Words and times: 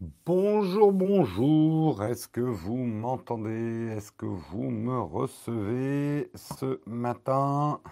Bonjour, 0.00 0.92
bonjour. 0.92 2.02
Est-ce 2.02 2.26
que 2.26 2.40
vous 2.40 2.78
m'entendez? 2.78 3.88
Est-ce 3.94 4.10
que 4.10 4.24
vous 4.24 4.70
me 4.70 4.98
recevez 4.98 6.30
ce 6.34 6.80
matin? 6.86 7.82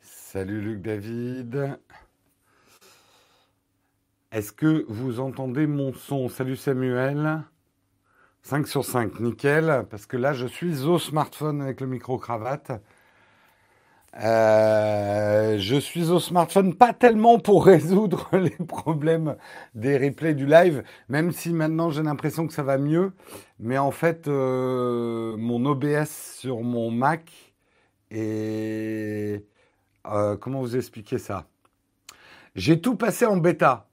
Salut 0.00 0.60
Luc 0.60 0.82
David. 0.82 1.78
Est-ce 4.32 4.52
que 4.52 4.84
vous 4.88 5.20
entendez 5.20 5.68
mon 5.68 5.92
son? 5.92 6.28
Salut 6.28 6.56
Samuel. 6.56 7.44
5 8.42 8.66
sur 8.66 8.84
5, 8.84 9.20
nickel. 9.20 9.86
Parce 9.88 10.06
que 10.06 10.16
là, 10.16 10.32
je 10.32 10.48
suis 10.48 10.82
au 10.82 10.98
smartphone 10.98 11.62
avec 11.62 11.80
le 11.80 11.86
micro-cravate. 11.86 12.72
Euh, 14.22 15.58
je 15.58 15.76
suis 15.76 16.10
au 16.10 16.20
smartphone 16.20 16.74
pas 16.74 16.92
tellement 16.92 17.38
pour 17.38 17.66
résoudre 17.66 18.28
les 18.32 18.50
problèmes 18.50 19.36
des 19.74 19.98
replays 19.98 20.34
du 20.34 20.46
live, 20.46 20.84
même 21.08 21.32
si 21.32 21.52
maintenant 21.52 21.90
j'ai 21.90 22.02
l'impression 22.02 22.46
que 22.46 22.52
ça 22.52 22.62
va 22.62 22.78
mieux. 22.78 23.12
Mais 23.58 23.78
en 23.78 23.90
fait, 23.90 24.28
euh, 24.28 25.36
mon 25.36 25.64
OBS 25.66 26.08
sur 26.38 26.62
mon 26.62 26.90
Mac 26.90 27.30
et 28.10 29.44
euh, 30.06 30.36
comment 30.36 30.60
vous 30.60 30.76
expliquer 30.76 31.18
ça? 31.18 31.46
J'ai 32.54 32.80
tout 32.80 32.96
passé 32.96 33.26
en 33.26 33.36
bêta. 33.36 33.88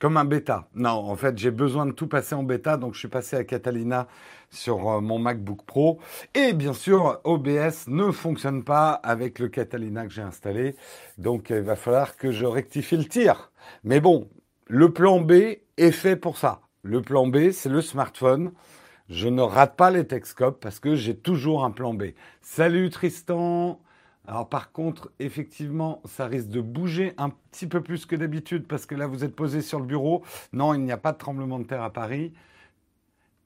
Comme 0.00 0.16
un 0.16 0.24
bêta. 0.24 0.68
Non, 0.74 0.90
en 0.90 1.16
fait, 1.16 1.36
j'ai 1.36 1.50
besoin 1.50 1.84
de 1.84 1.90
tout 1.90 2.06
passer 2.06 2.36
en 2.36 2.44
bêta, 2.44 2.76
donc 2.76 2.94
je 2.94 3.00
suis 3.00 3.08
passé 3.08 3.34
à 3.34 3.42
Catalina 3.42 4.06
sur 4.48 4.88
euh, 4.88 5.00
mon 5.00 5.18
MacBook 5.18 5.64
Pro. 5.64 5.98
Et 6.34 6.52
bien 6.52 6.72
sûr, 6.72 7.20
OBS 7.24 7.88
ne 7.88 8.12
fonctionne 8.12 8.62
pas 8.62 8.92
avec 8.92 9.40
le 9.40 9.48
Catalina 9.48 10.06
que 10.06 10.12
j'ai 10.12 10.22
installé, 10.22 10.76
donc 11.18 11.50
il 11.50 11.62
va 11.62 11.74
falloir 11.74 12.16
que 12.16 12.30
je 12.30 12.46
rectifie 12.46 12.96
le 12.96 13.06
tir. 13.06 13.50
Mais 13.82 14.00
bon, 14.00 14.28
le 14.68 14.92
plan 14.92 15.20
B 15.20 15.32
est 15.76 15.90
fait 15.90 16.14
pour 16.14 16.38
ça. 16.38 16.60
Le 16.82 17.02
plan 17.02 17.26
B, 17.26 17.50
c'est 17.50 17.68
le 17.68 17.80
smartphone. 17.80 18.52
Je 19.08 19.26
ne 19.26 19.42
rate 19.42 19.74
pas 19.74 19.90
les 19.90 20.06
Texcopes 20.06 20.60
parce 20.60 20.78
que 20.78 20.94
j'ai 20.94 21.16
toujours 21.16 21.64
un 21.64 21.72
plan 21.72 21.92
B. 21.92 22.12
Salut 22.40 22.90
Tristan 22.90 23.80
alors 24.28 24.46
par 24.46 24.72
contre, 24.72 25.10
effectivement, 25.20 26.02
ça 26.04 26.26
risque 26.26 26.48
de 26.48 26.60
bouger 26.60 27.14
un 27.16 27.30
petit 27.30 27.66
peu 27.66 27.82
plus 27.82 28.04
que 28.04 28.14
d'habitude 28.14 28.66
parce 28.66 28.84
que 28.84 28.94
là, 28.94 29.06
vous 29.06 29.24
êtes 29.24 29.34
posé 29.34 29.62
sur 29.62 29.80
le 29.80 29.86
bureau. 29.86 30.22
Non, 30.52 30.74
il 30.74 30.82
n'y 30.82 30.92
a 30.92 30.98
pas 30.98 31.12
de 31.12 31.16
tremblement 31.16 31.58
de 31.58 31.64
terre 31.64 31.82
à 31.82 31.90
Paris. 31.90 32.34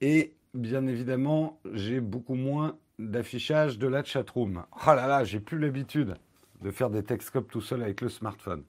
Et 0.01 0.35
bien 0.55 0.89
évidemment, 0.89 1.61
j'ai 1.73 2.01
beaucoup 2.01 2.35
moins 2.35 2.77
d'affichage 2.99 3.79
de 3.79 3.87
la 3.87 4.03
chatroom. 4.03 4.65
Oh 4.85 4.95
là 4.95 5.07
là, 5.07 5.23
j'ai 5.23 5.39
plus 5.39 5.61
l'habitude 5.61 6.17
de 6.63 6.71
faire 6.73 6.91
des 6.91 7.05
texcopes 7.05 7.49
tout 7.49 7.61
seul 7.61 7.85
avec 7.85 8.01
le 8.01 8.09
smartphone. 8.09 8.65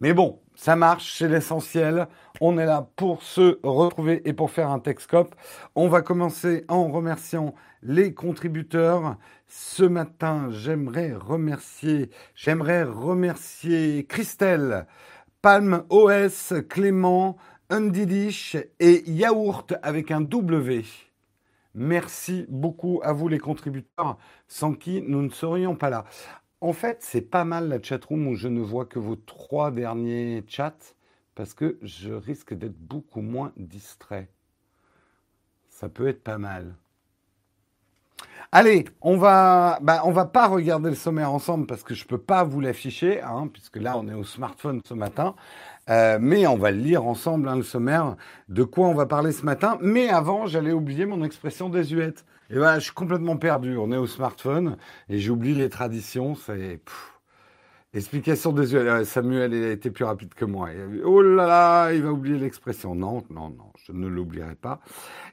Mais 0.00 0.12
bon, 0.12 0.40
ça 0.54 0.76
marche, 0.76 1.18
c'est 1.18 1.28
l'essentiel. 1.28 2.08
On 2.40 2.58
est 2.58 2.66
là 2.66 2.88
pour 2.96 3.22
se 3.22 3.58
retrouver 3.62 4.22
et 4.28 4.32
pour 4.32 4.50
faire 4.50 4.70
un 4.70 4.78
Texcope. 4.78 5.34
On 5.74 5.88
va 5.88 6.02
commencer 6.02 6.64
en 6.68 6.88
remerciant 6.88 7.54
les 7.82 8.14
contributeurs. 8.14 9.16
Ce 9.46 9.84
matin, 9.84 10.48
j'aimerais 10.50 11.12
remercier, 11.12 12.10
j'aimerais 12.34 12.82
remercier 12.82 14.06
Christelle, 14.06 14.86
Palm 15.42 15.84
OS, 15.90 16.54
Clément, 16.68 17.36
Undidish 17.70 18.56
et 18.80 19.10
Yaourt 19.10 19.74
avec 19.82 20.10
un 20.10 20.20
W. 20.20 20.84
Merci 21.74 22.46
beaucoup 22.48 23.00
à 23.02 23.12
vous 23.12 23.28
les 23.28 23.38
contributeurs, 23.38 24.16
sans 24.46 24.74
qui 24.74 25.02
nous 25.02 25.22
ne 25.22 25.30
serions 25.30 25.74
pas 25.74 25.90
là. 25.90 26.04
En 26.64 26.72
fait, 26.72 26.96
c'est 27.02 27.20
pas 27.20 27.44
mal 27.44 27.68
la 27.68 27.82
chatroom 27.82 28.26
où 28.26 28.36
je 28.36 28.48
ne 28.48 28.62
vois 28.62 28.86
que 28.86 28.98
vos 28.98 29.16
trois 29.16 29.70
derniers 29.70 30.42
chats 30.48 30.94
parce 31.34 31.52
que 31.52 31.76
je 31.82 32.10
risque 32.14 32.54
d'être 32.54 32.78
beaucoup 32.78 33.20
moins 33.20 33.52
distrait. 33.58 34.30
Ça 35.68 35.90
peut 35.90 36.08
être 36.08 36.24
pas 36.24 36.38
mal. 36.38 36.74
Allez, 38.50 38.86
on 39.02 39.18
va, 39.18 39.78
bah, 39.82 40.00
on 40.06 40.10
va 40.10 40.24
pas 40.24 40.46
regarder 40.46 40.88
le 40.88 40.96
sommaire 40.96 41.30
ensemble 41.32 41.66
parce 41.66 41.82
que 41.82 41.92
je 41.92 42.06
peux 42.06 42.16
pas 42.16 42.44
vous 42.44 42.62
l'afficher, 42.62 43.20
hein, 43.20 43.50
puisque 43.52 43.76
là 43.76 43.98
on 43.98 44.08
est 44.08 44.14
au 44.14 44.24
smartphone 44.24 44.80
ce 44.86 44.94
matin. 44.94 45.34
Euh, 45.90 46.16
mais 46.18 46.46
on 46.46 46.56
va 46.56 46.70
lire 46.70 47.04
ensemble, 47.04 47.46
hein, 47.46 47.56
le 47.56 47.62
sommaire, 47.62 48.16
de 48.48 48.64
quoi 48.64 48.88
on 48.88 48.94
va 48.94 49.04
parler 49.04 49.32
ce 49.32 49.44
matin. 49.44 49.76
Mais 49.82 50.08
avant, 50.08 50.46
j'allais 50.46 50.72
oublier 50.72 51.04
mon 51.04 51.24
expression 51.24 51.68
désuète. 51.68 52.24
Et 52.54 52.58
ben, 52.58 52.76
je 52.76 52.84
suis 52.84 52.92
complètement 52.92 53.36
perdu. 53.36 53.76
On 53.76 53.90
est 53.90 53.96
au 53.96 54.06
smartphone 54.06 54.76
et 55.08 55.18
j'oublie 55.18 55.56
les 55.56 55.68
traditions. 55.68 56.36
C'est 56.36 56.78
explication 57.92 58.52
désuète. 58.52 58.86
Euh, 58.86 59.04
Samuel 59.04 59.52
a 59.52 59.72
été 59.72 59.90
plus 59.90 60.04
rapide 60.04 60.34
que 60.34 60.44
moi. 60.44 60.68
oh 61.04 61.20
là 61.20 61.46
là, 61.48 61.92
il 61.92 62.04
va 62.04 62.12
oublier 62.12 62.38
l'expression. 62.38 62.94
Non, 62.94 63.24
non, 63.28 63.48
non, 63.50 63.72
je 63.84 63.90
ne 63.90 64.06
l'oublierai 64.06 64.54
pas. 64.54 64.78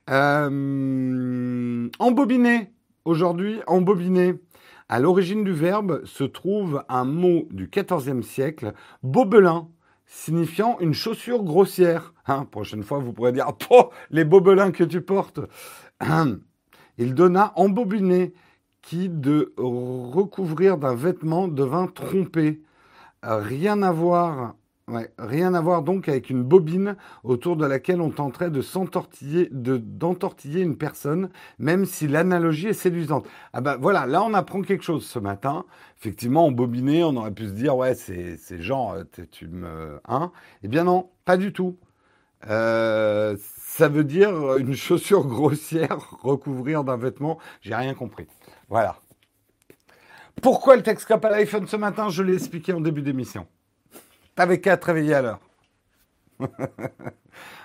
Euh, 0.10 1.90
embobiner. 2.00 2.72
Aujourd'hui, 3.06 3.62
embobiner. 3.68 4.34
À 4.90 5.00
l'origine 5.00 5.44
du 5.44 5.54
verbe 5.54 6.04
se 6.06 6.24
trouve 6.24 6.84
un 6.90 7.06
mot 7.06 7.48
du 7.52 7.70
XIVe 7.70 8.24
siècle, 8.24 8.74
bobelin 9.04 9.68
signifiant 10.08 10.80
une 10.80 10.96
chaussure 10.96 11.44
grossière. 11.44 12.16
Hein, 12.26 12.46
prochaine 12.46 12.82
fois, 12.82 12.98
vous 12.98 13.14
pourrez 13.14 13.32
dire 13.32 13.52
oh, 13.70 13.92
les 14.10 14.26
bobelins 14.26 14.72
que 14.72 14.84
tu 14.84 15.02
portes. 15.02 15.40
Il 16.98 17.14
donna 17.14 17.54
embobiné 17.56 18.34
qui 18.82 19.10
de 19.10 19.54
recouvrir 19.58 20.78
d'un 20.78 20.96
vêtement 20.96 21.48
devint 21.48 21.88
trompé. 21.88 22.62
Rien 23.24 23.84
à 23.84 23.92
voir 23.92 24.56
rien 25.18 25.54
à 25.54 25.82
donc 25.82 26.10
avec 26.10 26.30
une 26.30 26.44
bobine 26.44 26.96
autour 27.24 27.56
de 27.56 27.66
laquelle 27.66 28.02
on 28.02 28.10
tenterait 28.10 28.50
de 28.50 28.62
s'entortiller, 28.62 29.48
de, 29.52 29.78
d'entortiller 29.78 30.62
une 30.62 30.78
personne, 30.78 31.30
même 31.60 31.86
si 31.86 32.08
l'analogie 32.08 32.68
est 32.68 32.74
séduisante. 32.74 33.28
Ah 33.54 33.62
ben 33.62 33.78
voilà, 33.78 34.06
là 34.06 34.24
on 34.24 34.34
apprend 34.34 34.62
quelque 34.62 34.84
chose 34.84 35.06
ce 35.06 35.20
matin. 35.20 35.66
Effectivement, 36.00 36.46
en 36.48 36.52
bobiné, 36.52 37.04
on 37.04 37.16
aurait 37.16 37.32
pu 37.34 37.48
se 37.48 37.52
dire, 37.54 37.76
ouais, 37.78 37.96
c'est, 37.96 38.38
c'est 38.38 38.62
genre, 38.62 38.94
euh, 38.94 39.04
tu 39.32 39.48
me... 39.48 40.00
Hein? 40.08 40.32
Eh 40.64 40.68
bien 40.68 40.84
non, 40.84 41.10
pas 41.26 41.38
du 41.38 41.54
tout. 41.54 41.78
Euh, 42.50 43.38
ça 43.40 43.88
veut 43.88 44.04
dire 44.04 44.58
une 44.58 44.76
chaussure 44.76 45.26
grossière 45.26 45.98
recouvrir 46.22 46.84
d'un 46.84 46.98
vêtement. 46.98 47.40
J'ai 47.62 47.76
rien 47.76 47.94
compris. 47.94 48.28
Voilà. 48.70 48.98
Pourquoi 50.42 50.76
le 50.76 50.84
Texcop 50.84 51.24
à 51.24 51.30
l'iPhone 51.30 51.68
ce 51.68 51.76
matin 51.76 52.10
Je 52.10 52.24
l'ai 52.24 52.34
expliqué 52.34 52.74
en 52.74 52.82
début 52.82 53.02
d'émission. 53.02 53.48
T'avais 54.36 54.60
qu'à 54.60 54.78
te 54.78 54.86
réveiller 54.86 55.14
à 55.14 55.22
l'heure. 55.22 55.40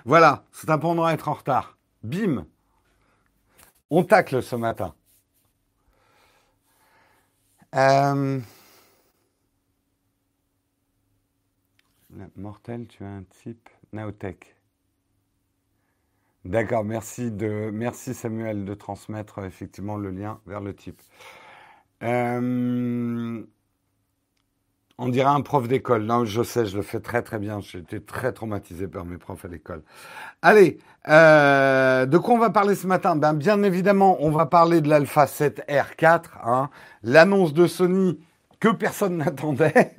voilà, 0.04 0.44
c'est 0.52 0.68
un 0.68 0.78
pendant 0.78 1.08
être 1.08 1.28
en 1.28 1.34
retard. 1.34 1.78
Bim 2.02 2.44
On 3.90 4.04
tacle 4.04 4.42
ce 4.42 4.56
matin. 4.56 4.94
Euh, 7.74 8.40
Mortel, 12.36 12.86
tu 12.86 13.04
as 13.04 13.08
un 13.08 13.22
type 13.24 13.68
Naotech. 13.92 14.55
D'accord, 16.46 16.84
merci, 16.84 17.32
merci 17.72 18.14
Samuel 18.14 18.64
de 18.64 18.74
transmettre 18.74 19.40
effectivement 19.44 19.96
le 19.96 20.10
lien 20.10 20.38
vers 20.46 20.60
le 20.60 20.74
type. 20.74 21.02
Euh, 22.04 23.42
on 24.98 25.08
dirait 25.08 25.28
un 25.28 25.40
prof 25.40 25.66
d'école. 25.66 26.04
Non, 26.04 26.24
je 26.24 26.44
sais, 26.44 26.64
je 26.64 26.76
le 26.76 26.82
fais 26.82 27.00
très 27.00 27.22
très 27.22 27.40
bien. 27.40 27.58
J'ai 27.60 27.78
été 27.78 28.00
très 28.00 28.32
traumatisé 28.32 28.86
par 28.86 29.04
mes 29.04 29.18
profs 29.18 29.44
à 29.44 29.48
l'école. 29.48 29.82
Allez, 30.40 30.78
euh, 31.08 32.06
de 32.06 32.16
quoi 32.16 32.34
on 32.34 32.38
va 32.38 32.50
parler 32.50 32.76
ce 32.76 32.86
matin? 32.86 33.16
Ben, 33.16 33.34
Bien 33.34 33.64
évidemment, 33.64 34.16
on 34.20 34.30
va 34.30 34.46
parler 34.46 34.80
de 34.80 34.88
l'Alpha 34.88 35.26
7 35.26 35.64
R4, 35.68 36.26
hein, 36.44 36.70
l'annonce 37.02 37.54
de 37.54 37.66
Sony 37.66 38.20
que 38.60 38.68
personne 38.68 39.16
n'attendait. 39.18 39.96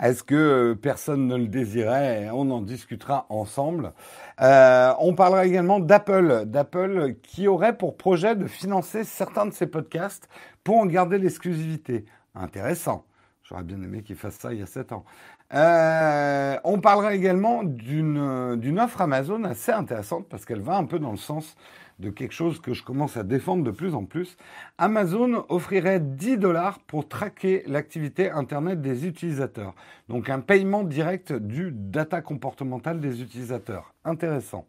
Est-ce 0.00 0.22
que 0.22 0.34
euh, 0.34 0.74
personne 0.74 1.26
ne 1.26 1.36
le 1.36 1.48
désirait? 1.48 2.28
On 2.32 2.50
en 2.50 2.62
discutera 2.62 3.26
ensemble. 3.28 3.92
Euh, 4.40 4.92
on 4.98 5.14
parlera 5.14 5.46
également 5.46 5.80
d'Apple, 5.80 6.44
d'Apple 6.46 7.14
qui 7.22 7.48
aurait 7.48 7.76
pour 7.76 7.96
projet 7.96 8.36
de 8.36 8.46
financer 8.46 9.04
certains 9.04 9.46
de 9.46 9.52
ses 9.52 9.66
podcasts 9.66 10.28
pour 10.64 10.78
en 10.78 10.86
garder 10.86 11.18
l'exclusivité. 11.18 12.04
Intéressant. 12.34 13.04
J'aurais 13.42 13.64
bien 13.64 13.82
aimé 13.82 14.02
qu'il 14.02 14.16
fasse 14.16 14.36
ça 14.36 14.52
il 14.52 14.60
y 14.60 14.62
a 14.62 14.66
7 14.66 14.92
ans. 14.92 15.04
Euh, 15.52 16.56
on 16.62 16.80
parlera 16.80 17.14
également 17.14 17.64
d'une 17.64 18.78
offre 18.78 19.00
Amazon 19.00 19.42
assez 19.44 19.72
intéressante 19.72 20.26
parce 20.28 20.44
qu'elle 20.44 20.60
va 20.60 20.76
un 20.76 20.84
peu 20.84 20.98
dans 20.98 21.10
le 21.10 21.16
sens 21.16 21.56
de 22.00 22.10
quelque 22.10 22.32
chose 22.32 22.60
que 22.60 22.72
je 22.72 22.82
commence 22.82 23.16
à 23.16 23.22
défendre 23.22 23.62
de 23.62 23.70
plus 23.70 23.94
en 23.94 24.04
plus. 24.04 24.36
Amazon 24.78 25.44
offrirait 25.48 26.00
10 26.00 26.38
dollars 26.38 26.78
pour 26.80 27.08
traquer 27.08 27.62
l'activité 27.66 28.30
Internet 28.30 28.80
des 28.80 29.06
utilisateurs. 29.06 29.74
Donc 30.08 30.30
un 30.30 30.40
paiement 30.40 30.82
direct 30.82 31.32
du 31.32 31.70
data 31.72 32.22
comportemental 32.22 33.00
des 33.00 33.20
utilisateurs. 33.22 33.92
Intéressant. 34.04 34.66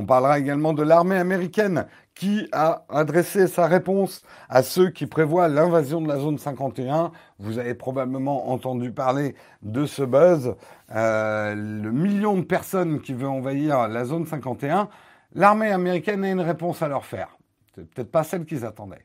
On 0.00 0.06
parlera 0.06 0.38
également 0.38 0.74
de 0.74 0.84
l'armée 0.84 1.16
américaine 1.16 1.86
qui 2.14 2.46
a 2.52 2.84
adressé 2.88 3.48
sa 3.48 3.66
réponse 3.66 4.22
à 4.48 4.62
ceux 4.62 4.90
qui 4.90 5.06
prévoient 5.06 5.48
l'invasion 5.48 6.00
de 6.00 6.06
la 6.06 6.18
zone 6.20 6.38
51. 6.38 7.10
Vous 7.40 7.58
avez 7.58 7.74
probablement 7.74 8.48
entendu 8.52 8.92
parler 8.92 9.34
de 9.62 9.86
ce 9.86 10.04
buzz. 10.04 10.54
Euh, 10.94 11.52
le 11.56 11.90
million 11.90 12.36
de 12.36 12.42
personnes 12.42 13.00
qui 13.00 13.12
veut 13.12 13.26
envahir 13.26 13.88
la 13.88 14.04
zone 14.04 14.24
51. 14.24 14.88
L'armée 15.34 15.72
américaine 15.72 16.22
a 16.22 16.30
une 16.30 16.42
réponse 16.42 16.80
à 16.80 16.86
leur 16.86 17.04
faire. 17.04 17.36
C'est 17.74 17.90
peut-être 17.90 18.12
pas 18.12 18.22
celle 18.22 18.44
qu'ils 18.44 18.64
attendaient. 18.64 19.04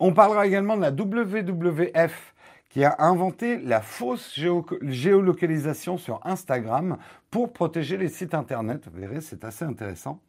On 0.00 0.12
parlera 0.12 0.46
également 0.46 0.76
de 0.76 0.82
la 0.82 0.90
WWF 0.90 2.34
qui 2.70 2.84
a 2.84 2.96
inventé 3.00 3.58
la 3.58 3.80
fausse 3.80 4.38
géolocalisation 4.82 5.98
sur 5.98 6.20
Instagram 6.24 6.96
pour 7.30 7.52
protéger 7.52 7.96
les 7.96 8.08
sites 8.08 8.32
Internet. 8.32 8.88
Vous 8.92 9.00
verrez, 9.00 9.20
c'est 9.20 9.44
assez 9.44 9.64
intéressant. 9.64 10.20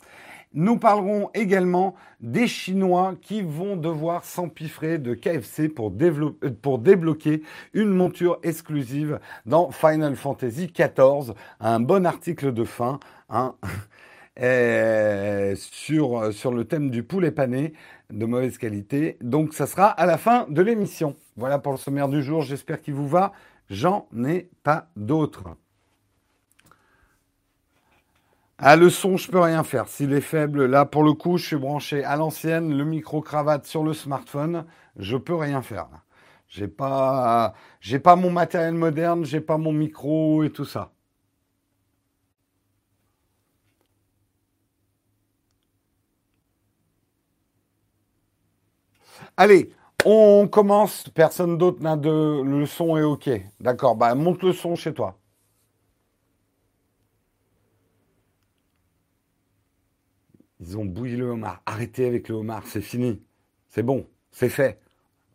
Nous 0.53 0.77
parlerons 0.77 1.29
également 1.33 1.95
des 2.19 2.45
Chinois 2.47 3.15
qui 3.21 3.41
vont 3.41 3.77
devoir 3.77 4.25
s'empiffrer 4.25 4.97
de 4.97 5.13
KFC 5.13 5.69
pour, 5.69 5.93
euh, 6.01 6.35
pour, 6.61 6.79
débloquer 6.79 7.41
une 7.73 7.89
monture 7.89 8.37
exclusive 8.43 9.19
dans 9.45 9.71
Final 9.71 10.17
Fantasy 10.17 10.67
XIV. 10.67 11.35
Un 11.61 11.79
bon 11.79 12.05
article 12.05 12.51
de 12.51 12.65
fin 12.65 12.99
hein, 13.29 13.55
sur, 15.55 16.33
sur 16.33 16.51
le 16.51 16.65
thème 16.65 16.89
du 16.89 17.03
poulet 17.03 17.31
pané 17.31 17.71
de 18.09 18.25
mauvaise 18.25 18.57
qualité. 18.57 19.17
Donc 19.21 19.53
ça 19.53 19.67
sera 19.67 19.87
à 19.87 20.05
la 20.05 20.17
fin 20.17 20.47
de 20.49 20.61
l'émission. 20.61 21.15
Voilà 21.41 21.57
pour 21.57 21.71
le 21.71 21.79
sommaire 21.79 22.07
du 22.07 22.21
jour, 22.21 22.43
j'espère 22.43 22.83
qu'il 22.83 22.93
vous 22.93 23.07
va. 23.07 23.31
J'en 23.67 24.07
ai 24.27 24.51
pas 24.61 24.89
d'autres. 24.95 25.57
Ah, 28.59 28.75
le 28.75 28.91
son, 28.91 29.17
je 29.17 29.31
peux 29.31 29.39
rien 29.39 29.63
faire. 29.63 29.87
S'il 29.87 30.13
est 30.13 30.21
faible, 30.21 30.67
là, 30.67 30.85
pour 30.85 31.01
le 31.01 31.13
coup, 31.13 31.39
je 31.39 31.47
suis 31.47 31.55
branché 31.55 32.03
à 32.03 32.15
l'ancienne, 32.15 32.77
le 32.77 32.85
micro-cravate 32.85 33.65
sur 33.65 33.83
le 33.83 33.93
smartphone. 33.93 34.67
Je 34.97 35.17
peux 35.17 35.33
rien 35.33 35.63
faire. 35.63 35.87
J'ai 36.47 36.67
pas, 36.67 37.55
j'ai 37.79 37.97
pas 37.97 38.15
mon 38.15 38.29
matériel 38.29 38.75
moderne, 38.75 39.25
j'ai 39.25 39.41
pas 39.41 39.57
mon 39.57 39.73
micro 39.73 40.43
et 40.43 40.51
tout 40.51 40.65
ça. 40.65 40.91
Allez, 49.37 49.71
on 50.05 50.47
commence. 50.47 51.05
Personne 51.09 51.57
d'autre 51.57 51.81
n'a 51.81 51.95
de. 51.97 52.41
Le 52.41 52.65
son 52.65 52.97
est 52.97 53.03
OK. 53.03 53.29
D'accord. 53.59 53.95
Bah, 53.95 54.13
monte 54.15 54.43
le 54.43 54.53
son 54.53 54.75
chez 54.75 54.93
toi. 54.93 55.17
Ils 60.59 60.77
ont 60.77 60.85
bouilli 60.85 61.17
le 61.17 61.25
homard. 61.25 61.61
Arrêtez 61.65 62.05
avec 62.05 62.29
le 62.29 62.35
homard. 62.35 62.63
C'est 62.67 62.81
fini. 62.81 63.21
C'est 63.67 63.83
bon. 63.83 64.07
C'est 64.31 64.49
fait. 64.49 64.79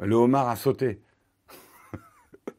Le 0.00 0.14
homard 0.14 0.48
a 0.48 0.56
sauté. 0.56 1.00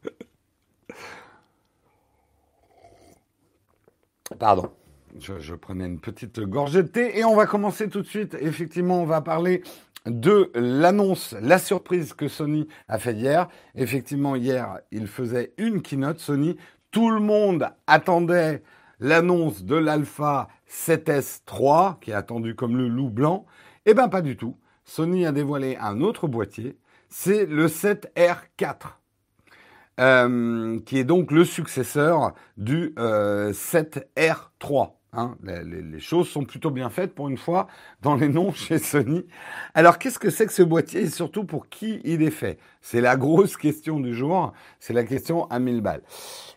Pardon. 4.39 4.71
Je, 5.19 5.39
je, 5.39 5.55
prenais 5.55 5.85
une 5.85 5.99
petite 5.99 6.39
gorgée 6.41 6.83
de 6.83 6.87
thé 6.89 7.17
et 7.17 7.23
on 7.23 7.35
va 7.35 7.47
commencer 7.47 7.89
tout 7.89 8.01
de 8.01 8.07
suite. 8.07 8.37
Effectivement, 8.39 9.01
on 9.01 9.05
va 9.05 9.21
parler 9.21 9.63
de 10.09 10.51
l'annonce, 10.55 11.35
la 11.41 11.59
surprise 11.59 12.13
que 12.13 12.27
Sony 12.27 12.67
a 12.87 12.97
fait 12.97 13.13
hier. 13.13 13.47
Effectivement, 13.75 14.35
hier, 14.35 14.79
il 14.91 15.07
faisait 15.07 15.53
une 15.57 15.81
keynote 15.81 16.19
Sony. 16.19 16.57
Tout 16.91 17.11
le 17.11 17.19
monde 17.19 17.69
attendait 17.85 18.63
l'annonce 18.99 19.63
de 19.63 19.75
l'Alpha 19.75 20.47
7S3, 20.69 21.99
qui 21.99 22.11
est 22.11 22.15
attendu 22.15 22.55
comme 22.55 22.77
le 22.77 22.87
loup 22.87 23.09
blanc. 23.09 23.45
Eh 23.85 23.93
bien, 23.93 24.07
pas 24.07 24.21
du 24.21 24.37
tout. 24.37 24.57
Sony 24.85 25.25
a 25.25 25.31
dévoilé 25.31 25.77
un 25.79 26.01
autre 26.01 26.27
boîtier. 26.27 26.77
C'est 27.09 27.45
le 27.45 27.67
7R4. 27.67 28.93
Euh, 29.99 30.79
qui 30.85 30.99
est 30.99 31.03
donc 31.03 31.31
le 31.31 31.43
successeur 31.43 32.35
du 32.55 32.93
7R3. 32.97 34.96
Hein, 35.13 35.35
les, 35.41 35.99
choses 35.99 36.27
sont 36.27 36.43
plutôt 36.43 36.69
bien 36.69 36.89
faites 36.89 37.15
pour 37.15 37.29
une 37.29 37.37
fois 37.37 37.67
dans 38.01 38.15
les 38.15 38.27
noms 38.27 38.51
chez 38.53 38.77
Sony. 38.77 39.25
Alors 39.73 39.97
qu'est-ce 39.99 40.19
que 40.19 40.29
c'est 40.29 40.45
que 40.45 40.51
ce 40.51 40.63
boîtier 40.63 41.01
et 41.01 41.09
surtout 41.09 41.45
pour 41.45 41.69
qui 41.69 42.01
il 42.03 42.21
est 42.21 42.31
fait? 42.31 42.59
C'est 42.81 42.99
la 42.99 43.15
grosse 43.15 43.55
question 43.57 43.99
du 43.99 44.13
jour. 44.13 44.53
C'est 44.79 44.93
la 44.93 45.05
question 45.05 45.49
à 45.49 45.59
1000 45.59 45.81
balles. 45.81 46.01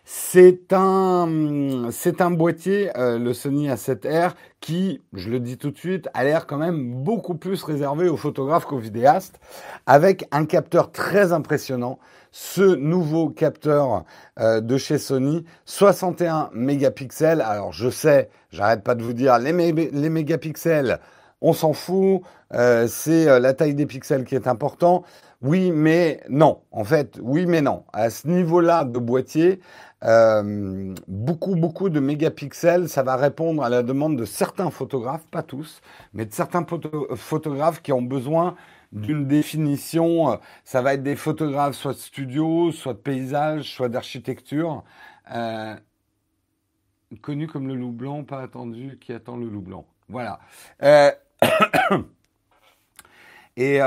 C'est 0.03 0.73
un, 0.73 1.87
c'est 1.91 2.19
un 2.19 2.31
boîtier, 2.31 2.95
euh, 2.97 3.17
le 3.17 3.33
Sony 3.33 3.69
A7R, 3.69 4.33
qui, 4.59 5.01
je 5.13 5.29
le 5.29 5.39
dis 5.39 5.57
tout 5.57 5.71
de 5.71 5.77
suite, 5.77 6.09
a 6.13 6.23
l'air 6.23 6.45
quand 6.45 6.57
même 6.57 7.03
beaucoup 7.03 7.35
plus 7.35 7.63
réservé 7.63 8.09
aux 8.09 8.17
photographes 8.17 8.65
qu'aux 8.65 8.79
vidéastes, 8.79 9.39
avec 9.85 10.25
un 10.31 10.45
capteur 10.45 10.91
très 10.91 11.31
impressionnant 11.31 11.99
ce 12.31 12.75
nouveau 12.75 13.29
capteur 13.29 14.05
euh, 14.39 14.61
de 14.61 14.77
chez 14.77 14.97
Sony, 14.97 15.45
61 15.65 16.49
mégapixels. 16.53 17.41
Alors 17.41 17.73
je 17.73 17.89
sais, 17.89 18.29
j'arrête 18.51 18.83
pas 18.83 18.95
de 18.95 19.03
vous 19.03 19.13
dire, 19.13 19.37
les, 19.37 19.51
mégapixels, 19.53 20.99
on 21.41 21.53
s'en 21.53 21.73
fout, 21.73 22.21
euh, 22.53 22.87
c'est 22.87 23.27
euh, 23.27 23.39
la 23.39 23.53
taille 23.53 23.75
des 23.75 23.85
pixels 23.85 24.23
qui 24.23 24.35
est 24.35 24.47
important. 24.47 25.03
Oui, 25.41 25.71
mais 25.71 26.21
non. 26.29 26.61
En 26.71 26.83
fait, 26.83 27.17
oui, 27.21 27.47
mais 27.47 27.61
non. 27.61 27.83
À 27.93 28.11
ce 28.11 28.27
niveau-là 28.27 28.85
de 28.85 28.99
boîtier, 28.99 29.59
beaucoup, 31.07 31.55
beaucoup 31.55 31.89
de 31.89 31.99
mégapixels, 31.99 32.87
ça 32.89 33.01
va 33.01 33.15
répondre 33.15 33.63
à 33.63 33.69
la 33.69 33.81
demande 33.81 34.17
de 34.17 34.25
certains 34.25 34.69
photographes, 34.69 35.25
pas 35.31 35.41
tous, 35.41 35.81
mais 36.13 36.25
de 36.25 36.33
certains 36.33 36.63
photographes 37.15 37.81
qui 37.81 37.91
ont 37.91 38.03
besoin 38.03 38.55
d'une 38.91 39.27
définition. 39.27 40.31
Euh, 40.31 40.35
ça 40.63 40.81
va 40.81 40.93
être 40.93 41.03
des 41.03 41.15
photographes 41.15 41.75
soit 41.75 41.93
de 41.93 41.97
studio, 41.97 42.71
soit 42.71 42.93
de 42.93 42.99
paysage, 42.99 43.73
soit 43.73 43.89
d'architecture. 43.89 44.83
Euh, 45.33 45.75
connu 47.21 47.47
comme 47.47 47.67
le 47.67 47.75
loup 47.75 47.91
blanc, 47.91 48.23
pas 48.23 48.41
attendu, 48.41 48.97
qui 48.99 49.13
attend 49.13 49.37
le 49.37 49.47
loup 49.47 49.61
blanc. 49.61 49.85
Voilà. 50.09 50.39
Euh, 50.83 51.11
et 53.57 53.79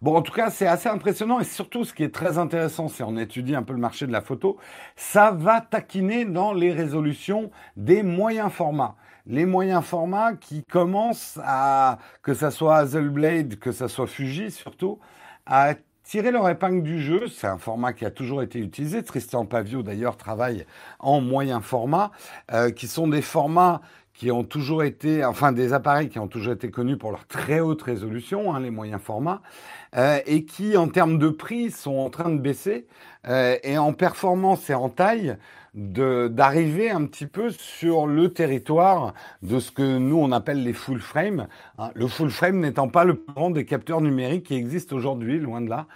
bon, 0.00 0.16
en 0.16 0.22
tout 0.22 0.32
cas, 0.32 0.50
c'est 0.50 0.66
assez 0.66 0.88
impressionnant. 0.88 1.40
Et 1.40 1.44
surtout, 1.44 1.84
ce 1.84 1.92
qui 1.92 2.02
est 2.04 2.14
très 2.14 2.38
intéressant, 2.38 2.88
si 2.88 3.02
on 3.02 3.16
étudie 3.16 3.54
un 3.54 3.62
peu 3.62 3.72
le 3.74 3.78
marché 3.78 4.06
de 4.06 4.12
la 4.12 4.22
photo, 4.22 4.58
ça 4.96 5.30
va 5.32 5.60
taquiner 5.60 6.24
dans 6.24 6.52
les 6.52 6.72
résolutions 6.72 7.50
des 7.76 8.02
moyens 8.02 8.50
formats 8.50 8.96
les 9.28 9.44
moyens 9.44 9.84
formats 9.84 10.32
qui 10.34 10.64
commencent 10.64 11.38
à, 11.44 11.98
que 12.22 12.34
ça 12.34 12.50
soit 12.50 12.76
Hazelblade, 12.76 13.56
que 13.56 13.72
ça 13.72 13.88
soit 13.88 14.06
Fuji 14.06 14.50
surtout, 14.50 14.98
à 15.46 15.74
tirer 16.02 16.30
leur 16.30 16.48
épingle 16.48 16.82
du 16.82 17.02
jeu. 17.02 17.28
C'est 17.28 17.46
un 17.46 17.58
format 17.58 17.92
qui 17.92 18.06
a 18.06 18.10
toujours 18.10 18.42
été 18.42 18.58
utilisé. 18.58 19.02
Tristan 19.02 19.44
Pavio 19.44 19.82
d'ailleurs 19.82 20.16
travaille 20.16 20.64
en 20.98 21.20
moyen 21.20 21.60
format, 21.60 22.10
euh, 22.52 22.70
qui 22.70 22.88
sont 22.88 23.06
des 23.06 23.22
formats 23.22 23.82
qui 24.14 24.32
ont 24.32 24.42
toujours 24.42 24.82
été, 24.82 25.24
enfin 25.24 25.52
des 25.52 25.72
appareils 25.72 26.08
qui 26.08 26.18
ont 26.18 26.26
toujours 26.26 26.54
été 26.54 26.70
connus 26.72 26.96
pour 26.96 27.12
leur 27.12 27.26
très 27.28 27.60
haute 27.60 27.82
résolution, 27.82 28.52
hein, 28.52 28.58
les 28.58 28.70
moyens 28.70 29.00
formats, 29.00 29.42
euh, 29.96 30.18
et 30.26 30.44
qui 30.44 30.76
en 30.76 30.88
termes 30.88 31.18
de 31.18 31.28
prix 31.28 31.70
sont 31.70 31.96
en 31.98 32.10
train 32.10 32.30
de 32.30 32.38
baisser, 32.38 32.88
euh, 33.28 33.56
et 33.62 33.78
en 33.78 33.92
performance 33.92 34.68
et 34.70 34.74
en 34.74 34.88
taille 34.88 35.36
d'arriver 35.78 36.90
un 36.90 37.04
petit 37.04 37.26
peu 37.26 37.50
sur 37.50 38.08
le 38.08 38.32
territoire 38.32 39.14
de 39.42 39.60
ce 39.60 39.70
que 39.70 39.98
nous 39.98 40.16
on 40.16 40.32
appelle 40.32 40.64
les 40.64 40.72
full 40.72 41.00
frame. 41.00 41.46
Hein, 41.78 41.90
le 41.94 42.08
full 42.08 42.30
frame 42.30 42.58
n'étant 42.58 42.88
pas 42.88 43.04
le 43.04 43.14
grand 43.28 43.50
des 43.50 43.64
capteurs 43.64 44.00
numériques 44.00 44.46
qui 44.46 44.54
existent 44.54 44.96
aujourd'hui, 44.96 45.38
loin 45.38 45.60
de 45.60 45.68
là. 45.68 45.86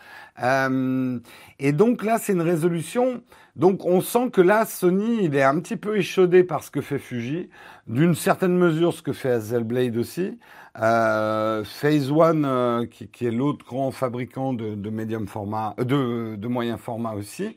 Euh, 0.42 1.18
et 1.58 1.72
donc 1.72 2.04
là, 2.04 2.18
c'est 2.18 2.32
une 2.32 2.42
résolution. 2.42 3.22
Donc 3.56 3.84
on 3.84 4.00
sent 4.00 4.30
que 4.30 4.40
là, 4.40 4.64
Sony, 4.64 5.24
il 5.24 5.34
est 5.34 5.42
un 5.42 5.58
petit 5.58 5.76
peu 5.76 5.96
échaudé 5.98 6.44
par 6.44 6.62
ce 6.62 6.70
que 6.70 6.80
fait 6.80 6.98
Fuji, 6.98 7.50
d'une 7.88 8.14
certaine 8.14 8.56
mesure 8.56 8.92
ce 8.94 9.02
que 9.02 9.12
fait 9.12 9.30
Hazelblade 9.30 9.96
aussi. 9.96 10.38
Euh, 10.80 11.64
Phase 11.64 12.10
One, 12.10 12.44
euh, 12.46 12.86
qui, 12.86 13.08
qui, 13.08 13.26
est 13.26 13.30
l'autre 13.30 13.64
grand 13.66 13.90
fabricant 13.90 14.54
de, 14.54 14.74
de 14.74 14.90
médium 14.90 15.28
format, 15.28 15.74
euh, 15.78 15.84
de, 15.84 16.36
de 16.36 16.48
moyen 16.48 16.78
format 16.78 17.12
aussi. 17.12 17.56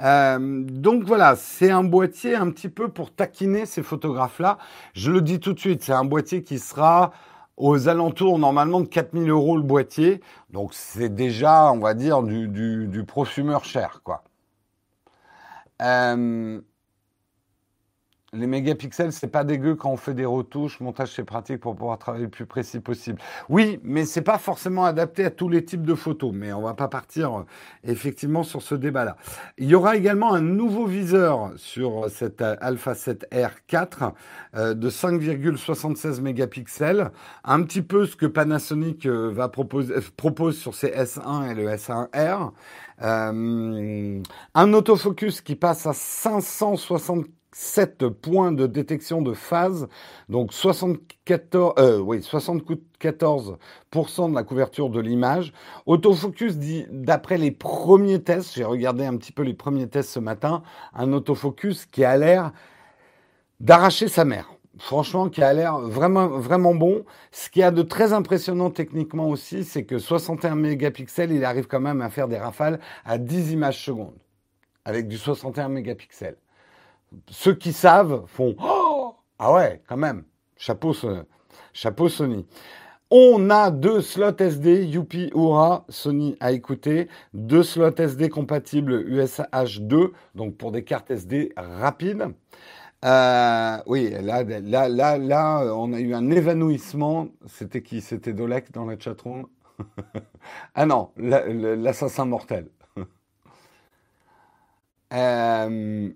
Euh, 0.00 0.64
donc 0.64 1.04
voilà, 1.04 1.36
c'est 1.36 1.70
un 1.70 1.84
boîtier 1.84 2.34
un 2.34 2.50
petit 2.50 2.68
peu 2.68 2.88
pour 2.88 3.14
taquiner 3.14 3.66
ces 3.66 3.82
photographes-là. 3.82 4.58
Je 4.92 5.10
le 5.10 5.20
dis 5.22 5.40
tout 5.40 5.52
de 5.52 5.60
suite, 5.60 5.82
c'est 5.82 5.92
un 5.92 6.04
boîtier 6.04 6.42
qui 6.42 6.58
sera 6.58 7.12
aux 7.56 7.88
alentours 7.88 8.38
normalement 8.38 8.80
de 8.80 8.86
4000 8.86 9.30
euros 9.30 9.56
le 9.56 9.62
boîtier. 9.62 10.20
Donc 10.50 10.74
c'est 10.74 11.14
déjà, 11.14 11.70
on 11.72 11.78
va 11.78 11.94
dire, 11.94 12.22
du, 12.22 13.04
prosumeur 13.06 13.64
cher, 13.64 14.00
quoi. 14.02 14.24
Euh, 15.82 16.60
Les 18.34 18.48
mégapixels, 18.48 19.12
c'est 19.12 19.28
pas 19.28 19.44
dégueu 19.44 19.76
quand 19.76 19.90
on 19.90 19.96
fait 19.96 20.12
des 20.12 20.24
retouches, 20.24 20.80
montage 20.80 21.12
c'est 21.14 21.22
pratique 21.22 21.60
pour 21.60 21.76
pouvoir 21.76 21.98
travailler 21.98 22.24
le 22.24 22.30
plus 22.30 22.46
précis 22.46 22.80
possible. 22.80 23.20
Oui, 23.48 23.78
mais 23.84 24.04
c'est 24.04 24.22
pas 24.22 24.38
forcément 24.38 24.84
adapté 24.84 25.24
à 25.24 25.30
tous 25.30 25.48
les 25.48 25.64
types 25.64 25.84
de 25.84 25.94
photos. 25.94 26.32
Mais 26.34 26.52
on 26.52 26.60
va 26.60 26.74
pas 26.74 26.88
partir 26.88 27.38
euh, 27.38 27.42
effectivement 27.84 28.42
sur 28.42 28.60
ce 28.60 28.74
débat-là. 28.74 29.16
Il 29.56 29.68
y 29.68 29.76
aura 29.76 29.96
également 29.96 30.34
un 30.34 30.40
nouveau 30.40 30.86
viseur 30.86 31.52
sur 31.56 32.10
cette 32.10 32.42
euh, 32.42 32.56
Alpha 32.60 32.96
7 32.96 33.28
R4 33.30 34.12
euh, 34.56 34.74
de 34.74 34.90
5,76 34.90 36.20
mégapixels, 36.20 37.12
un 37.44 37.62
petit 37.62 37.82
peu 37.82 38.04
ce 38.04 38.16
que 38.16 38.26
Panasonic 38.26 39.06
va 39.06 39.48
proposer 39.48 39.94
propose 40.16 40.58
sur 40.58 40.74
ses 40.74 40.88
S1 40.88 41.50
et 41.50 41.54
le 41.54 41.68
S1R. 41.68 42.50
un 43.00 44.72
autofocus 44.72 45.40
qui 45.40 45.54
passe 45.54 45.86
à 45.86 45.92
560 45.92 47.26
7 47.54 48.08
points 48.08 48.50
de 48.50 48.66
détection 48.66 49.22
de 49.22 49.32
phase, 49.32 49.86
donc 50.28 50.52
74, 50.52 51.74
euh, 51.78 51.98
oui, 51.98 52.18
74% 52.18 53.56
de 54.30 54.34
la 54.34 54.42
couverture 54.42 54.90
de 54.90 54.98
l'image. 54.98 55.52
Autofocus 55.86 56.56
dit, 56.56 56.84
d'après 56.90 57.38
les 57.38 57.52
premiers 57.52 58.22
tests, 58.22 58.54
j'ai 58.54 58.64
regardé 58.64 59.04
un 59.04 59.16
petit 59.16 59.30
peu 59.30 59.42
les 59.42 59.54
premiers 59.54 59.88
tests 59.88 60.10
ce 60.10 60.18
matin, 60.18 60.64
un 60.94 61.12
autofocus 61.12 61.86
qui 61.86 62.04
a 62.04 62.16
l'air 62.16 62.52
d'arracher 63.60 64.08
sa 64.08 64.24
mère. 64.24 64.50
Franchement, 64.78 65.28
qui 65.28 65.40
a 65.40 65.52
l'air 65.52 65.78
vraiment, 65.78 66.26
vraiment 66.26 66.74
bon. 66.74 67.04
Ce 67.30 67.48
qui 67.48 67.62
a 67.62 67.70
de 67.70 67.82
très 67.82 68.12
impressionnant 68.12 68.70
techniquement 68.70 69.28
aussi, 69.28 69.62
c'est 69.62 69.84
que 69.84 69.98
61 69.98 70.56
mégapixels, 70.56 71.30
il 71.30 71.44
arrive 71.44 71.68
quand 71.68 71.78
même 71.78 72.02
à 72.02 72.10
faire 72.10 72.26
des 72.26 72.38
rafales 72.38 72.80
à 73.04 73.18
10 73.18 73.52
images 73.52 73.84
secondes. 73.84 74.18
Avec 74.84 75.06
du 75.06 75.16
61 75.16 75.68
mégapixels 75.68 76.36
ceux 77.30 77.54
qui 77.54 77.72
savent 77.72 78.24
font 78.26 78.54
oh 78.62 79.14
Ah 79.38 79.52
ouais, 79.52 79.82
quand 79.88 79.96
même. 79.96 80.24
Chapeau, 80.56 80.94
chapeau 81.72 82.08
Sony. 82.08 82.46
On 83.10 83.50
a 83.50 83.70
deux 83.70 84.00
slots 84.00 84.36
SD, 84.38 84.84
Youpi 84.86 85.30
Oura, 85.34 85.84
Sony 85.88 86.36
a 86.40 86.52
écouté, 86.52 87.08
deux 87.32 87.62
slots 87.62 87.94
SD 87.96 88.28
compatibles 88.28 89.04
USH 89.06 89.80
2, 89.80 90.12
donc 90.34 90.56
pour 90.56 90.72
des 90.72 90.84
cartes 90.84 91.10
SD 91.10 91.52
rapides. 91.56 92.34
Euh, 93.04 93.76
oui, 93.86 94.10
là, 94.10 94.42
là, 94.42 94.88
là, 94.88 95.18
là, 95.18 95.74
on 95.74 95.92
a 95.92 96.00
eu 96.00 96.14
un 96.14 96.30
évanouissement. 96.30 97.28
C'était 97.46 97.82
qui? 97.82 98.00
C'était 98.00 98.32
Dolek 98.32 98.72
dans 98.72 98.86
la 98.86 98.98
chatroom? 98.98 99.46
Ah 100.74 100.86
non, 100.86 101.10
l'assassin 101.16 102.24
mortel. 102.26 102.68
euh, 105.12 106.10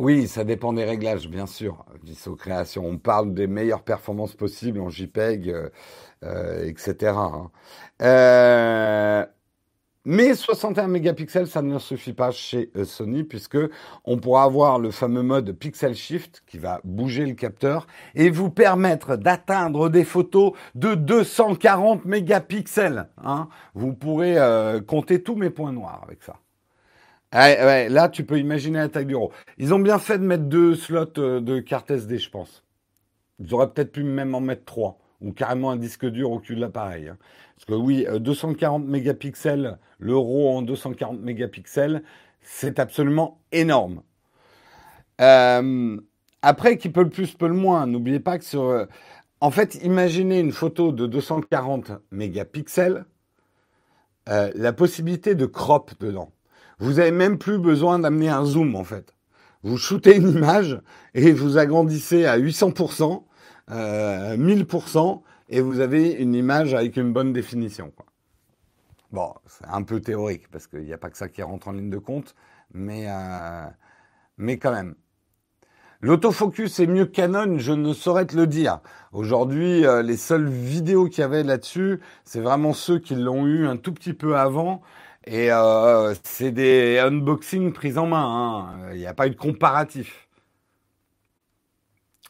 oui, 0.00 0.28
ça 0.28 0.44
dépend 0.44 0.72
des 0.72 0.84
réglages, 0.84 1.28
bien 1.28 1.44
sûr. 1.44 1.84
Visso 2.02 2.34
Création, 2.34 2.86
on 2.86 2.96
parle 2.96 3.34
des 3.34 3.46
meilleures 3.46 3.82
performances 3.82 4.34
possibles 4.34 4.80
en 4.80 4.88
JPEG, 4.88 5.50
euh, 5.50 5.68
euh, 6.24 6.64
etc. 6.64 7.12
Hein. 7.16 7.50
Euh, 8.00 9.26
mais 10.06 10.34
61 10.34 10.88
mégapixels, 10.88 11.48
ça 11.48 11.60
ne 11.60 11.78
suffit 11.78 12.14
pas 12.14 12.30
chez 12.30 12.70
Sony, 12.84 13.24
puisque 13.24 13.58
on 14.06 14.16
pourra 14.16 14.44
avoir 14.44 14.78
le 14.78 14.90
fameux 14.90 15.22
mode 15.22 15.52
Pixel 15.52 15.94
Shift 15.94 16.44
qui 16.46 16.56
va 16.56 16.80
bouger 16.82 17.26
le 17.26 17.34
capteur 17.34 17.86
et 18.14 18.30
vous 18.30 18.48
permettre 18.48 19.16
d'atteindre 19.16 19.90
des 19.90 20.04
photos 20.04 20.52
de 20.74 20.94
240 20.94 22.06
mégapixels. 22.06 23.10
Hein. 23.22 23.50
Vous 23.74 23.92
pourrez 23.92 24.38
compter 24.86 25.22
tous 25.22 25.36
mes 25.36 25.50
points 25.50 25.72
noirs 25.72 26.00
avec 26.06 26.22
ça. 26.22 26.36
Ouais, 27.32 27.88
là, 27.88 28.08
tu 28.08 28.24
peux 28.24 28.38
imaginer 28.38 28.78
la 28.78 28.88
taille 28.88 29.06
du. 29.06 29.14
Ils 29.58 29.72
ont 29.72 29.78
bien 29.78 29.98
fait 29.98 30.18
de 30.18 30.24
mettre 30.24 30.44
deux 30.44 30.74
slots 30.74 31.18
euh, 31.18 31.40
de 31.40 31.60
carte 31.60 31.90
SD, 31.90 32.18
je 32.18 32.28
pense. 32.28 32.64
Ils 33.38 33.54
auraient 33.54 33.72
peut-être 33.72 33.92
pu 33.92 34.02
même 34.02 34.34
en 34.34 34.40
mettre 34.40 34.64
trois, 34.64 34.98
ou 35.20 35.32
carrément 35.32 35.70
un 35.70 35.76
disque 35.76 36.06
dur 36.06 36.32
au 36.32 36.40
cul 36.40 36.56
de 36.56 36.60
l'appareil. 36.60 37.08
Hein. 37.08 37.18
Parce 37.56 37.66
que 37.66 37.74
oui, 37.74 38.04
240 38.18 38.82
euh, 38.82 38.86
mégapixels, 38.86 39.78
l'euro 40.00 40.56
en 40.56 40.62
240 40.62 41.20
mégapixels, 41.20 42.02
c'est 42.42 42.80
absolument 42.80 43.40
énorme. 43.52 44.02
Euh, 45.20 46.00
après, 46.42 46.78
qui 46.78 46.88
peut 46.88 47.04
le 47.04 47.10
plus, 47.10 47.34
peut 47.34 47.48
le 47.48 47.54
moins. 47.54 47.86
N'oubliez 47.86 48.20
pas 48.20 48.38
que 48.38 48.44
sur... 48.44 48.86
En 49.40 49.50
fait, 49.50 49.76
imaginez 49.84 50.40
une 50.40 50.52
photo 50.52 50.90
de 50.92 51.06
240 51.06 51.92
mégapixels, 52.10 53.04
la 54.26 54.72
possibilité 54.72 55.34
de 55.34 55.46
crop 55.46 55.92
dedans. 56.00 56.30
Vous 56.80 56.98
avez 56.98 57.10
même 57.10 57.38
plus 57.38 57.58
besoin 57.58 57.98
d'amener 57.98 58.30
un 58.30 58.44
zoom 58.44 58.74
en 58.74 58.84
fait. 58.84 59.14
Vous 59.62 59.76
shootez 59.76 60.16
une 60.16 60.30
image 60.30 60.80
et 61.14 61.32
vous 61.32 61.58
agrandissez 61.58 62.24
à 62.24 62.38
800%, 62.38 63.24
euh, 63.70 64.36
1000% 64.36 65.22
et 65.50 65.60
vous 65.60 65.80
avez 65.80 66.12
une 66.12 66.34
image 66.34 66.72
avec 66.72 66.96
une 66.96 67.12
bonne 67.12 67.34
définition. 67.34 67.92
Quoi. 67.94 68.06
Bon, 69.12 69.34
c'est 69.46 69.66
un 69.68 69.82
peu 69.82 70.00
théorique 70.00 70.48
parce 70.50 70.66
qu'il 70.66 70.84
n'y 70.84 70.92
a 70.92 70.98
pas 70.98 71.10
que 71.10 71.18
ça 71.18 71.28
qui 71.28 71.42
rentre 71.42 71.68
en 71.68 71.72
ligne 71.72 71.90
de 71.90 71.98
compte, 71.98 72.34
mais, 72.72 73.04
euh, 73.08 73.66
mais 74.38 74.56
quand 74.56 74.72
même. 74.72 74.94
L'autofocus 76.00 76.80
est 76.80 76.86
mieux 76.86 77.04
Canon, 77.04 77.58
je 77.58 77.72
ne 77.72 77.92
saurais 77.92 78.24
te 78.24 78.34
le 78.34 78.46
dire. 78.46 78.80
Aujourd'hui, 79.12 79.84
euh, 79.84 80.00
les 80.00 80.16
seules 80.16 80.48
vidéos 80.48 81.08
qu'il 81.08 81.20
y 81.20 81.24
avait 81.24 81.42
là-dessus, 81.42 82.00
c'est 82.24 82.40
vraiment 82.40 82.72
ceux 82.72 82.98
qui 82.98 83.14
l'ont 83.16 83.46
eu 83.46 83.66
un 83.66 83.76
tout 83.76 83.92
petit 83.92 84.14
peu 84.14 84.38
avant. 84.38 84.80
Et 85.26 85.52
euh, 85.52 86.14
c'est 86.24 86.50
des 86.50 86.98
unboxings 86.98 87.72
pris 87.72 87.98
en 87.98 88.06
main. 88.06 88.68
Hein. 88.72 88.90
Il 88.92 88.98
n'y 88.98 89.06
a 89.06 89.14
pas 89.14 89.26
eu 89.26 89.30
de 89.30 89.36
comparatif. 89.36 90.28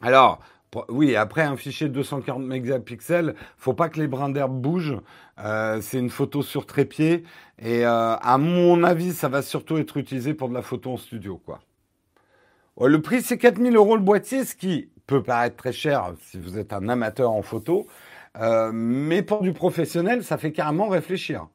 Alors, 0.01 0.41
oui, 0.89 1.15
après 1.17 1.43
un 1.43 1.57
fichier 1.57 1.89
de 1.89 1.95
240 1.95 2.43
mégapixels, 2.43 3.35
faut 3.59 3.75
pas 3.75 3.89
que 3.89 4.01
les 4.01 4.09
brins 4.09 4.31
d'herbe 4.31 4.61
bougent. 4.61 5.01
Euh, 5.39 5.81
c'est 5.81 5.99
une 5.99 6.11
photo 6.11 6.43
sur 6.43 6.67
trépied. 6.67 7.25
Et 7.59 7.87
euh, 7.87 8.17
à 8.17 8.39
mon 8.39 8.83
avis, 8.83 9.13
ça 9.13 9.29
va 9.29 9.43
surtout 9.43 9.79
être 9.79 9.97
utilisé 9.97 10.35
pour 10.35 10.49
de 10.49 10.55
la 10.55 10.63
photo 10.63 10.93
en 10.93 10.97
studio. 10.97 11.41
quoi. 11.45 11.61
Le 12.81 13.01
prix, 13.03 13.23
c'est 13.23 13.39
4000 13.39 13.77
euros 13.77 13.97
le 13.97 14.03
boîtier, 14.03 14.45
ce 14.45 14.55
qui 14.57 14.91
peut 15.07 15.23
paraître 15.23 15.57
très 15.57 15.73
cher 15.73 16.15
si 16.23 16.39
vous 16.39 16.59
êtes 16.59 16.73
un 16.73 16.89
amateur 16.89 17.31
en 17.31 17.43
photo. 17.43 17.87
mais 18.73 19.23
pour 19.23 19.43
du 19.43 19.53
professionnel, 19.53 20.25
ça 20.25 20.39
fait 20.39 20.53
carrément 20.53 20.89
réfléchir 20.89 21.49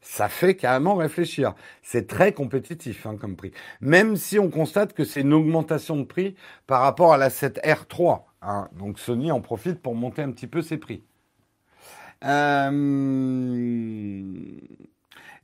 ça 0.00 0.28
fait 0.28 0.54
carrément 0.54 0.94
réfléchir. 0.94 1.54
C'est 1.82 2.06
très 2.06 2.32
compétitif 2.32 3.06
hein, 3.06 3.16
comme 3.20 3.36
prix. 3.36 3.52
Même 3.80 4.16
si 4.16 4.38
on 4.38 4.50
constate 4.50 4.94
que 4.94 5.04
c'est 5.04 5.20
une 5.20 5.34
augmentation 5.34 5.96
de 5.96 6.04
prix 6.04 6.34
par 6.66 6.82
rapport 6.82 7.12
à 7.12 7.18
la 7.18 7.28
7R3. 7.28 8.22
Hein. 8.42 8.68
Donc 8.72 8.98
Sony 8.98 9.30
en 9.30 9.40
profite 9.40 9.80
pour 9.80 9.94
monter 9.94 10.22
un 10.22 10.30
petit 10.30 10.46
peu 10.46 10.62
ses 10.62 10.78
prix. 10.78 11.02
Euh, 12.24 14.22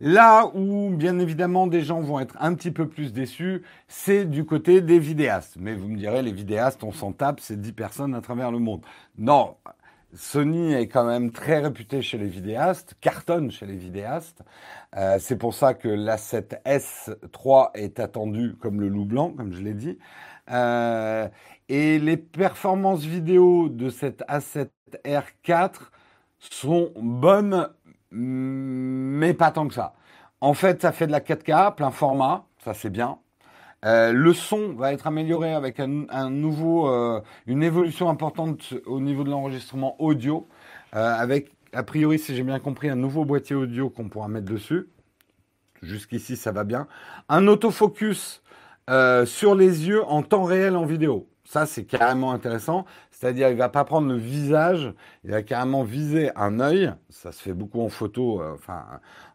là 0.01 0.51
où, 0.55 0.91
bien 0.91 1.19
évidemment, 1.19 1.67
des 1.67 1.83
gens 1.83 2.01
vont 2.01 2.21
être 2.21 2.37
un 2.39 2.55
petit 2.55 2.71
peu 2.71 2.89
plus 2.89 3.13
déçus, 3.13 3.63
c'est 3.89 4.27
du 4.27 4.45
côté 4.45 4.83
des 4.83 4.99
vidéastes. 4.99 5.57
Mais 5.59 5.75
vous 5.75 5.89
me 5.89 5.97
direz, 5.97 6.23
les 6.23 6.33
vidéastes, 6.33 6.85
on 6.85 6.93
s'en 6.93 7.13
tape, 7.13 7.41
c'est 7.41 7.61
10 7.61 7.73
personnes 7.73 8.15
à 8.15 8.21
travers 8.21 8.51
le 8.51 8.59
monde. 8.59 8.83
Non, 9.17 9.57
Sony 10.17 10.73
est 10.75 10.89
quand 10.89 11.05
même 11.05 11.31
très 11.31 11.59
réputé 11.61 12.03
chez 12.03 12.19
les 12.19 12.27
vidéastes, 12.29 12.95
cartonne 13.01 13.51
chez 13.51 13.67
les 13.67 13.77
vidéastes. 13.77 14.43
Euh, 14.97 15.19
c'est 15.21 15.37
pour 15.37 15.55
ça 15.55 15.75
que 15.75 15.89
l'A7S3 15.89 17.71
est 17.75 18.01
attendu 18.01 18.57
comme 18.61 18.81
le 18.81 18.89
loup 18.89 19.05
blanc, 19.05 19.31
comme 19.33 19.53
je 19.53 19.63
l'ai 19.63 19.75
dit. 19.75 19.99
Euh, 20.51 21.29
et 21.69 21.99
les 21.99 22.17
performances 22.17 23.05
vidéo 23.05 23.69
de 23.69 23.91
cette 23.91 24.23
A7R4 24.29 25.91
sont 26.39 26.93
bonnes, 26.97 27.69
mais 28.11 29.35
pas 29.35 29.51
tant 29.51 29.69
que 29.69 29.75
ça. 29.75 29.95
En 30.41 30.55
fait, 30.55 30.83
ça 30.83 30.93
fait 30.93 31.07
de 31.07 31.13
la 31.13 31.21
4K, 31.21 31.75
plein 31.75 31.91
format, 31.91 32.47
ça 32.65 32.75
c'est 32.75 32.91
bien. 32.91 33.19
Euh, 33.85 34.13
le 34.13 34.33
son 34.33 34.73
va 34.75 34.93
être 34.93 35.07
amélioré 35.07 35.53
avec 35.53 35.81
un, 35.81 36.31
nouveau, 36.31 36.89
euh, 36.89 37.21
une 37.47 37.63
évolution 37.63 38.09
importante 38.09 38.75
au 38.87 39.01
niveau 39.01 39.23
de 39.23 39.31
l'enregistrement 39.31 40.01
audio, 40.01 40.49
euh, 40.95 41.15
avec 41.15 41.53
a 41.73 41.83
priori, 41.83 42.19
si 42.19 42.35
j'ai 42.35 42.43
bien 42.43 42.59
compris, 42.59 42.89
un 42.89 42.97
nouveau 42.97 43.25
boîtier 43.25 43.55
audio 43.55 43.91
qu'on 43.91 44.09
pourra 44.09 44.29
mettre 44.29 44.47
dessus. 44.47 44.89
Jusqu'ici, 45.83 46.37
ça 46.37 46.53
va 46.53 46.65
bien. 46.65 46.89
Un 47.29 47.47
autofocus 47.49 48.43
sur 49.27 49.55
les 49.55 49.89
yeux 49.89 50.05
en 50.05 50.23
temps 50.23 50.45
réel 50.45 50.77
en 50.77 50.87
vidéo. 50.87 51.29
Ça, 51.47 51.65
c'est 51.65 51.85
carrément 51.85 52.33
intéressant. 52.33 52.85
C'est-à-dire, 53.13 53.49
il 53.51 53.57
va 53.57 53.69
pas 53.69 53.85
prendre 53.85 54.09
le 54.09 54.17
visage, 54.17 54.93
il 55.25 55.31
va 55.31 55.43
carrément 55.43 55.85
viser 55.85 56.31
un 56.35 56.59
œil. 56.59 56.93
Ça 57.09 57.31
se 57.31 57.41
fait 57.41 57.53
beaucoup 57.53 57.81
en 57.81 57.89
photo. 57.89 58.43
Euh, 58.43 58.55
enfin, 58.55 58.85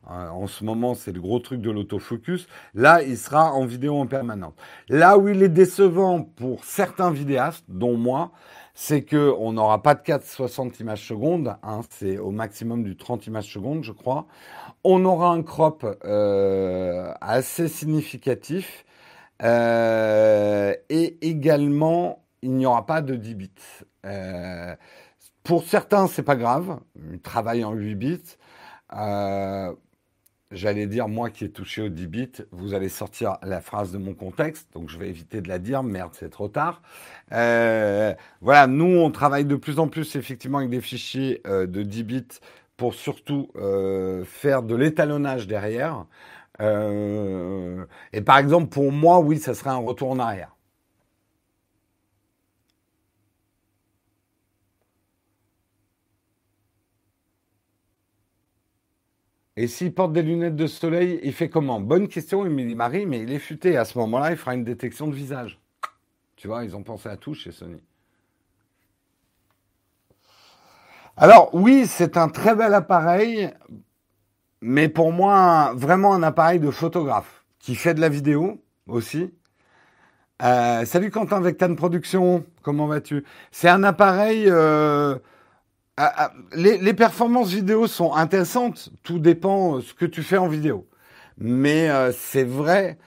euh, 0.09 0.27
en 0.27 0.45
ce 0.45 0.65
moment, 0.65 0.93
c'est 0.93 1.13
le 1.13 1.21
gros 1.21 1.39
truc 1.39 1.61
de 1.61 1.71
l'autofocus. 1.71 2.47
Là, 2.75 3.01
il 3.01 3.17
sera 3.17 3.53
en 3.53 3.65
vidéo 3.65 3.97
en 3.97 4.07
permanence. 4.07 4.53
Là 4.89 5.17
où 5.17 5.29
il 5.29 5.41
est 5.41 5.49
décevant 5.49 6.21
pour 6.21 6.65
certains 6.65 7.11
vidéastes, 7.11 7.63
dont 7.69 7.95
moi, 7.95 8.31
c'est 8.73 9.03
que 9.03 9.33
on 9.39 9.53
n'aura 9.53 9.81
pas 9.81 9.95
de 9.95 10.01
460 10.01 10.81
images 10.81 11.07
secondes. 11.07 11.55
Hein, 11.63 11.79
c'est 11.89 12.17
au 12.17 12.31
maximum 12.31 12.83
du 12.83 12.97
30 12.97 13.25
images 13.27 13.51
secondes, 13.51 13.83
je 13.83 13.93
crois. 13.93 14.27
On 14.83 15.05
aura 15.05 15.31
un 15.31 15.43
crop 15.43 15.85
euh, 16.03 17.13
assez 17.21 17.69
significatif 17.69 18.85
Euh, 19.43 20.73
et 20.89 21.17
également, 21.27 22.23
il 22.41 22.51
n'y 22.53 22.65
aura 22.65 22.85
pas 22.85 23.01
de 23.01 23.15
10 23.15 23.35
bits. 23.35 23.51
Euh, 24.05 24.75
pour 25.43 25.63
certains, 25.63 26.07
c'est 26.07 26.23
pas 26.23 26.35
grave. 26.35 26.79
Ils 27.11 27.19
travaillent 27.19 27.63
en 27.63 27.73
8 27.73 27.95
bits. 27.95 28.37
Euh, 28.93 29.73
j'allais 30.51 30.85
dire, 30.85 31.07
moi 31.07 31.29
qui 31.29 31.45
ai 31.45 31.51
touché 31.51 31.81
au 31.81 31.89
10 31.89 32.07
bits, 32.07 32.31
vous 32.51 32.73
allez 32.73 32.89
sortir 32.89 33.37
la 33.41 33.61
phrase 33.61 33.91
de 33.91 33.97
mon 33.97 34.13
contexte, 34.13 34.73
donc 34.73 34.89
je 34.89 34.97
vais 34.97 35.09
éviter 35.09 35.41
de 35.41 35.47
la 35.47 35.59
dire, 35.59 35.81
merde, 35.81 36.11
c'est 36.13 36.29
trop 36.29 36.49
tard. 36.49 36.81
Voilà, 37.29 38.67
nous, 38.67 38.97
on 38.97 39.11
travaille 39.11 39.45
de 39.45 39.55
plus 39.55 39.79
en 39.79 39.87
plus 39.87 40.15
effectivement 40.15 40.57
avec 40.59 40.69
des 40.69 40.81
fichiers 40.81 41.41
de 41.45 41.83
10 41.83 42.03
bits 42.03 42.27
pour 42.75 42.93
surtout 42.93 43.49
faire 44.25 44.61
de 44.63 44.75
l'étalonnage 44.75 45.47
derrière. 45.47 46.05
Et 46.61 48.21
par 48.21 48.37
exemple, 48.37 48.69
pour 48.69 48.91
moi, 48.91 49.19
oui, 49.19 49.39
ça 49.39 49.53
serait 49.53 49.71
un 49.71 49.77
retour 49.77 50.11
en 50.11 50.19
arrière. 50.19 50.55
Et 59.57 59.67
s'il 59.67 59.93
porte 59.93 60.13
des 60.13 60.21
lunettes 60.21 60.55
de 60.55 60.67
soleil, 60.67 61.19
il 61.23 61.33
fait 61.33 61.49
comment? 61.49 61.79
Bonne 61.81 62.07
question, 62.07 62.45
Émilie 62.45 62.75
Marie, 62.75 63.05
mais 63.05 63.19
il 63.19 63.31
est 63.31 63.39
futé. 63.39 63.77
À 63.77 63.85
ce 63.85 63.97
moment-là, 63.99 64.31
il 64.31 64.37
fera 64.37 64.55
une 64.55 64.63
détection 64.63 65.07
de 65.07 65.13
visage. 65.13 65.59
Tu 66.35 66.47
vois, 66.47 66.63
ils 66.63 66.75
ont 66.75 66.83
pensé 66.83 67.09
à 67.09 67.17
tout 67.17 67.33
chez 67.33 67.51
Sony. 67.51 67.81
Alors 71.17 71.53
oui, 71.53 71.85
c'est 71.85 72.17
un 72.17 72.29
très 72.29 72.55
bel 72.55 72.73
appareil, 72.73 73.51
mais 74.61 74.89
pour 74.89 75.11
moi, 75.11 75.73
vraiment 75.75 76.13
un 76.13 76.23
appareil 76.23 76.59
de 76.59 76.71
photographe 76.71 77.43
qui 77.59 77.75
fait 77.75 77.93
de 77.93 78.01
la 78.01 78.09
vidéo 78.09 78.63
aussi. 78.87 79.33
Euh, 80.41 80.85
salut 80.85 81.11
Quentin 81.11 81.39
Vectan 81.39 81.75
Production, 81.75 82.45
comment 82.63 82.87
vas-tu? 82.87 83.23
C'est 83.51 83.69
un 83.69 83.83
appareil... 83.83 84.45
Euh, 84.47 85.17
les, 86.53 86.93
performances 86.93 87.51
vidéo 87.51 87.87
sont 87.87 88.13
intéressantes. 88.13 88.89
Tout 89.03 89.19
dépend 89.19 89.77
de 89.77 89.81
ce 89.81 89.93
que 89.93 90.05
tu 90.05 90.23
fais 90.23 90.37
en 90.37 90.47
vidéo. 90.47 90.87
Mais 91.37 91.89
euh, 91.89 92.11
c'est 92.11 92.43
vrai. 92.43 92.97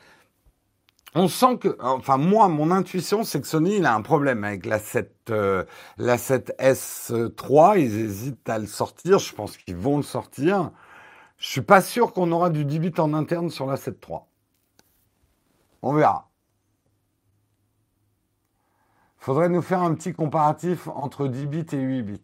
On 1.14 1.28
sent 1.28 1.58
que, 1.61 1.76
enfin 1.80 2.16
moi, 2.16 2.49
mon 2.49 2.70
intuition, 2.70 3.23
c'est 3.23 3.40
que 3.40 3.46
Sony, 3.46 3.76
il 3.76 3.87
a 3.87 3.94
un 3.94 4.02
problème 4.02 4.42
avec 4.42 4.66
la 4.66 4.78
7, 4.78 5.12
euh, 5.30 5.64
la 5.96 6.16
7S3. 6.16 7.80
Ils 7.80 8.00
hésitent 8.00 8.49
à 8.49 8.58
le 8.58 8.66
sortir. 8.66 9.18
Je 9.18 9.32
pense 9.34 9.56
qu'ils 9.56 9.76
vont 9.76 9.96
le 9.96 10.02
sortir. 10.02 10.70
Je 11.44 11.50
suis 11.50 11.60
pas 11.60 11.82
sûr 11.82 12.14
qu'on 12.14 12.32
aura 12.32 12.48
du 12.48 12.64
10 12.64 12.78
bits 12.78 12.92
en 12.96 13.12
interne 13.12 13.50
sur 13.50 13.66
la 13.66 13.74
7.3. 13.74 14.22
On 15.82 15.92
verra. 15.92 16.30
Faudrait 19.18 19.50
nous 19.50 19.60
faire 19.60 19.82
un 19.82 19.92
petit 19.92 20.14
comparatif 20.14 20.88
entre 20.88 21.28
10 21.28 21.46
bits 21.46 21.66
et 21.72 21.76
8 21.76 22.02
bits. 22.02 22.20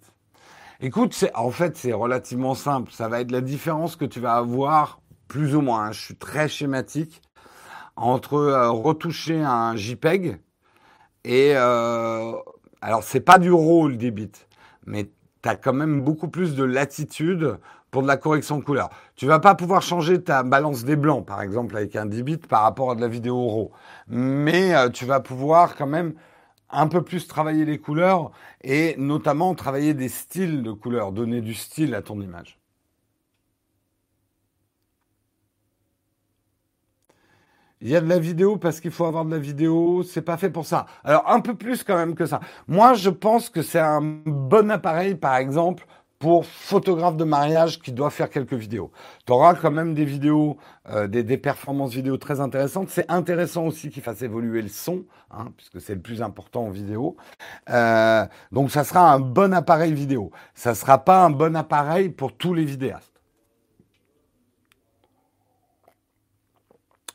Écoute, 0.81 1.23
en 1.35 1.51
fait, 1.51 1.77
c'est 1.77 1.93
relativement 1.93 2.55
simple. 2.55 2.93
Ça 2.93 3.09
va 3.09 3.21
être 3.21 3.31
la 3.31 3.43
différence 3.43 3.95
que 3.95 4.07
tu 4.07 4.21
vas 4.21 4.37
avoir, 4.37 5.03
plus 5.29 5.55
ou 5.55 5.61
moins. 5.61 5.89
Hein. 5.89 5.93
Je 5.93 6.01
suis 6.01 6.17
très 6.17 6.49
schématique 6.49 7.21
entre 7.97 8.37
euh, 8.37 8.71
retoucher 8.71 9.43
un 9.43 9.77
JPEG 9.77 10.41
et 11.25 11.53
euh, 11.57 12.33
alors 12.81 13.03
c'est 13.03 13.21
pas 13.21 13.39
du 13.39 13.53
RAW 13.53 13.89
le 13.89 13.97
débit, 13.97 14.33
mais 14.87 15.11
tu 15.43 15.49
as 15.51 15.57
quand 15.57 15.75
même 15.75 16.01
beaucoup 16.01 16.29
plus 16.29 16.55
de 16.55 16.65
latitude 16.65 17.59
pour 17.91 18.03
de 18.03 18.07
la 18.07 18.17
correction 18.17 18.59
de 18.59 18.65
couleur. 18.65 18.91
Tu 19.21 19.27
vas 19.27 19.39
pas 19.39 19.55
pouvoir 19.55 19.83
changer 19.83 20.23
ta 20.23 20.43
balance 20.43 20.83
des 20.83 20.97
blancs, 20.97 21.27
par 21.27 21.43
exemple, 21.43 21.77
avec 21.77 21.95
un 21.95 22.07
10 22.07 22.23
bits 22.23 22.39
par 22.39 22.63
rapport 22.63 22.93
à 22.93 22.95
de 22.95 23.03
la 23.03 23.07
vidéo 23.07 23.49
RAW. 23.49 23.71
Mais 24.09 24.75
euh, 24.75 24.89
tu 24.89 25.05
vas 25.05 25.21
pouvoir 25.21 25.77
quand 25.77 25.87
même 25.87 26.15
un 26.71 26.87
peu 26.87 27.03
plus 27.03 27.29
travailler 27.29 27.67
les 27.67 27.77
couleurs 27.77 28.31
et 28.65 28.95
notamment 28.97 29.55
travailler 29.55 29.93
des 29.93 30.09
styles 30.09 30.63
de 30.63 30.73
couleurs, 30.73 31.13
donner 31.13 31.43
du 31.43 31.53
style 31.53 31.95
à 31.95 32.01
ton 32.01 32.19
image. 32.23 32.59
Il 37.83 37.91
y 37.91 37.97
a 37.97 38.01
de 38.01 38.09
la 38.09 38.19
vidéo 38.19 38.57
parce 38.57 38.81
qu'il 38.81 38.91
faut 38.91 39.05
avoir 39.05 39.27
de 39.27 39.31
la 39.33 39.39
vidéo, 39.39 40.03
c'est 40.03 40.23
pas 40.23 40.39
fait 40.39 40.51
pour 40.51 40.65
ça. 40.65 40.87
Alors 41.05 41.29
un 41.31 41.41
peu 41.41 41.55
plus 41.55 41.85
quand 41.85 41.97
même 41.97 42.15
que 42.15 42.25
ça. 42.25 42.41
Moi, 42.69 42.95
je 42.95 43.11
pense 43.11 43.51
que 43.51 43.61
c'est 43.61 43.81
un 43.81 44.01
bon 44.01 44.71
appareil 44.71 45.15
par 45.15 45.37
exemple 45.37 45.87
pour 46.21 46.45
photographe 46.45 47.17
de 47.17 47.25
mariage 47.25 47.81
qui 47.81 47.93
doit 47.93 48.11
faire 48.11 48.29
quelques 48.29 48.53
vidéos. 48.53 48.93
Tu 49.27 49.33
auras 49.33 49.55
quand 49.55 49.71
même 49.71 49.95
des 49.95 50.05
vidéos, 50.05 50.59
euh, 50.91 51.09
des, 51.09 51.39
performances 51.39 51.93
vidéo 51.95 52.19
très 52.19 52.41
intéressantes. 52.41 52.91
C'est 52.91 53.11
intéressant 53.11 53.67
aussi 53.67 53.89
qu'il 53.89 54.03
fasse 54.03 54.21
évoluer 54.21 54.61
le 54.61 54.69
son, 54.69 55.05
hein, 55.31 55.51
puisque 55.57 55.81
c'est 55.81 55.95
le 55.95 56.03
plus 56.03 56.21
important 56.21 56.67
en 56.67 56.71
vidéo. 56.71 57.17
Euh, 57.71 58.27
donc 58.53 58.71
ça 58.71 58.85
sera 58.85 59.11
un 59.11 59.19
bon 59.19 59.55
appareil 59.55 59.95
vidéo. 59.95 60.31
Ça 60.55 60.75
sera 60.75 60.99
pas 60.99 61.25
un 61.25 61.31
bon 61.31 61.57
appareil 61.57 62.11
pour 62.11 62.37
tous 62.37 62.53
les 62.53 62.67
vidéastes. 62.67 63.19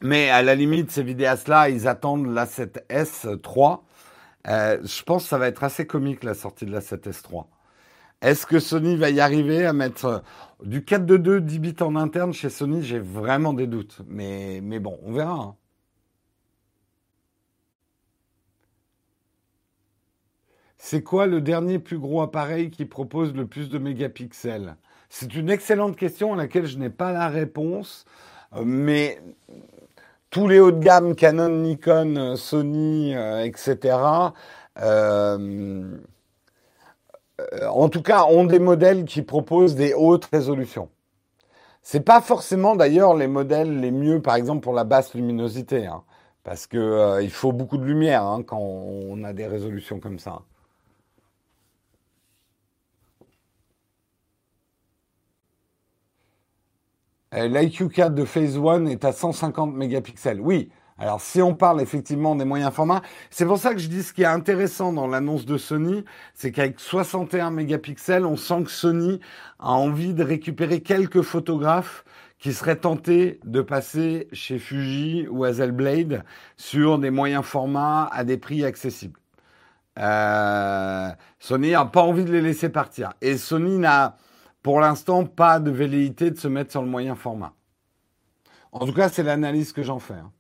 Mais 0.02 0.32
à 0.32 0.42
la 0.42 0.56
limite, 0.56 0.90
ces 0.90 1.04
vidéastes-là, 1.04 1.70
ils 1.70 1.88
attendent 1.88 2.34
la 2.34 2.46
7S3. 2.46 3.82
Euh, 4.48 4.80
je 4.84 5.04
pense 5.04 5.24
que 5.24 5.30
ça 5.30 5.38
va 5.38 5.48
être 5.48 5.64
assez 5.64 5.86
comique 5.86 6.24
la 6.24 6.34
sortie 6.34 6.66
de 6.66 6.72
la 6.72 6.80
7S3. 6.82 7.46
Est-ce 8.26 8.48
que 8.48 8.60
Sony 8.60 8.96
va 8.96 9.12
y 9.12 9.20
arriver 9.20 9.68
à 9.68 9.74
mettre 9.74 10.06
euh, 10.06 10.20
du 10.64 10.82
4.2 10.82 11.42
10 11.42 11.60
bits 11.60 11.76
en 11.82 11.96
interne 11.96 12.34
chez 12.34 12.50
Sony? 12.50 12.82
J'ai 12.82 12.98
vraiment 12.98 13.54
des 13.54 13.68
doutes. 13.68 14.00
Mais, 14.08 14.60
bon, 14.80 14.98
on 15.04 15.14
verra. 15.14 15.34
Hein. 15.34 15.56
C'est 20.80 21.04
quoi 21.04 21.28
le 21.28 21.40
dernier 21.40 21.78
plus 21.78 22.00
gros 22.00 22.24
appareil 22.24 22.72
qui 22.72 22.86
propose 22.86 23.32
le 23.36 23.46
plus 23.46 23.70
de 23.70 23.78
mégapixels? 23.78 24.76
C'est 25.08 25.36
une 25.36 25.52
excellente 25.52 25.96
question 25.96 26.34
à 26.34 26.36
laquelle 26.36 26.66
je 26.66 26.80
n'ai 26.80 26.90
pas 26.90 27.12
la 27.12 27.30
réponse. 27.30 28.06
Euh, 28.56 28.64
mais 28.66 29.22
tous 30.32 30.48
les 30.48 30.60
hauts 30.60 30.72
de 30.72 30.84
gamme, 30.84 31.16
Canon, 31.16 31.50
Nikon, 31.50 32.36
Sony, 32.38 33.14
etc., 33.14 33.78
euh, 34.78 35.38
euh, 35.38 35.98
en 37.70 37.90
tout 37.90 38.02
cas, 38.02 38.26
ont 38.26 38.46
des 38.46 38.60
modèles 38.60 39.06
qui 39.06 39.22
proposent 39.22 39.76
des 39.76 39.94
hautes 39.94 40.26
résolutions. 40.32 40.90
C'est 41.82 42.02
pas 42.02 42.22
forcément 42.22 42.76
d'ailleurs 42.76 43.16
les 43.16 43.28
modèles 43.28 43.80
les 43.80 43.92
mieux, 43.92 44.22
par 44.22 44.36
exemple 44.36 44.62
pour 44.62 44.74
la 44.74 44.84
basse 44.84 45.14
luminosité, 45.16 45.86
hein, 45.88 46.04
parce 46.44 46.68
que 46.68 46.78
euh, 46.78 47.28
faut 47.30 47.54
beaucoup 47.54 47.78
de 47.78 47.86
lumière 47.86 48.24
hein, 48.24 48.44
quand 48.44 48.60
on 48.60 49.24
a 49.24 49.34
des 49.34 49.48
résolutions 49.48 50.00
comme 50.00 50.20
ça. 50.20 50.42
Euh, 57.36 57.48
L'IQ 57.48 57.90
4 57.90 58.16
de 58.16 58.26
Phase 58.26 58.58
1 58.58 58.86
est 58.88 59.06
à 59.06 59.12
150 59.14 59.74
mégapixels. 59.76 60.42
Oui, 60.42 60.70
alors, 60.98 61.20
si 61.20 61.42
on 61.42 61.54
parle 61.54 61.82
effectivement 61.82 62.38
des 62.38 62.46
moyens 62.46 62.72
formats, 62.72 63.02
c'est 63.30 63.46
pour 63.46 63.58
ça 63.58 63.74
que 63.74 63.82
je 63.82 63.90
dis 63.90 64.02
ce 64.02 64.14
qui 64.14 64.22
est 64.22 64.28
intéressant 64.28 64.94
dans 64.94 65.08
l'annonce 65.08 65.46
de 65.46 65.58
Sony, 65.58 66.06
c'est 66.34 66.54
qu'avec 66.54 66.80
61 66.80 67.52
mégapixels, 67.52 68.26
on 68.26 68.38
sent 68.38 68.64
que 68.64 68.72
Sony 68.72 69.20
a 69.60 69.74
envie 69.74 70.14
de 70.14 70.24
récupérer 70.24 70.82
quelques 70.82 71.22
photographes 71.22 72.06
qui 72.40 72.54
seraient 72.54 72.78
tentés 72.78 73.42
de 73.44 73.62
passer 73.62 74.30
chez 74.32 74.58
Fuji 74.58 75.28
ou 75.30 75.44
Hazelblad 75.44 76.24
sur 76.56 76.98
des 76.98 77.12
moyens 77.12 77.44
formats 77.44 78.06
à 78.14 78.24
des 78.24 78.38
prix 78.38 78.64
accessibles. 78.64 79.20
Euh, 80.00 81.10
Sony 81.40 81.72
n'a 81.72 81.86
pas 81.86 82.04
envie 82.04 82.24
de 82.24 82.32
les 82.32 82.42
laisser 82.42 82.70
partir. 82.70 83.14
Et 83.22 83.36
Sony 83.36 83.80
n'a, 83.80 84.16
pour 84.64 84.80
l'instant, 84.80 85.26
pas 85.26 85.60
de 85.60 85.72
velléité 85.72 86.32
de 86.32 86.38
se 86.38 86.48
mettre 86.48 86.72
sur 86.72 86.82
le 86.82 86.88
moyen 86.88 87.16
format. 87.16 87.54
En 88.72 88.86
tout 88.86 88.94
cas, 88.94 89.10
c'est 89.10 89.24
l'analyse 89.24 89.74
que 89.74 89.84
j'en 89.84 90.00
fais. 90.00 90.14
Hein. 90.14 90.32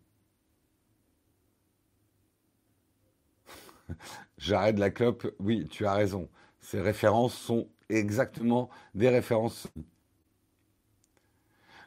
J'arrête 4.38 4.80
la 4.80 4.90
clope. 4.90 5.28
Oui, 5.40 5.68
tu 5.70 5.86
as 5.86 5.94
raison. 5.94 6.28
Ces 6.60 6.82
références 6.82 7.34
sont 7.34 7.68
exactement 7.90 8.70
des 8.94 9.10
références. 9.10 9.68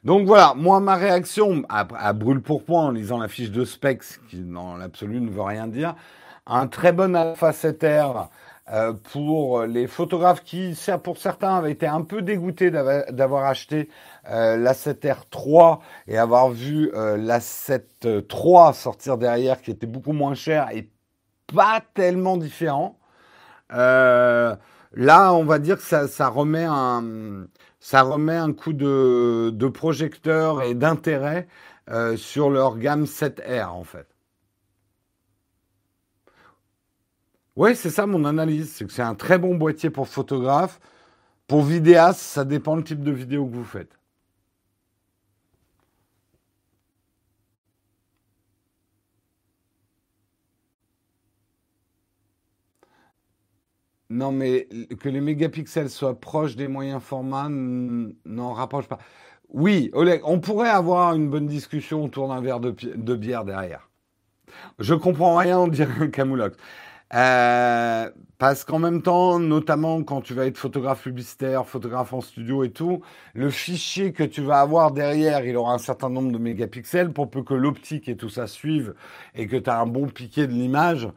Donc 0.05 0.27
voilà, 0.27 0.55
moi 0.57 0.79
ma 0.79 0.95
réaction 0.95 1.65
à, 1.69 2.13
brûle 2.13 2.41
pour 2.41 2.65
point 2.65 2.87
en 2.87 2.91
lisant 2.93 3.19
la 3.19 3.29
fiche 3.29 3.51
de 3.51 3.65
specs, 3.65 4.05
qui 4.29 4.39
dans 4.39 4.77
l'absolu 4.77 5.21
ne 5.21 5.31
veut 5.31 5.43
rien 5.43 5.67
dire, 5.67 5.97
un 6.47 6.69
très 6.69 6.93
bon 6.93 7.17
Alpha 7.17 7.51
7R 7.51 8.29
euh, 8.71 8.93
pour 8.93 9.63
les 9.63 9.87
photographes 9.87 10.45
qui, 10.45 10.77
pour 11.03 11.19
certains, 11.19 11.57
avaient 11.57 11.73
été 11.73 11.87
un 11.87 12.03
peu 12.03 12.23
dégoûtés 12.23 12.71
d'avoir 12.71 13.45
acheté 13.45 13.89
euh, 14.31 14.57
la 14.57 14.73
7R3 14.73 15.81
et 16.07 16.17
avoir 16.17 16.51
vu 16.51 16.91
euh, 16.95 17.17
la 17.17 17.41
7 17.41 18.09
sortir 18.75 19.19
derrière 19.19 19.61
qui 19.61 19.73
était 19.73 19.87
beaucoup 19.87 20.13
moins 20.13 20.35
cher 20.35 20.69
et 20.73 20.89
pas 21.55 21.83
tellement 21.95 22.37
différent. 22.37 22.99
Euh, 23.73 24.57
là, 24.93 25.33
on 25.35 25.45
va 25.45 25.59
dire 25.59 25.77
que 25.77 25.83
ça, 25.83 26.09
ça, 26.09 26.29
remet, 26.29 26.65
un, 26.65 27.47
ça 27.81 28.03
remet 28.03 28.37
un 28.37 28.53
coup 28.53 28.73
de, 28.73 29.51
de 29.53 29.69
projecteur 29.69 30.63
et 30.63 30.75
d'intérêt 30.75 31.49
euh, 31.91 32.17
sur 32.17 32.51
leur 32.51 32.79
gamme 32.79 33.05
7R, 33.05 33.69
en 33.69 33.85
fait. 33.85 34.07
Oui, 37.57 37.75
c'est 37.75 37.91
ça 37.91 38.07
mon 38.07 38.25
analyse, 38.25 38.73
c'est 38.73 38.87
que 38.87 38.93
c'est 38.93 39.03
un 39.03 39.17
très 39.17 39.37
bon 39.39 39.57
boîtier 39.57 39.91
pour 39.91 40.09
photographe. 40.09 40.81
Pour 41.49 41.63
vidéaste, 41.65 42.21
ça 42.21 42.45
dépend 42.45 42.77
le 42.77 42.85
type 42.85 43.03
de 43.03 43.11
vidéo 43.13 43.47
que 43.47 43.55
vous 43.55 43.65
faites. 43.65 43.98
Non, 54.11 54.33
mais 54.33 54.69
que 55.01 55.09
les 55.09 55.21
mégapixels 55.21 55.91
soient 55.91 56.19
proches 56.19 56.57
des 56.57 56.69
moyens 56.69 57.03
formats 57.03 57.49
n'en 57.51 58.53
rapproche 58.55 58.89
pas. 58.89 58.99
Oui, 59.51 59.91
Oleg, 59.93 60.21
on 60.25 60.41
pourrait 60.41 60.71
avoir 60.71 61.15
une 61.15 61.29
bonne 61.29 61.47
discussion 61.47 62.05
autour 62.05 62.29
d'un 62.29 62.41
verre 62.41 62.61
de, 62.61 63.15
bière 63.17 63.45
derrière. 63.45 63.89
Je 64.79 64.95
comprends 64.95 65.37
rien, 65.37 65.59
on 65.59 65.69
dirait 65.69 66.11
Camoulox. 66.13 66.57
Euh, 67.15 68.11
parce 68.39 68.65
qu'en 68.65 68.79
même 68.79 69.01
temps, 69.03 69.39
notamment 69.39 70.03
quand 70.03 70.21
tu 70.21 70.35
vas 70.35 70.47
être 70.47 70.59
photographe 70.59 71.03
publicitaire, 71.03 71.67
photographe 71.67 72.13
en 72.13 72.21
studio 72.21 72.65
et 72.65 72.71
tout, 72.71 73.03
le 73.35 73.49
fichier 73.51 74.13
que 74.13 74.23
tu 74.25 74.43
vas 74.43 74.61
avoir 74.61 74.93
derrière, 74.93 75.45
il 75.45 75.57
aura 75.57 75.73
un 75.73 75.79
certain 75.79 76.11
nombre 76.11 76.33
de 76.33 76.39
mégapixels 76.39 77.13
pour 77.13 77.31
peu 77.31 77.43
que 77.43 77.55
l'optique 77.55 78.09
et 78.09 78.17
tout 78.17 78.29
ça 78.29 78.47
suive 78.47 78.95
et 79.35 79.47
que 79.47 79.57
tu 79.57 79.71
as 79.71 79.81
un 79.81 79.87
bon 79.87 80.07
piqué 80.09 80.47
de 80.47 80.53
l'image 80.53 81.09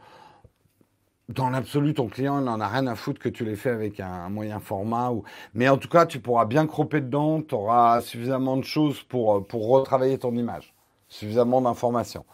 dans 1.30 1.50
l'absolu, 1.50 1.94
ton 1.94 2.08
client, 2.08 2.42
n'en 2.42 2.60
a 2.60 2.68
rien 2.68 2.88
à 2.88 2.96
foutre 2.96 3.20
que 3.20 3.30
tu 3.30 3.46
l'aies 3.46 3.56
fait 3.56 3.70
avec 3.70 4.00
un, 4.00 4.30
moyen 4.30 4.60
format. 4.60 5.12
Ou... 5.12 5.24
Mais 5.54 5.70
en 5.70 5.78
tout 5.78 5.88
cas, 5.88 6.06
tu 6.06 6.20
pourras 6.20 6.46
bien 6.46 6.68
cropper 6.68 7.02
dedans, 7.02 7.42
tu 7.42 7.56
auras 7.56 8.02
suffisamment 8.02 8.58
de 8.58 8.64
choses 8.64 9.02
pour, 9.04 9.38
euh, 9.38 9.42
pour 9.42 9.68
retravailler 9.70 10.18
ton 10.18 10.36
image, 10.36 10.74
suffisamment 11.08 11.62
d'informations. 11.62 12.26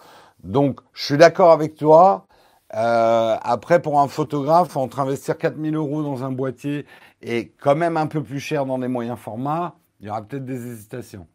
Donc, 0.43 0.79
je 0.93 1.05
suis 1.05 1.17
d'accord 1.17 1.51
avec 1.51 1.75
toi. 1.75 2.25
Euh, 2.75 3.37
après, 3.41 3.81
pour 3.81 3.99
un 3.99 4.07
photographe, 4.07 4.75
entre 4.75 4.99
investir 4.99 5.37
4000 5.37 5.75
euros 5.75 6.03
dans 6.03 6.23
un 6.23 6.31
boîtier 6.31 6.85
et 7.21 7.53
quand 7.61 7.75
même 7.75 7.97
un 7.97 8.07
peu 8.07 8.21
plus 8.21 8.39
cher 8.39 8.65
dans 8.65 8.79
des 8.79 8.87
moyens 8.87 9.17
formats, 9.17 9.75
il 9.99 10.07
y 10.07 10.09
aura 10.09 10.21
peut-être 10.21 10.45
des 10.45 10.67
hésitations. 10.67 11.27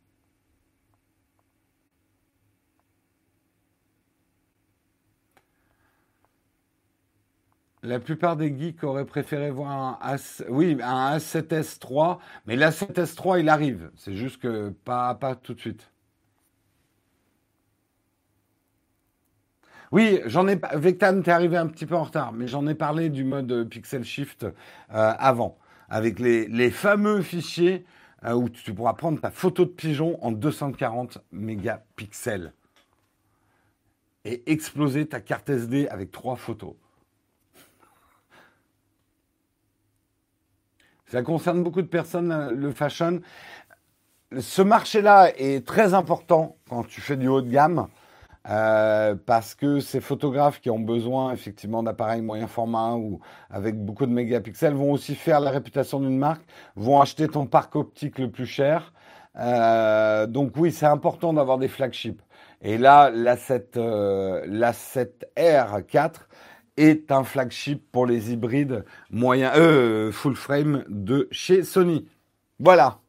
La 7.85 7.99
plupart 7.99 8.37
des 8.37 8.57
geeks 8.57 8.85
auraient 8.85 9.05
préféré 9.05 9.51
voir 9.51 9.71
un, 9.71 9.99
A, 10.01 10.17
oui, 10.49 10.79
un 10.81 11.17
A7S3, 11.17 12.19
mais 12.47 12.55
l'A7S3, 12.55 13.41
il 13.41 13.49
arrive. 13.49 13.91
C'est 13.97 14.15
juste 14.15 14.41
que 14.41 14.71
pas, 14.85 15.15
pas 15.17 15.35
tout 15.35 15.55
de 15.55 15.61
suite. 15.61 15.91
Oui, 19.91 20.21
j'en 20.25 20.47
ai 20.49 20.59
Vectan, 20.75 21.21
t'es 21.21 21.33
arrivé 21.33 21.57
un 21.57 21.67
petit 21.67 21.85
peu 21.85 21.97
en 21.97 22.05
retard, 22.05 22.33
mais 22.33 22.47
j'en 22.47 22.67
ai 22.67 22.75
parlé 22.75 23.11
du 23.11 23.25
mode 23.25 23.69
Pixel 23.69 24.05
Shift 24.05 24.45
euh, 24.45 24.53
avant, 24.89 25.59
avec 25.91 26.19
les, 26.19 26.71
fameux 26.71 27.21
fichiers 27.21 27.85
euh, 28.25 28.33
où 28.33 28.49
tu 28.49 28.73
pourras 28.73 28.95
prendre 28.95 29.21
ta 29.21 29.31
photo 29.31 29.67
de 29.67 29.71
pigeon 29.71 30.19
en 30.25 30.33
240 30.33 31.19
mégapixels 31.33 32.55
et 34.25 34.51
exploser 34.51 35.07
ta 35.07 35.21
carte 35.21 35.51
SD 35.51 35.89
avec 35.89 36.11
trois 36.11 36.37
photos. 36.37 36.75
Ça 41.13 41.21
concerne 41.21 41.63
beaucoup 41.63 41.83
de 41.83 41.89
personnes, 41.89 42.49
le 42.55 42.71
fashion. 42.71 43.21
Ce 44.41 44.63
marché-là 44.63 45.31
est 45.37 45.67
très 45.67 45.93
important 45.93 46.57
quand 46.71 46.85
tu 46.85 47.03
fais 47.03 47.19
du 47.19 47.29
haut 47.29 47.43
de 47.43 47.51
gamme. 47.51 47.89
Euh, 48.49 49.15
parce 49.27 49.55
que 49.55 49.79
ces 49.79 50.01
photographes 50.01 50.63
qui 50.63 50.71
ont 50.71 50.81
besoin 50.81 51.35
effectivement 51.35 51.83
d'appareils 51.83 52.23
moyen 52.23 52.47
format 52.47 52.95
ou 52.95 53.21
avec 53.51 53.79
beaucoup 53.79 54.07
de 54.07 54.11
mégapixels 54.11 54.73
vont 54.73 54.91
aussi 54.91 55.15
faire 55.15 55.39
la 55.39 55.51
réputation 55.51 56.01
d'une 56.01 56.17
marque, 56.17 56.43
vont 56.77 56.99
acheter 56.99 57.29
ton 57.29 57.45
parc 57.45 57.77
optique 57.77 58.19
le 58.19 58.31
plus 58.31 58.47
cher. 58.47 58.95
Euh, 59.39 60.27
donc 60.27 60.53
oui, 60.57 60.73
c'est 60.73 60.87
important 60.87 61.35
d'avoir 61.35 61.59
des 61.59 61.69
flagships. 61.69 62.23
Et 62.63 62.79
là, 62.79 63.11
la 63.11 63.37
7, 63.37 63.77
euh, 63.77 64.43
la 64.47 64.73
7R4 64.73 66.13
est 66.77 67.11
un 67.13 67.25
flagship 67.25 67.91
pour 67.93 68.07
les 68.07 68.33
hybrides 68.33 68.85
moyens, 69.11 69.53
euh, 69.57 70.13
full 70.13 70.37
frame 70.37 70.85
de 70.89 71.29
chez 71.31 71.65
Sony. 71.65 72.09
Voilà. 72.59 73.01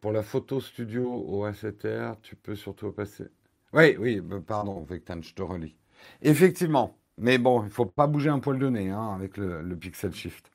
Pour 0.00 0.12
la 0.12 0.22
photo 0.22 0.60
studio 0.60 1.10
au 1.10 1.46
A7R, 1.46 2.16
tu 2.22 2.36
peux 2.36 2.56
surtout 2.56 2.92
passer. 2.92 3.24
Oui, 3.72 3.96
oui, 3.98 4.20
bah, 4.20 4.36
pardon, 4.46 4.82
Vectan, 4.84 5.20
je 5.22 5.34
te 5.34 5.42
relis. 5.42 5.76
Effectivement, 6.22 6.98
mais 7.18 7.38
bon, 7.38 7.62
il 7.62 7.66
ne 7.66 7.70
faut 7.70 7.86
pas 7.86 8.06
bouger 8.06 8.28
un 8.28 8.38
poil 8.38 8.58
de 8.58 8.68
nez 8.68 8.90
hein, 8.90 9.12
avec 9.14 9.36
le, 9.36 9.62
le 9.62 9.76
Pixel 9.76 10.14
Shift. 10.14 10.50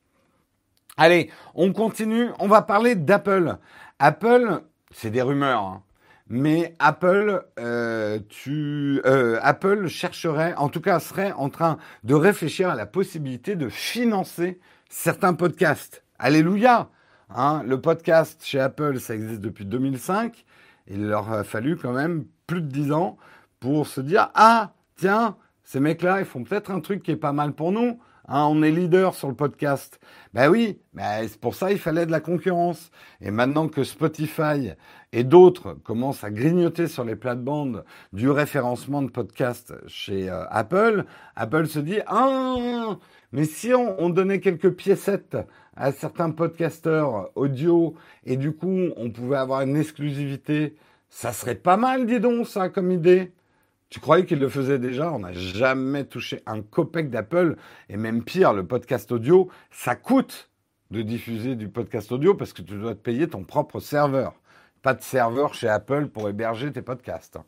Allez, 0.97 1.31
on 1.55 1.73
continue. 1.73 2.29
On 2.39 2.47
va 2.47 2.61
parler 2.61 2.95
d'Apple. 2.95 3.57
Apple, 3.99 4.61
c'est 4.91 5.11
des 5.11 5.21
rumeurs. 5.21 5.63
Hein 5.63 5.83
mais 6.29 6.75
Apple, 6.77 7.43
euh, 7.57 8.19
euh, 8.47 9.39
Apple 9.41 9.87
chercherait, 9.87 10.53
en 10.55 10.69
tout 10.69 10.79
cas 10.79 10.99
serait 10.99 11.31
en 11.31 11.49
train 11.49 11.77
de 12.03 12.13
réfléchir 12.13 12.69
à 12.69 12.75
la 12.75 12.85
possibilité 12.85 13.55
de 13.55 13.67
financer 13.67 14.59
certains 14.89 15.33
podcasts. 15.33 16.03
Alléluia 16.19 16.89
hein, 17.29 17.63
Le 17.65 17.81
podcast 17.81 18.41
chez 18.45 18.59
Apple, 18.59 18.99
ça 18.99 19.15
existe 19.15 19.41
depuis 19.41 19.65
2005. 19.65 20.45
Il 20.87 21.07
leur 21.07 21.31
a 21.31 21.43
fallu 21.43 21.77
quand 21.77 21.93
même 21.93 22.25
plus 22.45 22.61
de 22.61 22.67
10 22.67 22.91
ans 22.91 23.17
pour 23.59 23.87
se 23.87 23.99
dire, 23.99 24.29
ah, 24.35 24.73
tiens, 24.97 25.35
ces 25.63 25.79
mecs-là, 25.79 26.19
ils 26.19 26.25
font 26.25 26.43
peut-être 26.43 26.69
un 26.71 26.79
truc 26.79 27.01
qui 27.01 27.11
est 27.11 27.15
pas 27.15 27.33
mal 27.33 27.53
pour 27.53 27.71
nous. 27.71 27.99
Hein, 28.31 28.45
on 28.45 28.61
est 28.61 28.69
leader 28.69 29.15
sur 29.15 29.27
le 29.27 29.33
podcast. 29.33 29.99
Ben 30.35 30.49
oui, 30.49 30.79
mais 30.93 31.27
c'est 31.27 31.41
pour 31.41 31.55
ça 31.55 31.71
il 31.71 31.79
fallait 31.79 32.05
de 32.05 32.11
la 32.11 32.19
concurrence. 32.19 32.91
Et 33.21 33.31
maintenant 33.31 33.67
que 33.67 33.83
Spotify 33.83 34.73
et 35.11 35.23
d'autres 35.23 35.73
commencent 35.83 36.23
à 36.23 36.29
grignoter 36.29 36.87
sur 36.87 37.03
les 37.03 37.15
plates-bandes 37.15 37.83
du 38.13 38.29
référencement 38.29 39.01
de 39.01 39.09
podcasts 39.09 39.73
chez 39.87 40.29
euh, 40.29 40.45
Apple, 40.51 41.05
Apple 41.35 41.65
se 41.65 41.79
dit 41.79 42.01
ah 42.05 42.97
mais 43.31 43.45
si 43.45 43.73
on, 43.73 43.99
on, 43.99 44.11
donnait 44.11 44.41
quelques 44.41 44.75
piécettes 44.75 45.37
à 45.75 45.91
certains 45.91 46.29
podcasteurs 46.29 47.31
audio 47.35 47.95
et 48.25 48.37
du 48.37 48.51
coup 48.51 48.89
on 48.95 49.09
pouvait 49.09 49.37
avoir 49.37 49.61
une 49.61 49.75
exclusivité, 49.75 50.75
ça 51.09 51.33
serait 51.33 51.55
pas 51.55 51.77
mal, 51.77 52.05
dis 52.05 52.19
donc 52.19 52.47
ça 52.47 52.69
comme 52.69 52.91
idée. 52.91 53.31
Tu 53.89 53.99
croyais 53.99 54.25
qu'il 54.25 54.39
le 54.39 54.49
faisait 54.49 54.77
déjà? 54.77 55.11
On 55.11 55.19
n'a 55.19 55.33
jamais 55.33 56.05
touché 56.05 56.43
un 56.45 56.61
copec 56.61 57.09
d'Apple. 57.09 57.55
Et 57.89 57.97
même 57.97 58.23
pire, 58.23 58.53
le 58.53 58.65
podcast 58.65 59.11
audio, 59.11 59.49
ça 59.71 59.95
coûte 59.95 60.51
de 60.91 61.01
diffuser 61.01 61.55
du 61.55 61.69
podcast 61.69 62.11
audio 62.11 62.35
parce 62.35 62.53
que 62.53 62.61
tu 62.61 62.75
dois 62.75 62.93
te 62.93 62.99
payer 62.99 63.27
ton 63.27 63.43
propre 63.43 63.79
serveur. 63.79 64.33
Pas 64.83 64.93
de 64.93 65.01
serveur 65.01 65.55
chez 65.55 65.67
Apple 65.67 66.07
pour 66.07 66.29
héberger 66.29 66.71
tes 66.71 66.83
podcasts. 66.83 67.39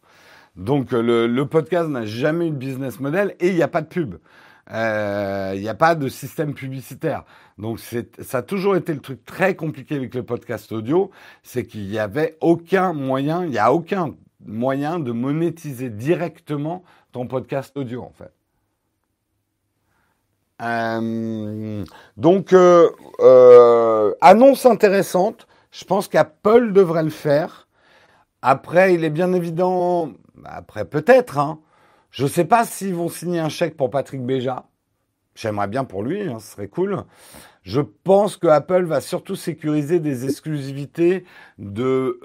Donc 0.55 0.91
le, 0.91 1.43
podcast 1.43 1.89
n'a 1.89 2.05
jamais 2.05 2.47
eu 2.47 2.51
de 2.51 2.55
business 2.55 2.99
model 2.99 3.35
et 3.39 3.49
il 3.49 3.55
n'y 3.55 3.63
a 3.63 3.67
pas 3.67 3.81
de 3.81 3.87
pub. 3.87 4.15
Euh, 4.71 5.53
il 5.55 5.61
n'y 5.61 5.69
a 5.69 5.75
pas 5.75 5.95
de 5.95 6.07
système 6.07 6.53
publicitaire. 6.53 7.23
Donc 7.57 7.79
ça 7.79 8.37
a 8.39 8.41
toujours 8.41 8.75
été 8.75 8.93
le 8.93 8.99
truc 8.99 9.23
très 9.25 9.55
compliqué 9.55 9.95
avec 9.95 10.15
le 10.15 10.23
podcast 10.23 10.71
audio, 10.71 11.11
c'est 11.43 11.65
qu'il 11.65 11.87
n'y 11.87 11.99
avait 11.99 12.37
aucun 12.41 12.93
moyen, 12.93 13.43
il 13.45 13.51
n'y 13.51 13.59
a 13.59 13.73
aucun 13.73 14.15
moyen 14.45 14.99
de 14.99 15.11
monétiser 15.11 15.89
directement 15.89 16.83
ton 17.11 17.27
podcast 17.27 17.75
audio, 17.77 18.01
en 18.01 18.11
fait. 18.11 18.31
Euh, 20.61 21.83
donc, 22.17 22.53
euh, 22.53 22.89
euh, 23.19 24.13
annonce 24.21 24.65
intéressante. 24.65 25.47
Je 25.71 25.85
pense 25.85 26.07
qu'Apple 26.07 26.71
devrait 26.73 27.03
le 27.03 27.09
faire. 27.09 27.67
Après, 28.41 28.93
il 28.93 29.03
est 29.03 29.09
bien 29.09 29.33
évident, 29.33 30.11
après 30.45 30.85
peut-être, 30.85 31.37
hein, 31.37 31.59
je 32.09 32.23
ne 32.23 32.29
sais 32.29 32.45
pas 32.45 32.65
s'ils 32.65 32.95
vont 32.95 33.09
signer 33.09 33.39
un 33.39 33.49
chèque 33.49 33.77
pour 33.77 33.89
Patrick 33.89 34.25
Béja. 34.25 34.65
J'aimerais 35.35 35.67
bien 35.67 35.83
pour 35.83 36.03
lui, 36.03 36.21
hein, 36.23 36.39
ce 36.39 36.51
serait 36.51 36.67
cool. 36.67 37.03
Je 37.63 37.81
pense 37.81 38.37
que 38.37 38.47
Apple 38.47 38.85
va 38.85 38.99
surtout 38.99 39.35
sécuriser 39.35 39.99
des 39.99 40.25
exclusivités 40.25 41.23
de 41.59 42.19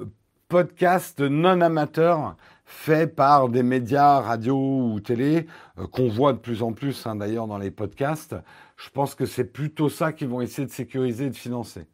podcast 0.49 1.21
non 1.21 1.61
amateur 1.61 2.37
fait 2.65 3.07
par 3.07 3.49
des 3.49 3.63
médias 3.63 4.21
radio 4.21 4.57
ou 4.57 5.01
télé, 5.01 5.47
euh, 5.79 5.87
qu'on 5.87 6.09
voit 6.09 6.33
de 6.33 6.39
plus 6.39 6.63
en 6.63 6.73
plus 6.73 7.07
hein, 7.07 7.17
d'ailleurs 7.17 7.47
dans 7.47 7.59
les 7.59 7.71
podcasts. 7.71 8.37
Je 8.77 8.91
pense 8.91 9.15
que 9.15 9.27
c'est 9.27 9.45
plutôt 9.45 9.89
ça 9.89 10.13
qu'ils 10.13 10.29
vont 10.29 10.41
essayer 10.41 10.67
de 10.67 10.73
sécuriser 10.73 11.27
et 11.27 11.31
de 11.31 11.37
financer. 11.37 11.87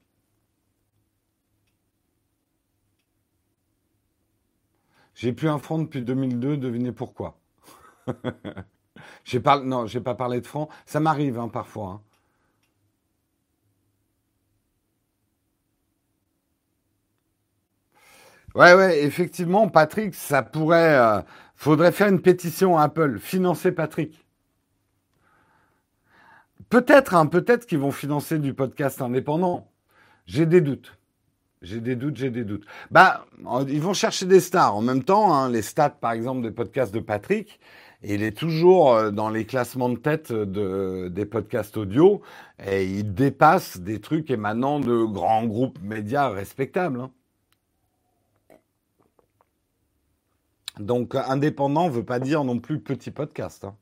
J'ai 5.14 5.32
plus 5.32 5.48
un 5.48 5.58
franc 5.58 5.78
depuis 5.78 6.02
2002, 6.02 6.56
devinez 6.56 6.92
pourquoi. 6.92 7.38
j'ai 9.24 9.40
pas, 9.40 9.60
non, 9.60 9.86
pas 10.02 10.14
parlé 10.14 10.40
de 10.40 10.46
franc. 10.46 10.68
Ça 10.86 11.00
m'arrive 11.00 11.38
hein, 11.38 11.48
parfois. 11.48 11.88
Hein. 11.88 12.11
Ouais, 18.54 18.74
ouais, 18.74 19.02
effectivement, 19.04 19.68
Patrick, 19.68 20.14
ça 20.14 20.42
pourrait. 20.42 20.94
euh, 20.98 21.20
faudrait 21.56 21.92
faire 21.92 22.08
une 22.08 22.20
pétition 22.20 22.76
à 22.78 22.84
Apple, 22.84 23.18
financer 23.18 23.72
Patrick. 23.72 24.24
Peut-être, 26.70 27.14
hein, 27.14 27.26
peut-être 27.26 27.66
qu'ils 27.66 27.78
vont 27.78 27.90
financer 27.92 28.38
du 28.38 28.54
podcast 28.54 29.02
indépendant. 29.02 29.68
J'ai 30.26 30.46
des 30.46 30.60
doutes. 30.60 30.98
J'ai 31.62 31.80
des 31.80 31.96
doutes, 31.96 32.16
j'ai 32.16 32.30
des 32.30 32.44
doutes. 32.44 32.64
Bah, 32.90 33.26
ils 33.68 33.80
vont 33.82 33.94
chercher 33.94 34.26
des 34.26 34.40
stars. 34.40 34.76
En 34.76 34.82
même 34.82 35.04
temps, 35.04 35.34
hein, 35.34 35.50
les 35.50 35.62
stats, 35.62 35.90
par 35.90 36.12
exemple, 36.12 36.42
des 36.42 36.50
podcasts 36.52 36.94
de 36.94 37.00
Patrick, 37.00 37.60
il 38.04 38.22
est 38.22 38.36
toujours 38.36 38.94
euh, 38.94 39.10
dans 39.12 39.30
les 39.30 39.46
classements 39.46 39.88
de 39.90 39.96
tête 39.98 40.32
de, 40.32 41.08
des 41.10 41.26
podcasts 41.26 41.76
audio 41.78 42.22
et 42.66 42.84
il 42.86 43.14
dépasse 43.14 43.78
des 43.80 44.00
trucs 44.00 44.30
émanant 44.30 44.80
de 44.80 45.04
grands 45.04 45.46
groupes 45.46 45.80
médias 45.82 46.30
respectables. 46.30 47.00
hein. 47.00 47.10
Donc, 50.78 51.14
indépendant 51.14 51.88
veut 51.88 52.04
pas 52.04 52.18
dire 52.18 52.44
non 52.44 52.58
plus 52.58 52.80
petit 52.80 53.10
podcast. 53.10 53.64
hein. 53.64 53.76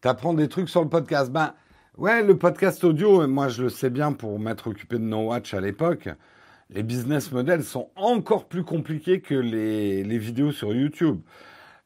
T'apprends 0.00 0.34
des 0.34 0.48
trucs 0.48 0.68
sur 0.68 0.82
le 0.82 0.88
podcast. 0.88 1.32
Ben, 1.32 1.54
ouais, 1.96 2.22
le 2.22 2.36
podcast 2.38 2.84
audio, 2.84 3.26
moi 3.26 3.48
je 3.48 3.64
le 3.64 3.68
sais 3.70 3.90
bien 3.90 4.12
pour 4.12 4.38
m'être 4.38 4.68
occupé 4.68 4.98
de 4.98 5.02
No 5.04 5.28
Watch 5.28 5.54
à 5.54 5.60
l'époque, 5.60 6.08
les 6.70 6.82
business 6.82 7.32
models 7.32 7.64
sont 7.64 7.90
encore 7.96 8.46
plus 8.46 8.62
compliqués 8.62 9.20
que 9.20 9.34
les, 9.34 10.18
vidéos 10.18 10.52
sur 10.52 10.72
YouTube. 10.74 11.20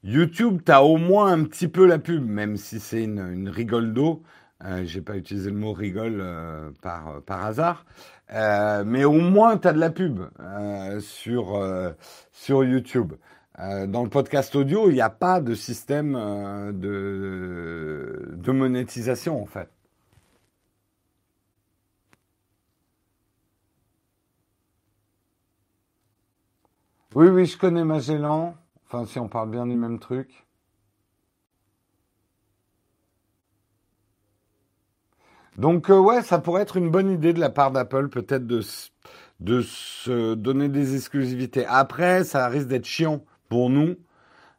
YouTube, 0.04 0.60
t'as 0.64 0.80
au 0.80 0.96
moins 0.96 1.32
un 1.32 1.44
petit 1.44 1.68
peu 1.68 1.86
la 1.86 1.98
pub, 1.98 2.22
même 2.26 2.56
si 2.56 2.80
c'est 2.80 3.04
une, 3.04 3.48
rigole 3.48 3.92
d'eau. 3.94 4.22
Euh, 4.64 4.82
J'ai 4.84 5.00
pas 5.00 5.16
utilisé 5.16 5.50
le 5.50 5.56
mot 5.56 5.72
rigole 5.72 6.18
euh, 6.20 6.70
par 6.82 7.44
hasard. 7.46 7.86
Euh, 8.32 8.84
mais 8.86 9.04
au 9.04 9.12
moins, 9.12 9.58
tu 9.58 9.68
as 9.68 9.72
de 9.72 9.78
la 9.78 9.90
pub 9.90 10.20
euh, 10.40 11.00
sur, 11.00 11.56
euh, 11.56 11.92
sur 12.32 12.64
YouTube. 12.64 13.14
Dans 13.88 14.02
le 14.04 14.08
podcast 14.08 14.56
audio, 14.56 14.88
il 14.88 14.94
n'y 14.94 15.02
a 15.02 15.10
pas 15.10 15.42
de 15.42 15.54
système 15.54 16.14
de, 16.72 18.30
de 18.32 18.52
monétisation, 18.52 19.42
en 19.42 19.44
fait. 19.44 19.68
Oui, 27.14 27.28
oui, 27.28 27.44
je 27.46 27.58
connais 27.58 27.84
Magellan. 27.84 28.54
Enfin, 28.86 29.04
si 29.04 29.18
on 29.18 29.28
parle 29.28 29.50
bien 29.50 29.66
du 29.66 29.76
même 29.76 29.98
truc. 29.98 30.46
Donc, 35.60 35.90
euh, 35.90 35.98
ouais, 35.98 36.22
ça 36.22 36.38
pourrait 36.38 36.62
être 36.62 36.78
une 36.78 36.90
bonne 36.90 37.10
idée 37.10 37.34
de 37.34 37.38
la 37.38 37.50
part 37.50 37.70
d'Apple, 37.70 38.08
peut-être 38.08 38.46
de, 38.46 38.62
se 38.62 40.34
donner 40.34 40.70
des 40.70 40.96
exclusivités. 40.96 41.66
Après, 41.68 42.24
ça 42.24 42.48
risque 42.48 42.68
d'être 42.68 42.86
chiant 42.86 43.22
pour 43.50 43.68
nous 43.68 43.96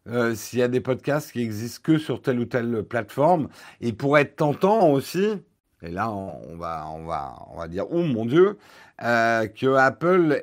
euh, 0.07 0.35
s'il 0.35 0.59
y 0.59 0.61
a 0.61 0.67
des 0.67 0.79
podcasts 0.79 1.31
qui 1.31 1.41
existent 1.41 1.81
que 1.81 1.97
sur 1.97 2.21
telle 2.21 2.39
ou 2.39 2.45
telle 2.45 2.83
plateforme. 2.83 3.49
Et 3.81 3.93
pour 3.93 4.15
être 4.19 4.35
tentant 4.35 4.91
aussi, 4.91 5.41
et 5.81 5.89
là 5.89 6.11
on 6.11 6.55
va, 6.57 6.85
on 6.93 7.03
va, 7.05 7.47
on 7.51 7.57
va 7.57 7.67
dire, 7.67 7.85
oh 7.89 8.03
mon 8.03 8.27
Dieu, 8.27 8.59
euh, 9.03 9.47
que 9.47 9.73
Apple 9.73 10.39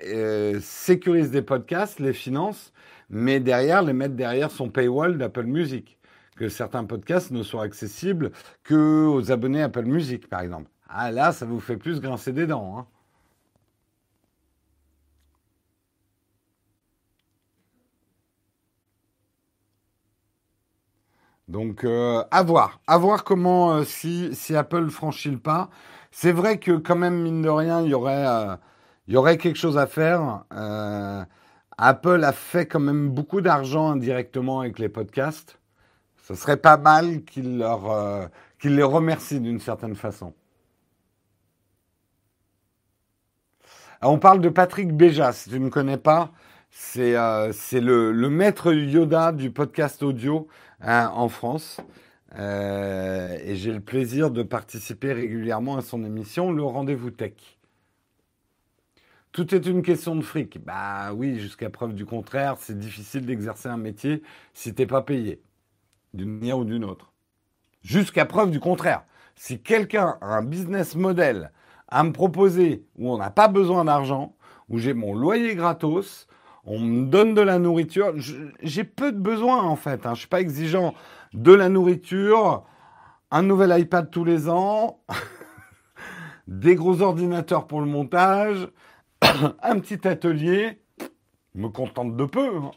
sécurise 0.61 1.31
des 1.31 1.43
podcasts, 1.43 2.01
les 2.01 2.13
finance, 2.13 2.73
mais 3.11 3.39
derrière, 3.39 3.83
les 3.83 3.93
mettre 3.93 4.17
derrière 4.17 4.51
son 4.51 4.71
paywall 4.71 5.19
d'Apple 5.19 5.45
Music. 5.45 5.98
Que 6.39 6.49
certains 6.49 6.85
podcasts 6.85 7.31
ne 7.33 7.43
soient 7.43 7.65
accessibles 7.65 8.33
que 8.65 9.07
aux 9.07 9.31
abonnés 9.33 9.63
Apple 9.63 9.85
Music, 9.85 10.29
par 10.29 10.41
exemple. 10.41 10.71
Ah 10.89 11.11
là, 11.13 11.33
ça 11.33 11.45
vous 11.47 11.61
fait 11.61 11.77
plus 11.77 12.01
grincer 12.01 12.33
des 12.33 12.47
dents. 12.47 12.79
hein. 12.79 12.87
Donc, 21.49 21.85
euh, 21.85 22.23
à 22.31 22.43
voir. 22.43 22.81
À 22.87 22.99
voir 22.99 23.25
comment, 23.25 23.73
euh, 23.77 23.85
si, 23.85 24.35
si 24.35 24.55
Apple 24.57 24.91
franchit 24.91 25.31
le 25.31 25.39
pas. 25.39 25.71
C'est 26.11 26.33
vrai 26.33 26.59
que, 26.59 26.73
quand 26.73 26.97
même, 26.97 27.23
mine 27.23 27.43
de 27.43 27.49
rien, 27.49 27.81
il 27.83 27.89
y 27.91 27.95
aurait, 27.95 28.27
euh, 28.27 28.57
il 29.07 29.15
y 29.15 29.17
aurait 29.17 29.39
quelque 29.39 29.57
chose 29.57 29.79
à 29.79 29.87
faire. 29.87 30.45
Apple 31.79 32.25
a 32.25 32.33
fait 32.33 32.67
quand 32.67 32.79
même 32.81 33.09
beaucoup 33.09 33.41
d'argent 33.41 33.91
indirectement 33.91 34.61
avec 34.61 34.79
les 34.79 34.89
podcasts. 34.91 35.59
Ce 36.29 36.35
serait 36.35 36.59
pas 36.59 36.77
mal 36.77 37.25
qu'il 37.25 37.57
leur, 37.57 37.91
euh, 37.91 38.27
qu'il 38.59 38.77
les 38.77 38.83
remercie 38.83 39.41
d'une 39.41 39.61
certaine 39.61 39.97
façon. 39.97 40.35
Ah, 44.03 44.11
On 44.11 44.19
parle 44.19 44.41
de 44.43 44.51
Patrick 44.51 44.93
Béja, 44.95 45.33
si 45.33 45.49
tu 45.49 45.59
ne 45.59 45.71
connais 45.71 45.97
pas, 45.97 46.31
c'est 46.71 47.17
euh, 47.17 47.51
c'est 47.53 47.81
le, 47.81 48.13
le 48.13 48.29
maître 48.29 48.73
Yoda 48.75 49.33
du 49.33 49.51
podcast 49.51 50.03
audio 50.03 50.49
hein, 50.83 51.11
en 51.15 51.29
France. 51.31 51.81
Euh, 52.39 53.39
et 53.43 53.57
j'ai 53.57 53.73
le 53.73 53.81
plaisir 53.81 54.31
de 54.31 54.43
participer 54.43 55.15
régulièrement 55.15 55.79
à 55.79 55.83
son 55.83 56.05
émission, 56.05 56.53
Le 56.53 56.63
Rendez-vous 56.63 57.11
Tech. 57.11 57.33
Tout 59.33 59.55
est 59.55 59.67
une 59.67 59.83
question 59.83 60.15
de 60.17 60.23
fric. 60.23 60.63
Bah 60.65 61.13
oui, 61.15 61.39
jusqu'à 61.41 61.71
preuve 61.71 61.95
du 61.95 62.05
contraire, 62.05 62.57
c'est 62.59 62.79
difficile 62.79 63.25
d'exercer 63.25 63.69
un 63.69 63.77
métier 63.79 64.23
si 64.53 64.75
t'es 64.75 64.87
pas 64.87 65.03
payé, 65.03 65.41
d'une 66.19 66.39
manière 66.39 66.59
ou 66.59 66.65
d'une 66.65 66.85
autre. 66.85 67.13
Jusqu'à 67.83 68.27
preuve 68.27 68.51
du 68.51 68.61
contraire. 68.61 69.05
Si 69.37 69.63
quelqu'un 69.63 70.19
a 70.21 70.27
un 70.27 70.43
business 70.43 70.97
model 70.97 71.53
à 71.87 72.03
me 72.03 72.13
proposer 72.13 72.85
où 72.99 73.11
on 73.11 73.19
n'a 73.19 73.31
pas 73.31 73.49
besoin 73.49 73.85
d'argent, 73.85 74.35
où 74.69 74.79
j'ai 74.79 74.95
mon 74.95 75.15
loyer 75.15 75.55
gratos, 75.55 76.27
on 76.65 76.81
me 76.81 77.07
donne 77.07 77.35
de 77.35 77.41
la 77.41 77.59
nourriture, 77.59 78.13
j'ai 78.63 78.85
peu 78.85 79.13
de 79.13 79.19
besoins 79.19 79.63
en 79.63 79.77
fait. 79.77 80.05
Hein. 80.05 80.15
Je 80.15 80.21
suis 80.21 80.29
pas 80.29 80.41
exigeant 80.41 80.93
de 81.33 81.55
la 81.55 81.69
nourriture, 81.69 82.65
un 83.31 83.43
nouvel 83.43 83.79
iPad 83.81 84.11
tous 84.11 84.25
les 84.25 84.49
ans, 84.49 85.01
des 86.49 86.75
gros 86.75 87.01
ordinateurs 87.01 87.69
pour 87.69 87.81
le 87.81 87.87
montage, 87.87 88.69
un 89.23 89.79
petit 89.79 90.07
atelier. 90.07 90.83
Je 91.55 91.61
me 91.61 91.69
contente 91.69 92.17
de 92.17 92.25
peu. 92.25 92.57
hein. 92.57 92.73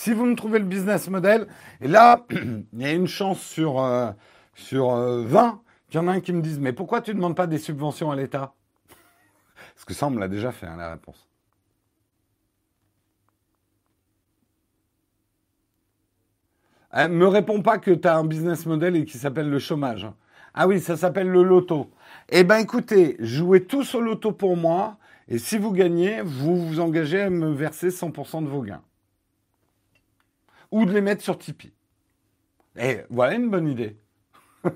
Si 0.00 0.12
vous 0.12 0.26
me 0.26 0.36
trouvez 0.36 0.60
le 0.60 0.64
business 0.64 1.10
model, 1.10 1.48
et 1.80 1.88
là, 1.88 2.24
il 2.30 2.80
y 2.80 2.84
a 2.84 2.92
une 2.92 3.08
chance 3.08 3.40
sur, 3.40 3.82
euh, 3.82 4.12
sur 4.54 4.92
euh, 4.92 5.24
20 5.24 5.60
qu'il 5.90 6.00
y 6.00 6.04
en 6.04 6.06
a 6.06 6.12
un 6.12 6.20
qui 6.20 6.32
me 6.32 6.40
dise 6.40 6.60
Mais 6.60 6.72
pourquoi 6.72 7.00
tu 7.00 7.10
ne 7.10 7.16
demandes 7.16 7.34
pas 7.34 7.48
des 7.48 7.58
subventions 7.58 8.12
à 8.12 8.14
l'État? 8.14 8.54
Parce 9.74 9.84
que 9.84 9.94
ça, 9.94 10.06
on 10.06 10.10
me 10.10 10.20
l'a 10.20 10.28
déjà 10.28 10.52
fait, 10.52 10.66
hein, 10.66 10.76
la 10.76 10.92
réponse. 10.92 11.26
Euh, 16.94 17.08
me 17.08 17.26
réponds 17.26 17.62
pas 17.62 17.78
que 17.78 17.90
tu 17.90 18.06
as 18.06 18.18
un 18.18 18.24
business 18.24 18.66
model 18.66 18.94
et 18.94 19.04
qui 19.04 19.18
s'appelle 19.18 19.50
le 19.50 19.58
chômage. 19.58 20.06
Ah 20.54 20.68
oui, 20.68 20.78
ça 20.78 20.96
s'appelle 20.96 21.28
le 21.28 21.42
loto. 21.42 21.90
Eh 22.28 22.44
ben 22.44 22.58
écoutez, 22.58 23.16
jouez 23.18 23.64
tous 23.64 23.96
au 23.96 24.00
loto 24.00 24.30
pour 24.30 24.56
moi, 24.56 24.96
et 25.26 25.38
si 25.38 25.58
vous 25.58 25.72
gagnez, 25.72 26.22
vous 26.22 26.54
vous 26.68 26.78
engagez 26.78 27.22
à 27.22 27.30
me 27.30 27.50
verser 27.50 27.88
100% 27.88 28.44
de 28.44 28.48
vos 28.48 28.62
gains. 28.62 28.82
Ou 30.70 30.84
de 30.84 30.92
les 30.92 31.00
mettre 31.00 31.22
sur 31.22 31.38
Tipeee. 31.38 31.72
Et 32.76 33.02
voilà 33.10 33.34
une 33.34 33.50
bonne 33.50 33.68
idée. 33.68 33.98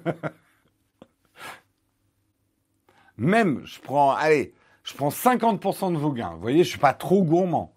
Même, 3.16 3.64
je 3.66 3.80
prends, 3.80 4.12
allez, 4.12 4.54
je 4.82 4.94
prends 4.94 5.10
50% 5.10 5.92
de 5.92 5.98
vos 5.98 6.12
gains. 6.12 6.34
Vous 6.34 6.40
voyez, 6.40 6.64
je 6.64 6.70
suis 6.70 6.78
pas 6.78 6.94
trop 6.94 7.22
gourmand. 7.22 7.74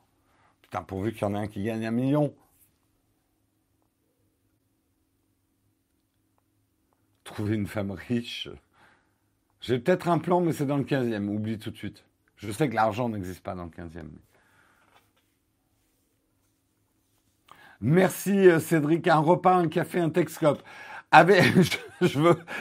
Putain, 0.62 0.82
pourvu 0.82 1.12
qu'il 1.14 1.22
y 1.22 1.26
en 1.26 1.36
ait 1.36 1.40
un 1.40 1.48
qui 1.48 1.64
gagne 1.64 1.86
un 1.86 1.92
million. 1.92 2.34
Trouver 7.24 7.56
une 7.56 7.68
femme 7.68 7.92
riche. 7.92 8.50
J'ai 9.62 9.80
peut-être 9.80 10.08
un 10.08 10.20
plan, 10.20 10.42
mais 10.42 10.54
c'est 10.54 10.66
dans 10.66 10.78
le 10.78 10.84
15e. 10.84 11.28
Oublie 11.28 11.60
tout 11.60 11.72
de 11.72 11.78
suite. 11.78 12.06
Je 12.38 12.52
sais 12.52 12.70
que 12.70 12.76
l'argent 12.76 13.10
n'existe 13.10 13.42
pas 13.42 13.56
dans 13.56 13.66
le 13.66 13.70
15e. 13.70 14.10
Merci 17.86 18.50
euh, 18.50 18.60
Cédric. 18.60 19.08
Un 19.08 19.20
repas, 19.20 19.54
un 19.54 19.68
café, 19.68 20.00
un 20.00 20.10
Texcope. 20.10 20.64
Avec, 21.12 21.44
je, 22.02 22.18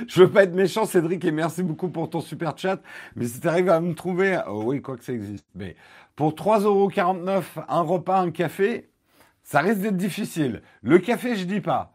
je 0.07 0.23
veux, 0.23 0.31
pas 0.31 0.43
être 0.43 0.53
méchant, 0.53 0.85
Cédric, 0.85 1.25
et 1.25 1.33
merci 1.33 1.63
beaucoup 1.63 1.89
pour 1.89 2.11
ton 2.11 2.21
super 2.21 2.59
chat. 2.59 2.83
Mais 3.17 3.25
si 3.25 3.41
tu 3.41 3.49
arrives 3.49 3.71
à 3.71 3.81
me 3.81 3.95
trouver, 3.95 4.39
oh 4.47 4.65
oui, 4.67 4.83
quoi 4.83 4.99
que 4.99 5.03
ça 5.03 5.15
existe. 5.15 5.47
Pour 6.15 6.35
3,49€, 6.35 7.43
un 7.67 7.81
repas, 7.81 8.21
un 8.21 8.31
café, 8.33 8.91
ça 9.43 9.61
risque 9.61 9.81
d'être 9.81 9.97
difficile. 9.97 10.61
Le 10.83 10.99
café, 10.99 11.37
je 11.37 11.47
dis 11.47 11.63
pas. 11.63 11.95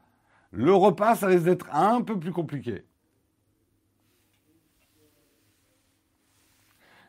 Le 0.51 0.73
repas, 0.73 1.13
ça 1.13 1.27
risque 1.27 1.43
d'être 1.43 1.67
un 1.71 2.01
peu 2.01 2.17
plus 2.17 2.31
compliqué. 2.31 2.83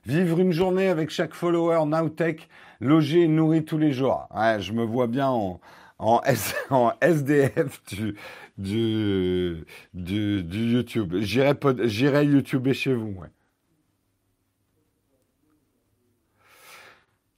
Vivre 0.05 0.39
une 0.39 0.53
journée 0.53 0.89
avec 0.89 1.09
chaque 1.09 1.33
follower 1.33 1.87
Nowtech, 1.87 2.51
logé 2.81 3.23
et 3.23 3.29
nourri 3.29 3.65
tous 3.65 3.79
les 3.79 3.93
jours. 3.93 4.29
Je 4.59 4.73
me 4.73 4.85
vois 4.85 5.07
bien 5.07 5.29
en, 5.29 5.61
en, 6.01 6.93
SDF 7.01 7.83
du, 7.89 8.17
du, 8.59 9.65
du, 9.95 10.73
YouTube. 10.73 11.15
J'irai, 11.21 11.55
pod, 11.55 11.87
chez 11.87 12.95
vous. 12.95 13.17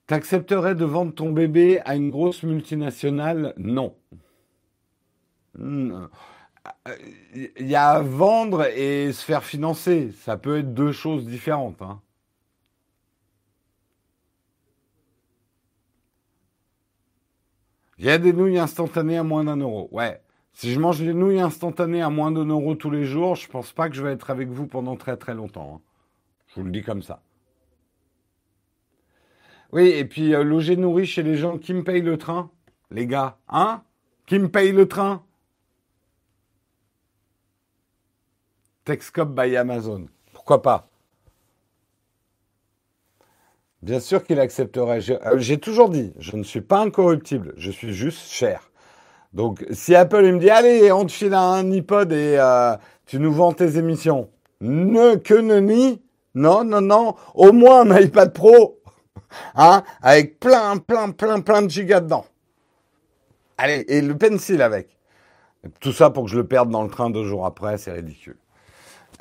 T'accepterais 0.06 0.74
de 0.74 0.84
vendre 0.84 1.14
ton 1.14 1.32
bébé 1.32 1.80
à 1.84 1.96
une 1.96 2.10
grosse 2.10 2.42
multinationale? 2.42 3.54
Non. 3.56 3.94
Il 5.58 6.08
y 7.58 7.74
a 7.74 7.90
à 7.90 8.02
vendre 8.02 8.66
et 8.66 9.12
se 9.12 9.24
faire 9.24 9.44
financer. 9.44 10.12
Ça 10.12 10.36
peut 10.36 10.58
être 10.58 10.72
deux 10.74 10.92
choses 10.92 11.26
différentes. 11.26 11.82
Hein. 11.82 12.00
Il 18.02 18.06
y 18.06 18.10
a 18.10 18.18
des 18.18 18.32
nouilles 18.32 18.58
instantanées 18.58 19.16
à 19.16 19.22
moins 19.22 19.44
d'un 19.44 19.58
euro. 19.58 19.88
Ouais. 19.92 20.20
Si 20.54 20.72
je 20.72 20.80
mange 20.80 20.98
des 20.98 21.14
nouilles 21.14 21.38
instantanées 21.38 22.02
à 22.02 22.10
moins 22.10 22.32
d'un 22.32 22.46
euro 22.46 22.74
tous 22.74 22.90
les 22.90 23.04
jours, 23.04 23.36
je 23.36 23.48
pense 23.48 23.72
pas 23.72 23.88
que 23.88 23.94
je 23.94 24.02
vais 24.02 24.10
être 24.10 24.28
avec 24.28 24.48
vous 24.48 24.66
pendant 24.66 24.96
très 24.96 25.16
très 25.16 25.34
longtemps. 25.34 25.76
Hein. 25.76 25.80
Je 26.48 26.54
vous 26.56 26.66
le 26.66 26.72
dis 26.72 26.82
comme 26.82 27.02
ça. 27.02 27.22
Oui, 29.70 29.86
et 29.86 30.04
puis 30.04 30.34
euh, 30.34 30.42
loger 30.42 30.76
nourri 30.76 31.06
chez 31.06 31.22
les 31.22 31.36
gens 31.36 31.58
qui 31.58 31.72
me 31.74 31.84
payent 31.84 32.02
le 32.02 32.18
train, 32.18 32.50
les 32.90 33.06
gars, 33.06 33.38
hein? 33.48 33.84
Qui 34.26 34.40
me 34.40 34.50
payent 34.50 34.72
le 34.72 34.88
train 34.88 35.24
Texcop 38.82 39.28
by 39.28 39.56
Amazon. 39.56 40.08
Pourquoi 40.32 40.60
pas? 40.60 40.90
Bien 43.82 43.98
sûr 43.98 44.22
qu'il 44.22 44.38
accepterait. 44.38 45.00
Euh, 45.10 45.38
j'ai 45.38 45.58
toujours 45.58 45.90
dit, 45.90 46.12
je 46.18 46.36
ne 46.36 46.44
suis 46.44 46.60
pas 46.60 46.78
incorruptible, 46.78 47.52
je 47.56 47.70
suis 47.70 47.92
juste 47.92 48.30
cher. 48.30 48.70
Donc, 49.32 49.64
si 49.72 49.94
Apple 49.94 50.22
me 50.32 50.38
dit, 50.38 50.50
allez, 50.50 50.92
on 50.92 51.04
te 51.04 51.12
file 51.12 51.34
un 51.34 51.68
iPod 51.72 52.12
et 52.12 52.36
euh, 52.38 52.76
tu 53.06 53.18
nous 53.18 53.32
vends 53.32 53.52
tes 53.52 53.78
émissions, 53.78 54.28
ne 54.60 55.16
que 55.16 55.34
ne 55.34 55.58
ni, 55.58 56.00
non, 56.34 56.62
non, 56.64 56.80
non, 56.80 57.16
au 57.34 57.52
moins 57.52 57.90
un 57.90 58.00
iPad 58.00 58.32
Pro, 58.32 58.78
hein, 59.56 59.82
avec 60.00 60.38
plein, 60.38 60.76
plein, 60.76 61.10
plein, 61.10 61.40
plein 61.40 61.62
de 61.62 61.68
gigas 61.68 62.00
dedans. 62.00 62.26
Allez, 63.58 63.84
et 63.88 64.00
le 64.00 64.16
pencil 64.16 64.62
avec. 64.62 64.96
Tout 65.80 65.92
ça 65.92 66.10
pour 66.10 66.24
que 66.24 66.30
je 66.30 66.36
le 66.36 66.46
perde 66.46 66.70
dans 66.70 66.82
le 66.82 66.90
train 66.90 67.10
deux 67.10 67.24
jours 67.24 67.46
après, 67.46 67.78
c'est 67.78 67.92
ridicule. 67.92 68.36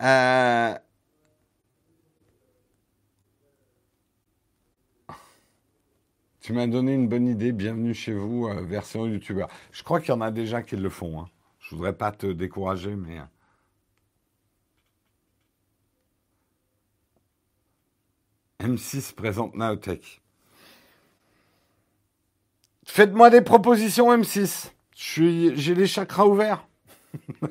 Euh, 0.02 0.74
Tu 6.42 6.54
m'as 6.54 6.66
donné 6.66 6.96
une 6.96 7.08
bonne 7.08 7.28
idée. 7.28 7.52
Bienvenue 7.52 7.94
chez 7.94 8.14
vous, 8.14 8.48
euh, 8.48 8.64
version 8.64 9.06
youtubeur. 9.06 9.48
Je 9.72 9.84
crois 9.84 10.00
qu'il 10.00 10.10
y 10.10 10.12
en 10.14 10.22
a 10.22 10.32
déjà 10.32 10.64
qui 10.64 10.76
le 10.76 10.90
font. 10.90 11.22
Hein. 11.22 11.30
Je 11.60 11.76
voudrais 11.76 11.94
pas 11.94 12.12
te 12.12 12.26
décourager, 12.26 12.96
mais. 12.96 13.20
Euh. 13.20 13.24
M6 18.62 19.14
présente 19.14 19.56
Naotech. 19.56 20.22
Faites-moi 22.86 23.30
des 23.30 23.42
propositions, 23.42 24.12
M6. 24.12 24.72
J'ai 24.96 25.76
les 25.76 25.88
chakras 25.88 26.26
ouverts. 26.26 26.68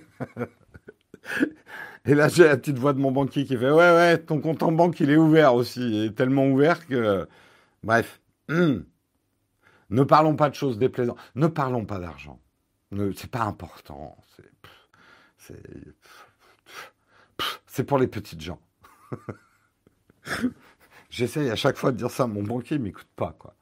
Et 2.06 2.14
là, 2.14 2.28
j'ai 2.28 2.44
la 2.44 2.56
petite 2.56 2.78
voix 2.78 2.92
de 2.92 2.98
mon 2.98 3.12
banquier 3.12 3.44
qui 3.44 3.56
fait 3.56 3.70
Ouais, 3.70 3.92
ouais, 3.92 4.18
ton 4.18 4.40
compte 4.40 4.64
en 4.64 4.72
banque, 4.72 4.98
il 4.98 5.10
est 5.10 5.16
ouvert 5.16 5.54
aussi. 5.54 5.80
Il 5.80 6.04
est 6.06 6.16
tellement 6.16 6.46
ouvert 6.46 6.86
que. 6.88 7.28
Bref. 7.84 8.20
Hmm. 8.50 8.80
Ne 9.90 10.02
parlons 10.02 10.34
pas 10.34 10.50
de 10.50 10.56
choses 10.56 10.76
déplaisantes. 10.76 11.18
Ne 11.36 11.46
parlons 11.46 11.84
pas 11.84 12.00
d'argent. 12.00 12.40
C'est 13.14 13.30
pas 13.30 13.42
important. 13.42 14.18
C'est 17.66 17.84
pour 17.84 17.98
les 17.98 18.08
petites 18.08 18.40
gens. 18.40 18.60
J'essaye 21.10 21.48
à 21.48 21.56
chaque 21.56 21.76
fois 21.76 21.92
de 21.92 21.96
dire 21.96 22.10
ça 22.10 22.26
mon 22.26 22.42
banquier, 22.42 22.78
m'écoute 22.78 23.08
pas, 23.14 23.36
quoi. 23.38 23.54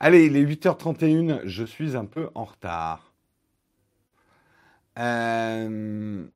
Allez, 0.00 0.26
il 0.26 0.36
est 0.36 0.44
8h31, 0.44 1.42
je 1.44 1.64
suis 1.64 1.94
un 1.96 2.06
peu 2.06 2.30
en 2.34 2.44
retard. 2.44 3.12
Euh, 4.98 6.26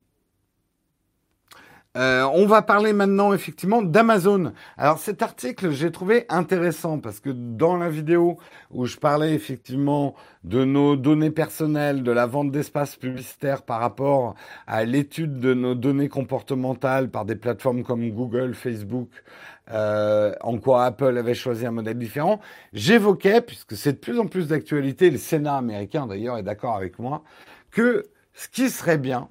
euh, 1.97 2.23
on 2.33 2.45
va 2.45 2.61
parler 2.61 2.93
maintenant 2.93 3.33
effectivement 3.33 3.81
d'Amazon. 3.81 4.53
Alors 4.77 4.97
cet 4.97 5.21
article, 5.21 5.71
j'ai 5.71 5.91
trouvé 5.91 6.25
intéressant 6.29 6.99
parce 6.99 7.19
que 7.19 7.29
dans 7.29 7.75
la 7.75 7.89
vidéo 7.89 8.37
où 8.69 8.85
je 8.85 8.95
parlais 8.95 9.33
effectivement 9.33 10.15
de 10.45 10.63
nos 10.63 10.95
données 10.95 11.31
personnelles, 11.31 12.01
de 12.03 12.11
la 12.13 12.27
vente 12.27 12.49
d'espace 12.49 12.95
publicitaire 12.95 13.63
par 13.63 13.81
rapport 13.81 14.35
à 14.67 14.85
l'étude 14.85 15.39
de 15.39 15.53
nos 15.53 15.75
données 15.75 16.07
comportementales 16.07 17.09
par 17.11 17.25
des 17.25 17.35
plateformes 17.35 17.83
comme 17.83 18.09
Google, 18.09 18.53
Facebook, 18.53 19.09
euh, 19.71 20.33
en 20.39 20.59
quoi 20.59 20.85
Apple 20.85 21.17
avait 21.17 21.35
choisi 21.35 21.65
un 21.65 21.71
modèle 21.71 21.97
différent, 21.97 22.39
j'évoquais, 22.71 23.41
puisque 23.41 23.75
c'est 23.75 23.93
de 23.93 23.97
plus 23.97 24.17
en 24.17 24.27
plus 24.27 24.47
d'actualité, 24.47 25.09
le 25.09 25.17
Sénat 25.17 25.57
américain 25.57 26.07
d'ailleurs 26.07 26.37
est 26.37 26.43
d'accord 26.43 26.75
avec 26.75 26.99
moi, 26.99 27.23
que 27.69 28.05
ce 28.33 28.47
qui 28.47 28.69
serait 28.69 28.97
bien, 28.97 29.27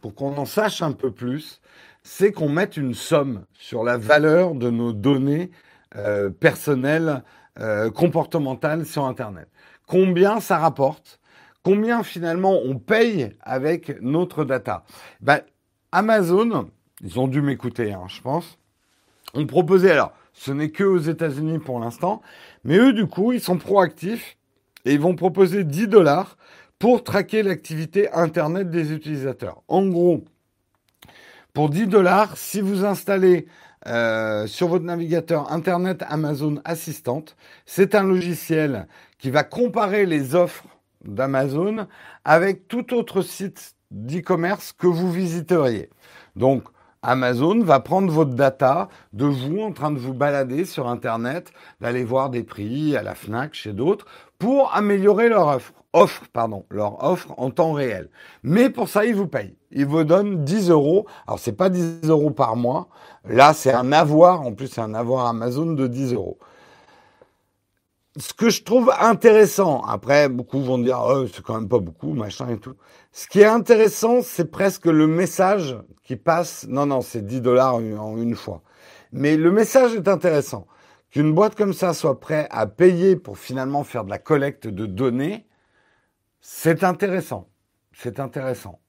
pour 0.00 0.14
qu'on 0.14 0.36
en 0.36 0.44
sache 0.44 0.82
un 0.82 0.92
peu 0.92 1.10
plus, 1.10 1.60
c'est 2.02 2.32
qu'on 2.32 2.48
mette 2.48 2.76
une 2.76 2.94
somme 2.94 3.44
sur 3.52 3.84
la 3.84 3.98
valeur 3.98 4.54
de 4.54 4.70
nos 4.70 4.92
données 4.92 5.50
euh, 5.96 6.30
personnelles, 6.30 7.22
euh, 7.60 7.90
comportementales 7.90 8.86
sur 8.86 9.04
Internet. 9.04 9.48
Combien 9.86 10.40
ça 10.40 10.58
rapporte? 10.58 11.20
Combien 11.62 12.02
finalement 12.02 12.58
on 12.64 12.78
paye 12.78 13.30
avec 13.42 14.00
notre 14.00 14.44
data? 14.44 14.84
Ben, 15.20 15.40
Amazon, 15.92 16.70
ils 17.02 17.18
ont 17.18 17.28
dû 17.28 17.42
m'écouter, 17.42 17.92
hein, 17.92 18.04
je 18.08 18.20
pense, 18.20 18.58
ont 19.34 19.46
proposé, 19.46 19.90
alors 19.90 20.12
ce 20.32 20.52
n'est 20.52 20.70
que 20.70 20.84
aux 20.84 20.98
États-Unis 20.98 21.58
pour 21.58 21.80
l'instant, 21.80 22.22
mais 22.64 22.76
eux 22.76 22.92
du 22.92 23.06
coup, 23.06 23.32
ils 23.32 23.40
sont 23.40 23.58
proactifs 23.58 24.36
et 24.84 24.94
ils 24.94 25.00
vont 25.00 25.16
proposer 25.16 25.64
10 25.64 25.88
dollars 25.88 26.36
pour 26.78 27.02
traquer 27.02 27.42
l'activité 27.42 28.10
Internet 28.12 28.70
des 28.70 28.92
utilisateurs. 28.92 29.62
En 29.68 29.86
gros, 29.86 30.24
pour 31.58 31.70
10 31.70 31.88
dollars, 31.88 32.36
si 32.36 32.60
vous 32.60 32.84
installez 32.84 33.48
euh, 33.88 34.46
sur 34.46 34.68
votre 34.68 34.84
navigateur 34.84 35.50
Internet 35.50 36.04
Amazon 36.08 36.60
Assistant, 36.64 37.24
c'est 37.66 37.96
un 37.96 38.04
logiciel 38.04 38.86
qui 39.18 39.30
va 39.30 39.42
comparer 39.42 40.06
les 40.06 40.36
offres 40.36 40.68
d'Amazon 41.04 41.88
avec 42.24 42.68
tout 42.68 42.94
autre 42.94 43.22
site 43.22 43.74
d'e-commerce 43.90 44.72
que 44.72 44.86
vous 44.86 45.10
visiteriez. 45.10 45.90
Donc, 46.36 46.62
Amazon 47.02 47.62
va 47.62 47.80
prendre 47.80 48.12
votre 48.12 48.34
data 48.34 48.88
de 49.12 49.24
vous 49.24 49.60
en 49.60 49.72
train 49.72 49.90
de 49.90 49.98
vous 49.98 50.14
balader 50.14 50.64
sur 50.64 50.88
Internet, 50.88 51.52
d'aller 51.80 52.04
voir 52.04 52.30
des 52.30 52.42
prix 52.42 52.96
à 52.96 53.02
la 53.02 53.14
FNAC, 53.14 53.54
chez 53.54 53.72
d'autres, 53.72 54.06
pour 54.38 54.74
améliorer 54.74 55.28
leur 55.28 55.48
offre 55.48 55.72
offre, 55.92 56.24
pardon, 56.32 56.64
leur 56.70 57.02
offre 57.02 57.32
en 57.38 57.50
temps 57.50 57.72
réel. 57.72 58.10
Mais 58.42 58.70
pour 58.70 58.88
ça, 58.88 59.04
ils 59.04 59.14
vous 59.14 59.26
payent. 59.26 59.56
Ils 59.70 59.86
vous 59.86 60.04
donnent 60.04 60.44
10 60.44 60.70
euros. 60.70 61.06
Alors, 61.26 61.38
c'est 61.38 61.52
pas 61.52 61.70
10 61.70 62.08
euros 62.08 62.30
par 62.30 62.56
mois. 62.56 62.88
Là, 63.24 63.52
c'est 63.52 63.72
un 63.72 63.92
avoir. 63.92 64.42
En 64.42 64.52
plus, 64.52 64.68
c'est 64.68 64.80
un 64.80 64.94
avoir 64.94 65.26
Amazon 65.26 65.66
de 65.72 65.86
10 65.86 66.14
euros. 66.14 66.38
Ce 68.20 68.34
que 68.34 68.50
je 68.50 68.62
trouve 68.62 68.92
intéressant, 68.98 69.82
après, 69.82 70.28
beaucoup 70.28 70.60
vont 70.60 70.78
dire, 70.78 71.00
oh, 71.06 71.26
c'est 71.32 71.42
quand 71.42 71.54
même 71.54 71.68
pas 71.68 71.78
beaucoup, 71.78 72.14
machin 72.14 72.48
et 72.48 72.58
tout. 72.58 72.74
Ce 73.12 73.28
qui 73.28 73.40
est 73.40 73.46
intéressant, 73.46 74.22
c'est 74.22 74.50
presque 74.50 74.86
le 74.86 75.06
message 75.06 75.76
qui 76.02 76.16
passe. 76.16 76.66
Non, 76.68 76.86
non, 76.86 77.00
c'est 77.00 77.24
10 77.24 77.40
dollars 77.42 77.76
en 77.76 78.16
une 78.16 78.34
fois. 78.34 78.62
Mais 79.12 79.36
le 79.36 79.52
message 79.52 79.94
est 79.94 80.08
intéressant. 80.08 80.66
Qu'une 81.10 81.32
boîte 81.32 81.54
comme 81.54 81.72
ça 81.72 81.94
soit 81.94 82.18
prête 82.18 82.48
à 82.50 82.66
payer 82.66 83.14
pour 83.14 83.38
finalement 83.38 83.84
faire 83.84 84.04
de 84.04 84.10
la 84.10 84.18
collecte 84.18 84.66
de 84.66 84.86
données, 84.86 85.46
c'est 86.40 86.82
intéressant. 86.82 87.48
C'est 87.92 88.20
intéressant. 88.20 88.80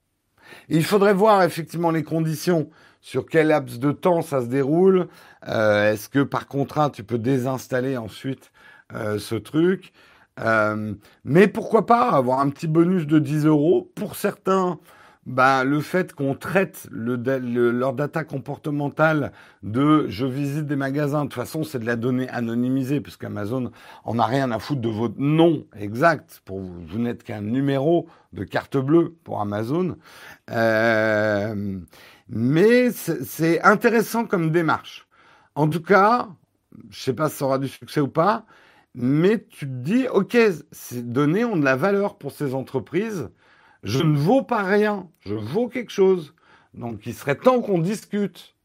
Il 0.70 0.84
faudrait 0.84 1.14
voir 1.14 1.44
effectivement 1.44 1.92
les 1.92 2.04
conditions, 2.04 2.70
sur 3.02 3.26
quel 3.26 3.48
laps 3.48 3.80
de 3.80 3.92
temps 3.92 4.22
ça 4.22 4.42
se 4.42 4.48
déroule. 4.48 5.08
Euh, 5.48 5.94
est-ce 5.94 6.10
que 6.10 6.24
par 6.24 6.48
contrat, 6.48 6.90
tu 6.90 7.04
peux 7.04 7.20
désinstaller 7.20 7.96
ensuite 7.96 8.52
ce 8.92 9.36
truc 9.36 9.94
euh, 10.40 10.94
Mais 11.24 11.48
pourquoi 11.48 11.86
pas 11.86 12.10
avoir 12.12 12.40
un 12.40 12.50
petit 12.50 12.68
bonus 12.68 13.08
de 13.08 13.20
10 13.20 13.46
euros 13.46 13.92
pour 13.96 14.16
certains? 14.16 14.80
Bah, 15.26 15.64
le 15.64 15.80
fait 15.82 16.14
qu'on 16.14 16.34
traite 16.34 16.88
le, 16.90 17.16
leur 17.72 17.94
data 17.94 18.24
comportementale 18.24 19.32
de 19.62 20.08
je 20.08 20.26
visite 20.26 20.66
des 20.66 20.76
magasins, 20.76 21.26
de 21.26 21.30
toute 21.30 21.36
façon, 21.36 21.64
c'est 21.64 21.78
de 21.78 21.86
la 21.86 21.98
donnée 21.98 22.28
anonymisée, 22.30 23.00
parce 23.00 23.16
qu'Amazon 23.16 23.72
en 24.06 24.18
a 24.18 24.26
rien 24.26 24.50
à 24.50 24.58
foutre 24.58 24.82
de 24.82 24.90
votre 24.90 25.20
nom 25.20 25.66
exact. 25.78 26.42
Pour 26.46 26.62
vous, 26.62 26.84
vous 26.84 26.98
n'êtes 26.98 27.24
qu'un 27.24 27.42
numéro 27.42 28.08
de 28.34 28.44
carte 28.44 28.78
bleue 28.78 29.16
pour 29.24 29.40
Amazon. 29.40 29.98
Euh, 30.50 31.80
mais 32.30 32.92
c'est 32.92 33.62
intéressant 33.62 34.26
comme 34.26 34.50
démarche. 34.50 35.08
En 35.54 35.68
tout 35.68 35.82
cas, 35.84 36.30
je 36.90 37.02
sais 37.02 37.14
pas 37.14 37.30
si 37.30 37.38
ça 37.38 37.46
aura 37.46 37.60
du 37.60 37.68
succès 37.68 38.00
ou 38.00 38.08
pas, 38.08 38.46
mais 38.96 39.46
tu 39.46 39.66
te 39.68 39.72
dis, 39.72 40.08
OK, 40.10 40.38
ces 40.72 41.02
données 41.04 41.46
ont 41.46 41.58
de 41.58 41.64
la 41.66 41.76
valeur 41.76 42.18
pour 42.18 42.32
ces 42.32 42.54
entreprises 42.56 43.30
je 43.84 44.00
ne 44.04 44.18
vaux 44.18 44.44
pas 44.44 44.64
rien, 44.64 45.10
je 45.22 45.34
vaux 45.36 45.70
quelque 45.70 45.92
chose. 45.92 46.36
Donc 46.74 47.06
il 47.06 47.14
serait 47.14 47.38
temps 47.38 47.62
qu'on 47.62 47.80
discute. 47.80 48.56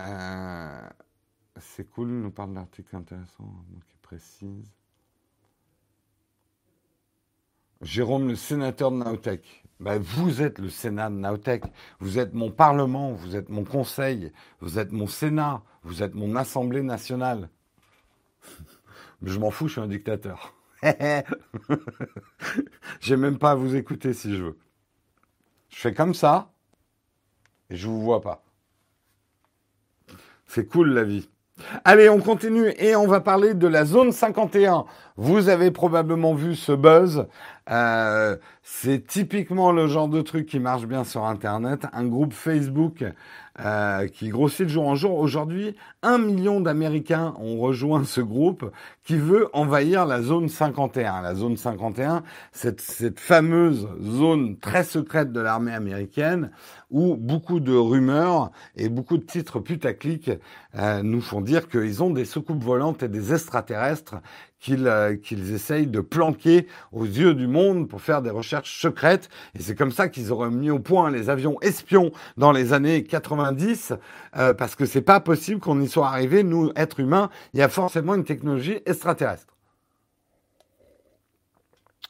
Euh, 0.00 0.88
c'est 1.58 1.88
cool, 1.90 2.08
nous 2.08 2.30
parle 2.30 2.54
d'articles 2.54 2.96
intéressants 2.96 3.64
qui 3.86 3.96
précise. 4.02 4.72
Jérôme, 7.82 8.28
le 8.28 8.36
sénateur 8.36 8.90
de 8.90 8.96
Naotech. 8.98 9.59
Ben, 9.80 9.98
vous 9.98 10.42
êtes 10.42 10.58
le 10.58 10.68
Sénat 10.68 11.08
de 11.08 11.14
Naotech. 11.14 11.64
Vous 12.00 12.18
êtes 12.18 12.34
mon 12.34 12.50
Parlement, 12.50 13.12
vous 13.12 13.34
êtes 13.34 13.48
mon 13.48 13.64
Conseil, 13.64 14.30
vous 14.60 14.78
êtes 14.78 14.92
mon 14.92 15.06
Sénat, 15.06 15.62
vous 15.82 16.02
êtes 16.02 16.14
mon 16.14 16.36
Assemblée 16.36 16.82
nationale. 16.82 17.48
Je 19.22 19.38
m'en 19.38 19.50
fous, 19.50 19.68
je 19.68 19.72
suis 19.72 19.80
un 19.82 19.86
dictateur. 19.86 20.54
J'ai 23.00 23.16
même 23.16 23.38
pas 23.38 23.50
à 23.50 23.54
vous 23.54 23.76
écouter 23.76 24.14
si 24.14 24.34
je 24.34 24.44
veux. 24.44 24.58
Je 25.68 25.76
fais 25.76 25.92
comme 25.92 26.14
ça 26.14 26.50
et 27.68 27.76
je 27.76 27.86
vous 27.86 28.00
vois 28.00 28.22
pas. 28.22 28.42
C'est 30.46 30.66
cool 30.66 30.94
la 30.94 31.04
vie. 31.04 31.28
Allez, 31.84 32.08
on 32.08 32.20
continue 32.20 32.72
et 32.78 32.96
on 32.96 33.06
va 33.06 33.20
parler 33.20 33.54
de 33.54 33.66
la 33.66 33.84
zone 33.84 34.12
51. 34.12 34.86
Vous 35.16 35.48
avez 35.48 35.70
probablement 35.70 36.34
vu 36.34 36.56
ce 36.56 36.72
buzz. 36.72 37.26
Euh, 37.70 38.36
c'est 38.62 39.06
typiquement 39.06 39.72
le 39.72 39.86
genre 39.86 40.08
de 40.08 40.22
truc 40.22 40.46
qui 40.46 40.58
marche 40.58 40.86
bien 40.86 41.04
sur 41.04 41.24
Internet. 41.24 41.86
Un 41.92 42.06
groupe 42.06 42.32
Facebook 42.32 43.04
euh, 43.60 44.06
qui 44.08 44.28
grossit 44.28 44.66
de 44.66 44.70
jour 44.70 44.86
en 44.86 44.94
jour. 44.94 45.18
Aujourd'hui, 45.18 45.76
un 46.02 46.18
million 46.18 46.60
d'Américains 46.60 47.34
ont 47.38 47.58
rejoint 47.58 48.04
ce 48.04 48.20
groupe 48.20 48.70
qui 49.04 49.16
veut 49.16 49.48
envahir 49.52 50.06
la 50.06 50.22
zone 50.22 50.48
51. 50.48 51.20
La 51.20 51.34
zone 51.34 51.56
51, 51.56 52.22
cette, 52.52 52.80
cette 52.80 53.20
fameuse 53.20 53.88
zone 54.02 54.56
très 54.58 54.84
secrète 54.84 55.32
de 55.32 55.40
l'armée 55.40 55.74
américaine 55.74 56.50
où 56.90 57.16
beaucoup 57.16 57.60
de 57.60 57.74
rumeurs 57.74 58.50
et 58.76 58.88
beaucoup 58.88 59.18
de 59.18 59.24
titres 59.24 59.60
putaclic 59.60 60.30
euh, 60.76 61.02
nous 61.02 61.20
font 61.20 61.40
dire 61.40 61.68
qu'ils 61.68 62.02
ont 62.02 62.10
des 62.10 62.24
soucoupes 62.24 62.62
volantes 62.62 63.02
et 63.02 63.08
des 63.08 63.32
extraterrestres 63.32 64.16
qu'ils 64.60 64.86
euh, 64.86 65.16
qu'ils 65.16 65.52
essayent 65.52 65.86
de 65.86 66.00
planquer 66.00 66.66
aux 66.92 67.04
yeux 67.04 67.34
du 67.34 67.46
monde 67.46 67.88
pour 67.88 68.02
faire 68.02 68.22
des 68.22 68.30
recherches 68.30 68.80
secrètes. 68.80 69.28
Et 69.58 69.62
c'est 69.62 69.74
comme 69.74 69.90
ça 69.90 70.08
qu'ils 70.08 70.32
auraient 70.32 70.50
mis 70.50 70.70
au 70.70 70.78
point 70.78 71.10
les 71.10 71.30
avions 71.30 71.60
espions 71.62 72.12
dans 72.36 72.52
les 72.52 72.72
années 72.72 73.02
90, 73.02 73.94
euh, 74.36 74.54
parce 74.54 74.74
que 74.74 74.86
c'est 74.86 75.02
pas 75.02 75.20
possible 75.20 75.60
qu'on 75.60 75.80
y 75.80 75.88
soit 75.88 76.08
arrivé, 76.08 76.42
nous, 76.42 76.70
êtres 76.76 77.00
humains, 77.00 77.30
il 77.54 77.60
y 77.60 77.62
a 77.62 77.68
forcément 77.68 78.14
une 78.14 78.24
technologie 78.24 78.80
extraterrestre. 78.86 79.56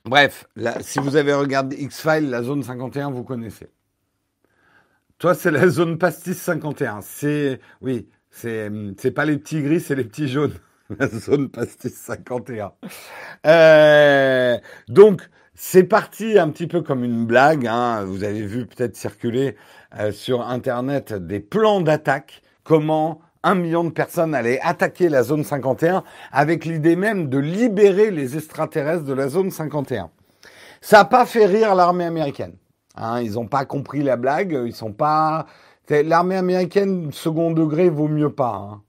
Bref, 0.04 0.46
là, 0.56 0.78
si 0.80 0.98
vous 0.98 1.16
avez 1.16 1.34
regardé 1.34 1.76
X-Files, 1.76 2.30
la 2.30 2.42
zone 2.42 2.62
51, 2.62 3.10
vous 3.10 3.22
connaissez. 3.22 3.68
Toi, 5.18 5.34
c'est 5.34 5.50
la 5.50 5.68
zone 5.68 5.98
pastis 5.98 6.40
51. 6.40 7.02
C'est, 7.02 7.60
oui, 7.82 8.08
c'est 8.30 8.70
pas 9.14 9.26
les 9.26 9.36
petits 9.36 9.62
gris, 9.62 9.80
c'est 9.80 9.94
les 9.94 10.04
petits 10.04 10.28
jaunes. 10.28 10.54
La 10.98 11.08
zone 11.08 11.48
pastis 11.48 11.94
51. 11.94 12.72
Euh, 13.46 14.58
donc, 14.88 15.22
c'est 15.54 15.84
parti 15.84 16.38
un 16.38 16.48
petit 16.50 16.66
peu 16.66 16.82
comme 16.82 17.04
une 17.04 17.26
blague. 17.26 17.66
Hein. 17.66 18.04
Vous 18.04 18.24
avez 18.24 18.42
vu 18.42 18.66
peut-être 18.66 18.96
circuler 18.96 19.56
euh, 19.98 20.12
sur 20.12 20.42
Internet 20.42 21.12
des 21.12 21.40
plans 21.40 21.80
d'attaque. 21.80 22.42
Comment 22.64 23.20
un 23.42 23.54
million 23.54 23.84
de 23.84 23.90
personnes 23.90 24.34
allaient 24.34 24.60
attaquer 24.62 25.08
la 25.08 25.22
zone 25.22 25.44
51 25.44 26.04
avec 26.30 26.64
l'idée 26.64 26.96
même 26.96 27.28
de 27.28 27.38
libérer 27.38 28.10
les 28.10 28.36
extraterrestres 28.36 29.04
de 29.04 29.14
la 29.14 29.28
zone 29.28 29.50
51. 29.50 30.10
Ça 30.82 30.98
n'a 30.98 31.04
pas 31.04 31.26
fait 31.26 31.46
rire 31.46 31.74
l'armée 31.74 32.04
américaine. 32.04 32.56
Hein, 32.96 33.20
ils 33.22 33.32
n'ont 33.32 33.46
pas 33.46 33.64
compris 33.64 34.02
la 34.02 34.16
blague. 34.16 34.58
Ils 34.66 34.74
sont 34.74 34.92
pas. 34.92 35.46
L'armée 35.88 36.36
américaine 36.36 37.10
second 37.12 37.50
degré 37.50 37.88
vaut 37.88 38.08
mieux 38.08 38.32
pas. 38.32 38.54
Hein. 38.54 38.82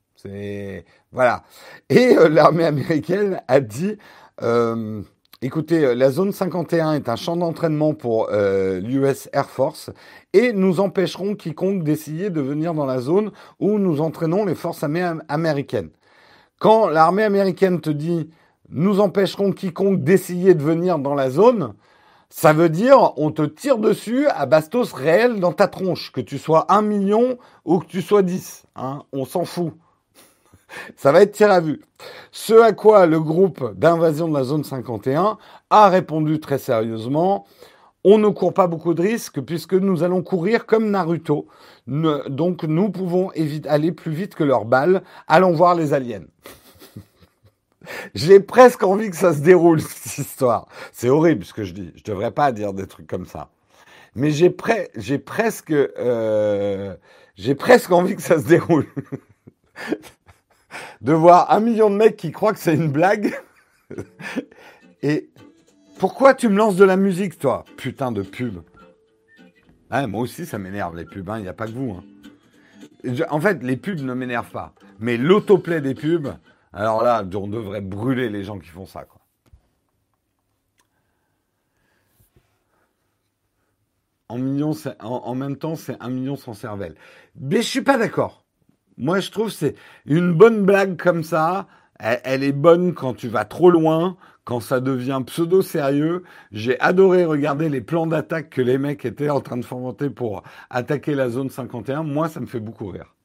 Voilà. 1.11 1.43
Et 1.89 2.17
euh, 2.17 2.29
l'armée 2.29 2.65
américaine 2.65 3.41
a 3.47 3.59
dit, 3.59 3.97
euh, 4.41 5.01
écoutez, 5.41 5.85
euh, 5.85 5.95
la 5.95 6.11
zone 6.11 6.31
51 6.31 6.93
est 6.93 7.09
un 7.09 7.15
champ 7.15 7.35
d'entraînement 7.35 7.93
pour 7.93 8.29
l'US 8.31 9.29
Air 9.33 9.49
Force 9.49 9.89
et 10.33 10.53
nous 10.53 10.79
empêcherons 10.79 11.35
quiconque 11.35 11.83
d'essayer 11.83 12.29
de 12.29 12.41
venir 12.41 12.73
dans 12.73 12.85
la 12.85 12.99
zone 12.99 13.31
où 13.59 13.77
nous 13.79 14.01
entraînons 14.01 14.45
les 14.45 14.55
forces 14.55 14.83
américaines. 14.83 15.89
Quand 16.59 16.87
l'armée 16.87 17.23
américaine 17.23 17.81
te 17.81 17.89
dit, 17.89 18.29
nous 18.69 18.99
empêcherons 18.99 19.51
quiconque 19.51 20.03
d'essayer 20.03 20.53
de 20.53 20.63
venir 20.63 20.99
dans 20.99 21.15
la 21.15 21.29
zone, 21.29 21.73
ça 22.29 22.53
veut 22.53 22.69
dire 22.69 23.11
on 23.17 23.31
te 23.31 23.41
tire 23.41 23.77
dessus 23.77 24.27
à 24.27 24.45
bastos 24.45 24.93
réel 24.93 25.39
dans 25.41 25.51
ta 25.51 25.67
tronche, 25.67 26.11
que 26.13 26.21
tu 26.21 26.37
sois 26.37 26.71
un 26.71 26.81
million 26.81 27.37
ou 27.65 27.79
que 27.79 27.87
tu 27.87 28.01
sois 28.01 28.21
10. 28.21 28.63
Hein, 28.75 29.03
on 29.11 29.25
s'en 29.25 29.43
fout. 29.43 29.73
Ça 30.95 31.11
va 31.11 31.21
être 31.21 31.33
tir 31.33 31.51
à 31.51 31.59
vue. 31.59 31.81
Ce 32.31 32.53
à 32.53 32.73
quoi 32.73 33.05
le 33.05 33.19
groupe 33.19 33.73
d'invasion 33.77 34.27
de 34.27 34.33
la 34.33 34.43
zone 34.43 34.63
51 34.63 35.37
a 35.69 35.89
répondu 35.89 36.39
très 36.39 36.57
sérieusement. 36.57 37.45
On 38.03 38.17
ne 38.17 38.29
court 38.29 38.53
pas 38.53 38.67
beaucoup 38.67 38.93
de 38.93 39.01
risques 39.01 39.41
puisque 39.41 39.73
nous 39.73 40.03
allons 40.03 40.23
courir 40.23 40.65
comme 40.65 40.89
Naruto. 40.89 41.47
donc 41.87 42.63
nous 42.63 42.89
pouvons 42.89 43.31
aller 43.67 43.91
plus 43.91 44.11
vite 44.11 44.35
que 44.35 44.43
leurs 44.43 44.65
balles. 44.65 45.03
Allons 45.27 45.53
voir 45.53 45.75
les 45.75 45.93
aliens. 45.93 46.25
J'ai 48.15 48.39
presque 48.39 48.83
envie 48.83 49.09
que 49.09 49.15
ça 49.15 49.33
se 49.33 49.41
déroule, 49.41 49.81
cette 49.89 50.17
histoire. 50.17 50.67
C'est 50.91 51.09
horrible 51.09 51.45
ce 51.45 51.53
que 51.53 51.63
je 51.63 51.73
dis. 51.73 51.91
Je 51.95 52.03
devrais 52.03 52.31
pas 52.31 52.51
dire 52.51 52.73
des 52.73 52.87
trucs 52.87 53.07
comme 53.07 53.25
ça. 53.25 53.49
Mais 54.13 54.31
j'ai 54.31 54.49
presque, 54.49 55.71
euh, 55.71 56.95
j'ai 57.35 57.55
presque 57.55 57.91
envie 57.91 58.15
que 58.15 58.21
ça 58.21 58.39
se 58.39 58.47
déroule. 58.47 58.87
de 61.01 61.13
voir 61.13 61.51
un 61.51 61.59
million 61.59 61.89
de 61.89 61.95
mecs 61.95 62.17
qui 62.17 62.31
croient 62.31 62.53
que 62.53 62.59
c'est 62.59 62.75
une 62.75 62.91
blague. 62.91 63.33
Et 65.03 65.29
pourquoi 65.99 66.33
tu 66.33 66.49
me 66.49 66.57
lances 66.57 66.75
de 66.75 66.85
la 66.85 66.97
musique, 66.97 67.37
toi 67.37 67.65
Putain 67.77 68.11
de 68.11 68.21
pub? 68.21 68.61
Moi 69.91 70.21
aussi, 70.21 70.45
ça 70.45 70.57
m'énerve, 70.57 70.95
les 70.95 71.05
pubs. 71.05 71.27
Il 71.27 71.31
hein, 71.31 71.39
n'y 71.41 71.47
a 71.47 71.53
pas 71.53 71.67
que 71.67 71.73
vous. 71.73 71.91
Hein. 71.91 72.03
En 73.29 73.41
fait, 73.41 73.61
les 73.61 73.77
pubs 73.77 73.99
ne 73.99 74.13
m'énervent 74.13 74.51
pas. 74.51 74.73
Mais 74.99 75.17
l'autoplay 75.17 75.81
des 75.81 75.95
pubs, 75.95 76.29
alors 76.71 77.03
là, 77.03 77.23
on 77.35 77.47
devrait 77.47 77.81
brûler 77.81 78.29
les 78.29 78.43
gens 78.43 78.59
qui 78.59 78.69
font 78.69 78.85
ça. 78.85 79.03
Quoi. 79.03 79.19
En, 84.29 84.37
millions, 84.37 84.73
en, 85.01 85.07
en 85.07 85.35
même 85.35 85.57
temps, 85.57 85.75
c'est 85.75 85.97
un 85.99 86.09
million 86.09 86.37
sans 86.37 86.53
cervelle. 86.53 86.95
Mais 87.35 87.57
je 87.57 87.67
suis 87.67 87.81
pas 87.81 87.97
d'accord. 87.97 88.40
Moi, 89.01 89.19
je 89.19 89.31
trouve 89.31 89.49
c'est 89.49 89.75
une 90.05 90.31
bonne 90.31 90.63
blague 90.63 90.95
comme 90.95 91.23
ça. 91.23 91.67
Elle, 91.99 92.43
est 92.43 92.51
bonne 92.51 92.93
quand 92.93 93.15
tu 93.15 93.27
vas 93.27 93.45
trop 93.45 93.71
loin, 93.71 94.15
quand 94.43 94.59
ça 94.59 94.79
devient 94.79 95.21
pseudo 95.25 95.63
sérieux. 95.63 96.23
J'ai 96.51 96.79
adoré 96.79 97.25
regarder 97.25 97.67
les 97.69 97.81
plans 97.81 98.05
d'attaque 98.07 98.51
que 98.51 98.61
les 98.61 98.77
mecs 98.77 99.03
étaient 99.05 99.29
en 99.31 99.41
train 99.41 99.57
de 99.57 99.65
fomenter 99.65 100.11
pour 100.11 100.43
attaquer 100.69 101.15
la 101.15 101.29
zone 101.29 101.49
51. 101.49 102.03
Moi, 102.03 102.29
ça 102.29 102.39
me 102.39 102.45
fait 102.45 102.59
beaucoup 102.59 102.87
rire. 102.87 103.15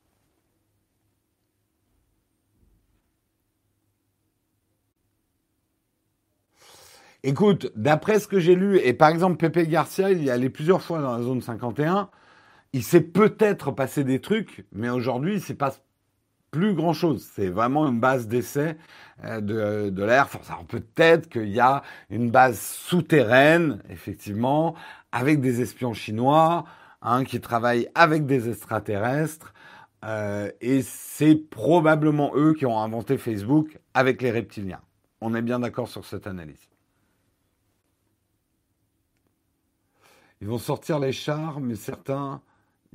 Écoute, 7.22 7.70
d'après 7.76 8.18
ce 8.18 8.28
que 8.28 8.38
j'ai 8.40 8.54
lu, 8.54 8.78
et 8.78 8.94
par 8.94 9.10
exemple 9.10 9.36
Pepe 9.36 9.68
Garcia, 9.68 10.10
il 10.10 10.22
y 10.24 10.30
allé 10.30 10.48
plusieurs 10.48 10.80
fois 10.80 11.02
dans 11.02 11.16
la 11.16 11.22
zone 11.22 11.42
51 11.42 12.08
il 12.72 12.82
s'est 12.82 13.00
peut-être 13.00 13.70
passé 13.70 14.04
des 14.04 14.20
trucs, 14.20 14.66
mais 14.72 14.88
aujourd'hui, 14.88 15.32
il 15.32 15.36
ne 15.36 15.40
se 15.40 15.52
passe 15.52 15.82
plus 16.50 16.74
grand-chose. 16.74 17.28
C'est 17.34 17.48
vraiment 17.48 17.86
une 17.86 18.00
base 18.00 18.28
d'essai 18.28 18.76
euh, 19.24 19.90
de, 19.90 20.02
l'Air 20.02 20.28
Force. 20.28 20.48
Alors 20.50 20.64
peut-être 20.64 21.28
qu'il 21.28 21.48
y 21.48 21.60
a 21.60 21.82
une 22.10 22.30
base 22.30 22.58
souterraine, 22.58 23.82
effectivement, 23.90 24.74
avec 25.12 25.40
des 25.40 25.60
espions 25.60 25.92
chinois, 25.92 26.64
qui 27.28 27.40
travaillent 27.40 27.88
avec 27.94 28.26
des 28.26 28.48
extraterrestres. 28.48 29.54
Euh, 30.04 30.50
et 30.60 30.82
c'est 30.82 31.36
probablement 31.36 32.32
eux 32.34 32.52
qui 32.54 32.66
ont 32.66 32.78
inventé 32.80 33.16
Facebook 33.16 33.78
avec 33.94 34.22
les 34.22 34.30
reptiliens. 34.30 34.80
On 35.20 35.34
est 35.34 35.42
bien 35.42 35.60
d'accord 35.60 35.88
sur 35.88 36.04
cette 36.04 36.26
analyse. 36.26 36.68
Ils 40.40 40.48
vont 40.48 40.58
sortir 40.58 40.98
les 40.98 41.12
chars, 41.12 41.60
mais 41.60 41.76
certains 41.76 42.42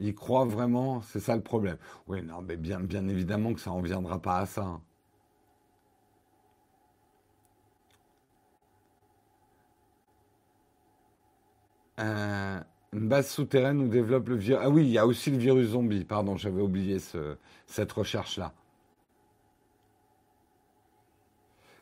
ils 0.01 0.15
croient 0.15 0.45
vraiment, 0.45 1.01
c'est 1.01 1.19
ça 1.19 1.35
le 1.35 1.41
problème. 1.43 1.77
Oui, 2.07 2.21
non, 2.23 2.41
mais 2.41 2.57
bien, 2.57 2.79
bien 2.79 3.07
évidemment 3.07 3.53
que 3.53 3.59
ça 3.61 3.69
n'en 3.69 3.81
viendra 3.81 4.19
pas 4.19 4.39
à 4.39 4.45
ça. 4.45 4.81
Euh, 11.99 12.59
une 12.93 13.07
base 13.07 13.29
souterraine 13.29 13.79
où 13.81 13.87
développe 13.87 14.29
le 14.29 14.35
virus. 14.35 14.63
Ah 14.65 14.69
oui, 14.69 14.83
il 14.83 14.89
y 14.91 14.97
a 14.97 15.05
aussi 15.05 15.29
le 15.31 15.37
virus 15.37 15.69
zombie. 15.69 16.03
Pardon, 16.03 16.35
j'avais 16.35 16.61
oublié 16.61 16.97
cette 17.67 17.91
recherche-là. 17.91 18.53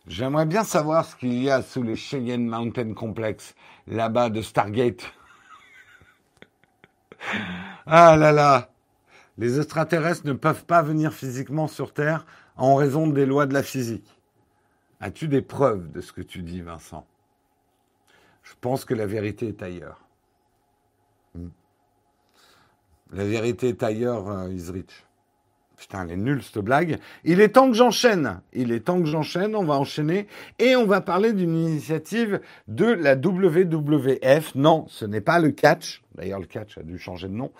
J'aimerais 0.08 0.46
bien 0.46 0.64
savoir 0.64 1.06
ce 1.06 1.16
qu'il 1.16 1.42
y 1.42 1.50
a 1.50 1.62
sous 1.62 1.84
les 1.84 1.96
Cheyenne 1.96 2.48
Mountain 2.48 2.94
Complex, 2.94 3.56
là-bas 3.88 4.30
de 4.30 4.42
Stargate. 4.42 5.14
Ah 7.92 8.16
là 8.18 8.32
là 8.32 8.70
Les 9.38 9.60
extraterrestres 9.60 10.26
ne 10.28 10.34
peuvent 10.34 10.66
pas 10.66 10.82
venir 10.82 11.14
physiquement 11.14 11.68
sur 11.68 11.94
Terre 11.94 12.26
en 12.56 12.76
raison 12.76 13.08
des 13.08 13.26
lois 13.26 13.48
de 13.48 13.54
la 13.54 13.64
physique. 13.64 14.20
As-tu 15.00 15.28
des 15.28 15.42
preuves 15.42 15.92
de 15.92 16.02
ce 16.02 16.12
que 16.12 16.22
tu 16.22 16.44
dis, 16.44 16.62
Vincent? 16.62 17.08
Je 18.44 18.54
pense 18.60 18.86
que 18.86 18.94
la 18.94 19.06
vérité 19.06 19.48
est 19.48 19.64
ailleurs. 19.64 20.02
Hmm. 21.36 21.50
La 23.12 23.26
vérité 23.26 23.70
est 23.70 23.82
ailleurs, 23.82 24.28
euh, 24.28 24.54
Isrich. 24.54 25.06
Putain, 25.80 26.04
elle 26.04 26.12
est 26.12 26.18
nulle 26.18 26.44
cette 26.44 26.58
blague. 26.58 26.98
Il 27.24 27.40
est 27.40 27.50
temps 27.50 27.70
que 27.70 27.74
j'enchaîne. 27.74 28.42
Il 28.52 28.74
est 28.74 28.82
temps 28.82 29.00
que 29.00 29.06
j'enchaîne. 29.06 29.56
On 29.56 29.64
va 29.64 29.76
enchaîner 29.76 30.28
et 30.60 30.76
on 30.76 30.86
va 30.86 31.00
parler 31.00 31.32
d'une 31.32 31.56
initiative 31.56 32.42
de 32.68 32.86
la 32.86 33.16
WWF. 33.16 34.56
Non, 34.56 34.86
ce 34.90 35.06
n'est 35.06 35.22
pas 35.22 35.40
le 35.40 35.52
catch. 35.52 36.02
D'ailleurs, 36.16 36.42
le 36.42 36.48
catch 36.48 36.78
a 36.78 36.84
dû 36.84 36.98
changer 36.98 37.30
de 37.30 37.34
nom. 37.34 37.52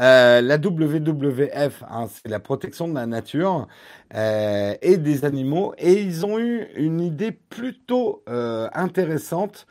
Euh, 0.00 0.40
la 0.40 0.56
WWF, 0.56 1.84
hein, 1.88 2.08
c'est 2.08 2.28
la 2.28 2.40
protection 2.40 2.88
de 2.88 2.94
la 2.94 3.06
nature 3.06 3.68
euh, 4.12 4.74
et 4.82 4.96
des 4.96 5.24
animaux. 5.24 5.72
Et 5.78 6.02
ils 6.02 6.26
ont 6.26 6.36
eu 6.36 6.66
une 6.74 7.00
idée 7.00 7.30
plutôt 7.30 8.24
euh, 8.28 8.68
intéressante. 8.72 9.68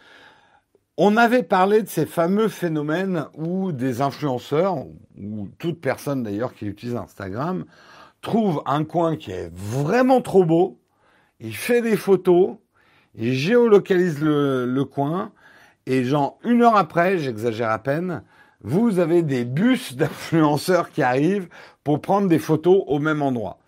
On 0.95 1.17
avait 1.17 1.43
parlé 1.43 1.83
de 1.83 1.89
ces 1.89 2.05
fameux 2.05 2.47
phénomènes 2.47 3.25
où 3.35 3.73
des 3.73 4.01
influenceurs, 4.01 4.77
ou 5.17 5.49
toute 5.59 5.81
personne 5.81 6.23
d'ailleurs 6.23 6.55
qui 6.55 6.65
utilise 6.65 6.95
Instagram, 6.95 7.65
trouve 8.21 8.61
un 8.65 8.83
coin 8.83 9.15
qui 9.15 9.31
est 9.31 9.51
vraiment 9.53 10.21
trop 10.21 10.45
beau, 10.45 10.79
il 11.39 11.55
fait 11.55 11.81
des 11.81 11.97
photos, 11.97 12.57
il 13.15 13.33
géolocalise 13.33 14.19
le, 14.21 14.83
coin, 14.83 15.31
et 15.85 16.03
genre 16.03 16.39
une 16.43 16.63
heure 16.63 16.75
après, 16.75 17.17
j'exagère 17.17 17.69
à 17.69 17.79
peine, 17.79 18.23
vous 18.61 18.99
avez 18.99 19.23
des 19.23 19.45
bus 19.45 19.95
d'influenceurs 19.97 20.89
qui 20.89 21.03
arrivent 21.03 21.49
pour 21.83 22.01
prendre 22.01 22.27
des 22.27 22.39
photos 22.39 22.83
au 22.87 22.99
même 22.99 23.21
endroit. 23.21 23.59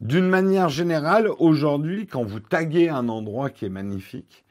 D'une 0.00 0.28
manière 0.28 0.68
générale, 0.68 1.28
aujourd'hui, 1.38 2.06
quand 2.06 2.22
vous 2.22 2.40
taguez 2.40 2.88
un 2.88 3.08
endroit 3.08 3.50
qui 3.50 3.64
est 3.64 3.70
magnifique, 3.70 4.44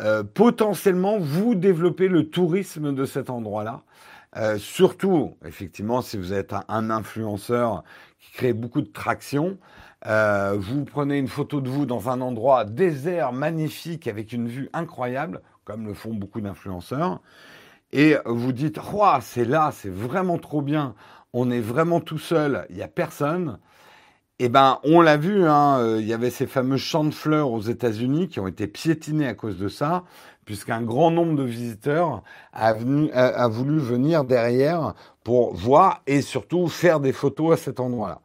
euh, 0.00 0.22
potentiellement, 0.24 1.18
vous 1.18 1.54
développez 1.54 2.08
le 2.08 2.28
tourisme 2.28 2.94
de 2.94 3.04
cet 3.04 3.30
endroit-là. 3.30 3.82
Euh, 4.36 4.58
surtout, 4.58 5.36
effectivement, 5.46 6.02
si 6.02 6.18
vous 6.18 6.34
êtes 6.34 6.54
un 6.68 6.90
influenceur 6.90 7.84
crée 8.34 8.52
beaucoup 8.52 8.80
de 8.80 8.92
traction. 8.92 9.58
Euh, 10.06 10.56
vous 10.58 10.84
prenez 10.84 11.18
une 11.18 11.28
photo 11.28 11.60
de 11.60 11.68
vous 11.68 11.86
dans 11.86 12.10
un 12.10 12.20
endroit 12.20 12.64
désert, 12.64 13.32
magnifique, 13.32 14.06
avec 14.06 14.32
une 14.32 14.46
vue 14.46 14.68
incroyable, 14.72 15.42
comme 15.64 15.86
le 15.86 15.94
font 15.94 16.14
beaucoup 16.14 16.40
d'influenceurs, 16.40 17.20
et 17.92 18.16
vous 18.24 18.52
dites, 18.52 18.78
oh, 18.92 19.14
c'est 19.20 19.44
là, 19.44 19.70
c'est 19.72 19.90
vraiment 19.90 20.38
trop 20.38 20.62
bien, 20.62 20.94
on 21.32 21.50
est 21.50 21.60
vraiment 21.60 22.00
tout 22.00 22.18
seul, 22.18 22.66
il 22.70 22.76
n'y 22.76 22.82
a 22.82 22.88
personne. 22.88 23.58
Eh 24.38 24.50
ben, 24.50 24.80
on 24.84 25.00
l'a 25.00 25.16
vu, 25.16 25.46
hein, 25.48 25.78
euh, 25.80 25.96
il 25.98 26.06
y 26.06 26.12
avait 26.12 26.28
ces 26.28 26.46
fameux 26.46 26.76
champs 26.76 27.04
de 27.04 27.10
fleurs 27.10 27.50
aux 27.50 27.62
États-Unis 27.62 28.28
qui 28.28 28.38
ont 28.38 28.46
été 28.46 28.66
piétinés 28.66 29.26
à 29.26 29.34
cause 29.34 29.56
de 29.56 29.68
ça, 29.68 30.04
puisqu'un 30.44 30.82
grand 30.82 31.10
nombre 31.10 31.36
de 31.36 31.42
visiteurs 31.42 32.22
a 32.52 32.74
voulu 33.48 33.78
venir 33.78 34.24
derrière 34.24 34.94
pour 35.26 35.52
voir 35.54 36.04
et 36.06 36.22
surtout 36.22 36.68
faire 36.68 37.00
des 37.00 37.12
photos 37.12 37.54
à 37.54 37.56
cet 37.56 37.80
endroit-là. 37.80 38.20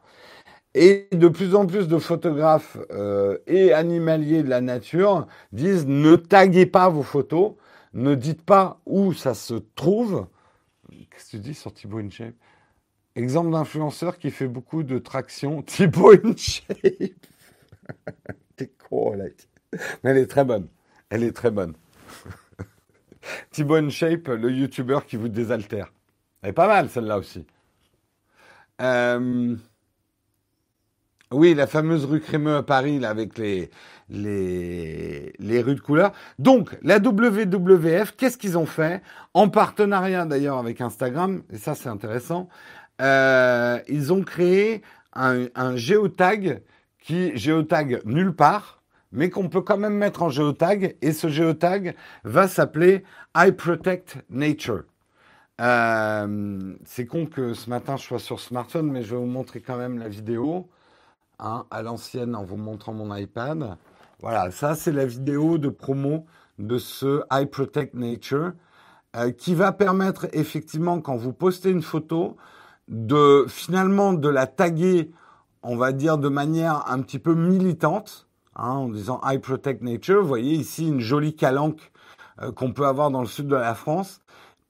Et 0.72 1.08
de 1.10 1.26
plus 1.26 1.56
en 1.56 1.66
plus 1.66 1.88
de 1.88 1.98
photographes 1.98 2.78
euh, 2.92 3.38
et 3.48 3.72
animaliers 3.72 4.44
de 4.44 4.48
la 4.48 4.60
nature 4.60 5.26
disent 5.50 5.84
ne 5.84 6.14
taguez 6.14 6.64
pas 6.64 6.88
vos 6.88 7.02
photos, 7.02 7.54
ne 7.92 8.14
dites 8.14 8.42
pas 8.42 8.80
où 8.86 9.12
ça 9.12 9.34
se 9.34 9.54
trouve. 9.74 10.28
Qu'est-ce 11.10 11.24
que 11.24 11.30
tu 11.30 11.38
dis 11.40 11.54
sur 11.54 11.74
Thibaut 11.74 11.98
InShape? 11.98 12.36
Exemple 13.16 13.50
d'influenceur 13.50 14.16
qui 14.16 14.30
fait 14.30 14.46
beaucoup 14.46 14.84
de 14.84 14.98
traction. 14.98 15.60
Thibaut 15.66 16.12
InShape 16.24 16.76
T'es 18.54 18.70
elle 20.04 20.18
est 20.18 20.26
très 20.28 20.44
bonne. 20.44 20.68
Elle 21.10 21.24
est 21.24 21.32
très 21.32 21.50
bonne. 21.50 21.74
Thibaut 23.50 23.74
InShape, 23.74 24.28
le 24.28 24.52
youtubeur 24.52 25.04
qui 25.04 25.16
vous 25.16 25.28
désaltère. 25.28 25.92
Elle 26.42 26.50
est 26.50 26.52
pas 26.52 26.68
mal, 26.68 26.88
celle-là 26.88 27.18
aussi. 27.18 27.46
Euh... 28.80 29.56
Oui, 31.32 31.54
la 31.54 31.66
fameuse 31.66 32.04
rue 32.04 32.20
Crémeux 32.20 32.56
à 32.56 32.62
Paris, 32.62 32.98
là, 32.98 33.08
avec 33.08 33.38
les, 33.38 33.70
les, 34.10 35.32
les 35.38 35.62
rues 35.62 35.74
de 35.74 35.80
couleur. 35.80 36.12
Donc, 36.38 36.76
la 36.82 36.98
WWF, 36.98 38.14
qu'est-ce 38.16 38.36
qu'ils 38.36 38.58
ont 38.58 38.66
fait? 38.66 39.02
En 39.32 39.48
partenariat 39.48 40.26
d'ailleurs 40.26 40.58
avec 40.58 40.82
Instagram, 40.82 41.42
et 41.50 41.56
ça 41.56 41.74
c'est 41.74 41.88
intéressant, 41.88 42.50
euh, 43.00 43.78
ils 43.88 44.12
ont 44.12 44.22
créé 44.22 44.82
un, 45.14 45.46
un 45.54 45.76
géotag 45.76 46.60
qui 46.98 47.34
géotag 47.36 48.02
nulle 48.04 48.34
part, 48.34 48.82
mais 49.10 49.30
qu'on 49.30 49.48
peut 49.48 49.62
quand 49.62 49.78
même 49.78 49.94
mettre 49.94 50.22
en 50.22 50.28
géotag, 50.28 50.96
et 51.00 51.12
ce 51.12 51.28
géotag 51.28 51.94
va 52.24 52.46
s'appeler 52.46 53.04
I 53.34 53.52
Protect 53.52 54.18
Nature. 54.28 54.82
Euh, 55.60 56.74
c'est 56.84 57.06
con 57.06 57.26
que 57.26 57.54
ce 57.54 57.70
matin 57.70 57.96
je 57.96 58.04
sois 58.04 58.18
sur 58.18 58.40
smartphone, 58.40 58.90
mais 58.90 59.02
je 59.02 59.14
vais 59.14 59.20
vous 59.20 59.26
montrer 59.26 59.60
quand 59.60 59.76
même 59.76 59.98
la 59.98 60.08
vidéo. 60.08 60.68
Hein, 61.44 61.64
à 61.72 61.82
l'ancienne 61.82 62.36
en 62.36 62.44
vous 62.44 62.56
montrant 62.56 62.92
mon 62.92 63.12
iPad. 63.16 63.76
Voilà, 64.20 64.52
ça 64.52 64.76
c'est 64.76 64.92
la 64.92 65.06
vidéo 65.06 65.58
de 65.58 65.68
promo 65.68 66.24
de 66.60 66.78
ce 66.78 67.22
I 67.32 67.46
Protect 67.46 67.94
Nature 67.94 68.52
euh, 69.16 69.32
qui 69.32 69.56
va 69.56 69.72
permettre 69.72 70.28
effectivement 70.34 71.00
quand 71.00 71.16
vous 71.16 71.32
postez 71.32 71.70
une 71.70 71.82
photo 71.82 72.36
de 72.86 73.44
finalement 73.48 74.12
de 74.12 74.28
la 74.28 74.46
taguer, 74.46 75.10
on 75.64 75.76
va 75.76 75.90
dire 75.90 76.16
de 76.16 76.28
manière 76.28 76.88
un 76.88 77.00
petit 77.00 77.18
peu 77.18 77.34
militante, 77.34 78.28
hein, 78.54 78.70
en 78.70 78.88
disant 78.88 79.20
I 79.24 79.38
Protect 79.38 79.82
Nature. 79.82 80.22
Vous 80.22 80.28
voyez 80.28 80.54
ici 80.54 80.86
une 80.86 81.00
jolie 81.00 81.34
calanque 81.34 81.90
euh, 82.40 82.52
qu'on 82.52 82.72
peut 82.72 82.86
avoir 82.86 83.10
dans 83.10 83.20
le 83.20 83.26
sud 83.26 83.48
de 83.48 83.56
la 83.56 83.74
France. 83.74 84.20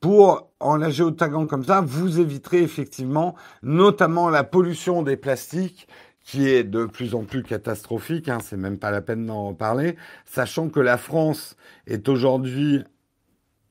Pour, 0.02 0.50
en 0.58 0.78
la 0.78 0.90
géotaguant 0.90 1.46
comme 1.46 1.62
ça, 1.62 1.80
vous 1.80 2.18
éviterez 2.18 2.60
effectivement 2.60 3.36
notamment 3.62 4.30
la 4.30 4.42
pollution 4.42 5.04
des 5.04 5.16
plastiques 5.16 5.86
qui 6.24 6.48
est 6.48 6.64
de 6.64 6.86
plus 6.86 7.14
en 7.14 7.22
plus 7.22 7.44
catastrophique, 7.44 8.28
hein, 8.28 8.38
c'est 8.42 8.56
même 8.56 8.78
pas 8.78 8.90
la 8.90 9.00
peine 9.00 9.26
d'en 9.26 9.54
parler, 9.54 9.96
sachant 10.24 10.70
que 10.70 10.80
la 10.80 10.98
France 10.98 11.56
est 11.86 12.08
aujourd'hui 12.08 12.82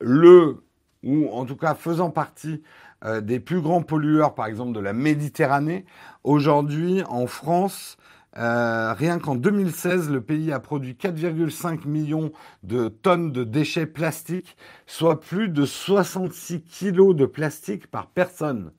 le, 0.00 0.64
ou 1.02 1.28
en 1.28 1.44
tout 1.44 1.56
cas 1.56 1.74
faisant 1.74 2.08
partie 2.08 2.62
euh, 3.04 3.20
des 3.20 3.38
plus 3.38 3.60
grands 3.60 3.82
pollueurs, 3.82 4.34
par 4.34 4.46
exemple 4.46 4.72
de 4.72 4.80
la 4.80 4.94
Méditerranée. 4.94 5.84
Aujourd'hui, 6.24 7.02
en 7.10 7.26
France, 7.26 7.98
euh, 8.38 8.92
rien 8.94 9.18
qu'en 9.18 9.34
2016, 9.34 10.10
le 10.10 10.20
pays 10.22 10.52
a 10.52 10.60
produit 10.60 10.94
4,5 10.94 11.86
millions 11.86 12.32
de 12.62 12.88
tonnes 12.88 13.32
de 13.32 13.44
déchets 13.44 13.86
plastiques, 13.86 14.56
soit 14.86 15.20
plus 15.20 15.48
de 15.48 15.64
66 15.66 16.62
kilos 16.62 17.14
de 17.14 17.26
plastique 17.26 17.86
par 17.88 18.08
personne. 18.08 18.72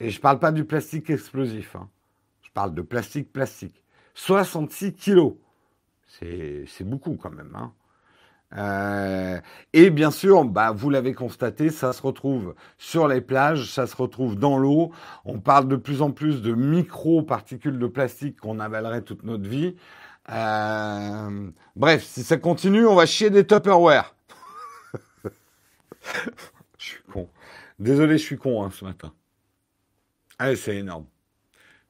Et 0.00 0.10
je 0.10 0.18
ne 0.18 0.22
parle 0.22 0.38
pas 0.40 0.52
du 0.52 0.64
plastique 0.64 1.10
explosif. 1.10 1.76
Hein 1.76 1.88
parle 2.54 2.74
de 2.74 2.82
plastique, 2.82 3.32
plastique. 3.32 3.82
66 4.14 4.94
kilos. 4.94 5.34
C'est 6.06 6.84
beaucoup 6.84 7.16
quand 7.16 7.32
même. 7.32 7.54
Hein. 7.56 7.72
Euh, 8.56 9.40
et 9.72 9.90
bien 9.90 10.10
sûr, 10.10 10.44
bah, 10.44 10.70
vous 10.72 10.90
l'avez 10.90 11.12
constaté, 11.12 11.70
ça 11.70 11.92
se 11.92 12.02
retrouve 12.02 12.54
sur 12.78 13.08
les 13.08 13.20
plages, 13.20 13.70
ça 13.70 13.86
se 13.86 13.96
retrouve 13.96 14.36
dans 14.36 14.58
l'eau. 14.58 14.92
On 15.24 15.40
parle 15.40 15.68
de 15.68 15.76
plus 15.76 16.02
en 16.02 16.12
plus 16.12 16.40
de 16.42 16.54
micro-particules 16.54 17.78
de 17.78 17.86
plastique 17.86 18.40
qu'on 18.40 18.60
avalerait 18.60 19.02
toute 19.02 19.24
notre 19.24 19.48
vie. 19.48 19.74
Euh, 20.30 21.50
bref, 21.76 22.04
si 22.04 22.22
ça 22.22 22.36
continue, 22.36 22.86
on 22.86 22.94
va 22.94 23.06
chier 23.06 23.30
des 23.30 23.46
Tupperware. 23.46 24.14
je 26.78 26.84
suis 26.84 27.02
con. 27.12 27.28
Désolé, 27.78 28.18
je 28.18 28.24
suis 28.24 28.38
con 28.38 28.62
hein, 28.64 28.70
ce 28.70 28.84
matin. 28.84 29.12
Allez, 30.38 30.56
c'est 30.56 30.76
énorme. 30.76 31.06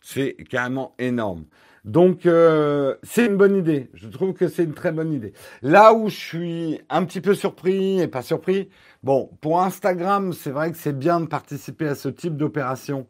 C'est 0.00 0.34
carrément 0.48 0.94
énorme. 0.98 1.44
Donc, 1.84 2.24
euh, 2.24 2.96
c'est 3.02 3.26
une 3.26 3.36
bonne 3.36 3.56
idée. 3.56 3.90
Je 3.94 4.08
trouve 4.08 4.32
que 4.32 4.48
c'est 4.48 4.64
une 4.64 4.72
très 4.72 4.90
bonne 4.90 5.12
idée. 5.12 5.34
Là 5.60 5.92
où 5.92 6.08
je 6.08 6.16
suis 6.16 6.80
un 6.88 7.04
petit 7.04 7.20
peu 7.20 7.34
surpris 7.34 8.00
et 8.00 8.08
pas 8.08 8.22
surpris, 8.22 8.70
bon, 9.02 9.30
pour 9.42 9.60
Instagram, 9.62 10.32
c'est 10.32 10.50
vrai 10.50 10.72
que 10.72 10.78
c'est 10.78 10.98
bien 10.98 11.20
de 11.20 11.26
participer 11.26 11.86
à 11.86 11.94
ce 11.94 12.08
type 12.08 12.36
d'opération 12.36 13.06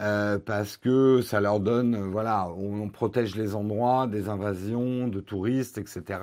euh, 0.00 0.38
parce 0.38 0.76
que 0.76 1.22
ça 1.22 1.40
leur 1.40 1.60
donne, 1.60 1.96
voilà, 2.10 2.48
on, 2.56 2.88
protège 2.88 3.36
les 3.36 3.54
endroits 3.54 4.06
des 4.06 4.28
invasions 4.28 5.08
de 5.08 5.20
touristes, 5.20 5.78
etc. 5.78 6.20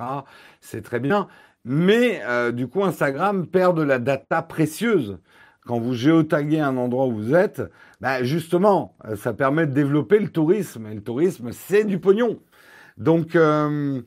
C'est 0.62 0.84
très 0.84 1.00
bien. 1.00 1.28
Mais 1.66 2.22
euh, 2.26 2.52
du 2.52 2.68
coup, 2.68 2.84
Instagram 2.84 3.48
perd 3.48 3.78
de 3.78 3.84
la 3.84 4.00
data 4.00 4.42
précieuse 4.42 5.20
quand 5.68 5.80
vous 5.80 5.94
géotaguez 5.94 6.60
un 6.60 6.78
endroit 6.78 7.08
où 7.08 7.16
vous 7.16 7.36
êtes, 7.36 7.62
bah 8.02 8.24
justement, 8.24 8.96
euh, 9.06 9.16
ça 9.16 9.34
permet 9.34 9.68
de 9.68 9.74
développer 9.74 10.20
le 10.20 10.30
tourisme. 10.30 10.88
Et 10.88 10.96
le 10.96 11.02
tourisme, 11.02 11.52
c'est 11.52 11.84
du 11.84 12.00
pognon. 12.00 12.40
Donc, 12.98 13.36
euh, 13.36 14.02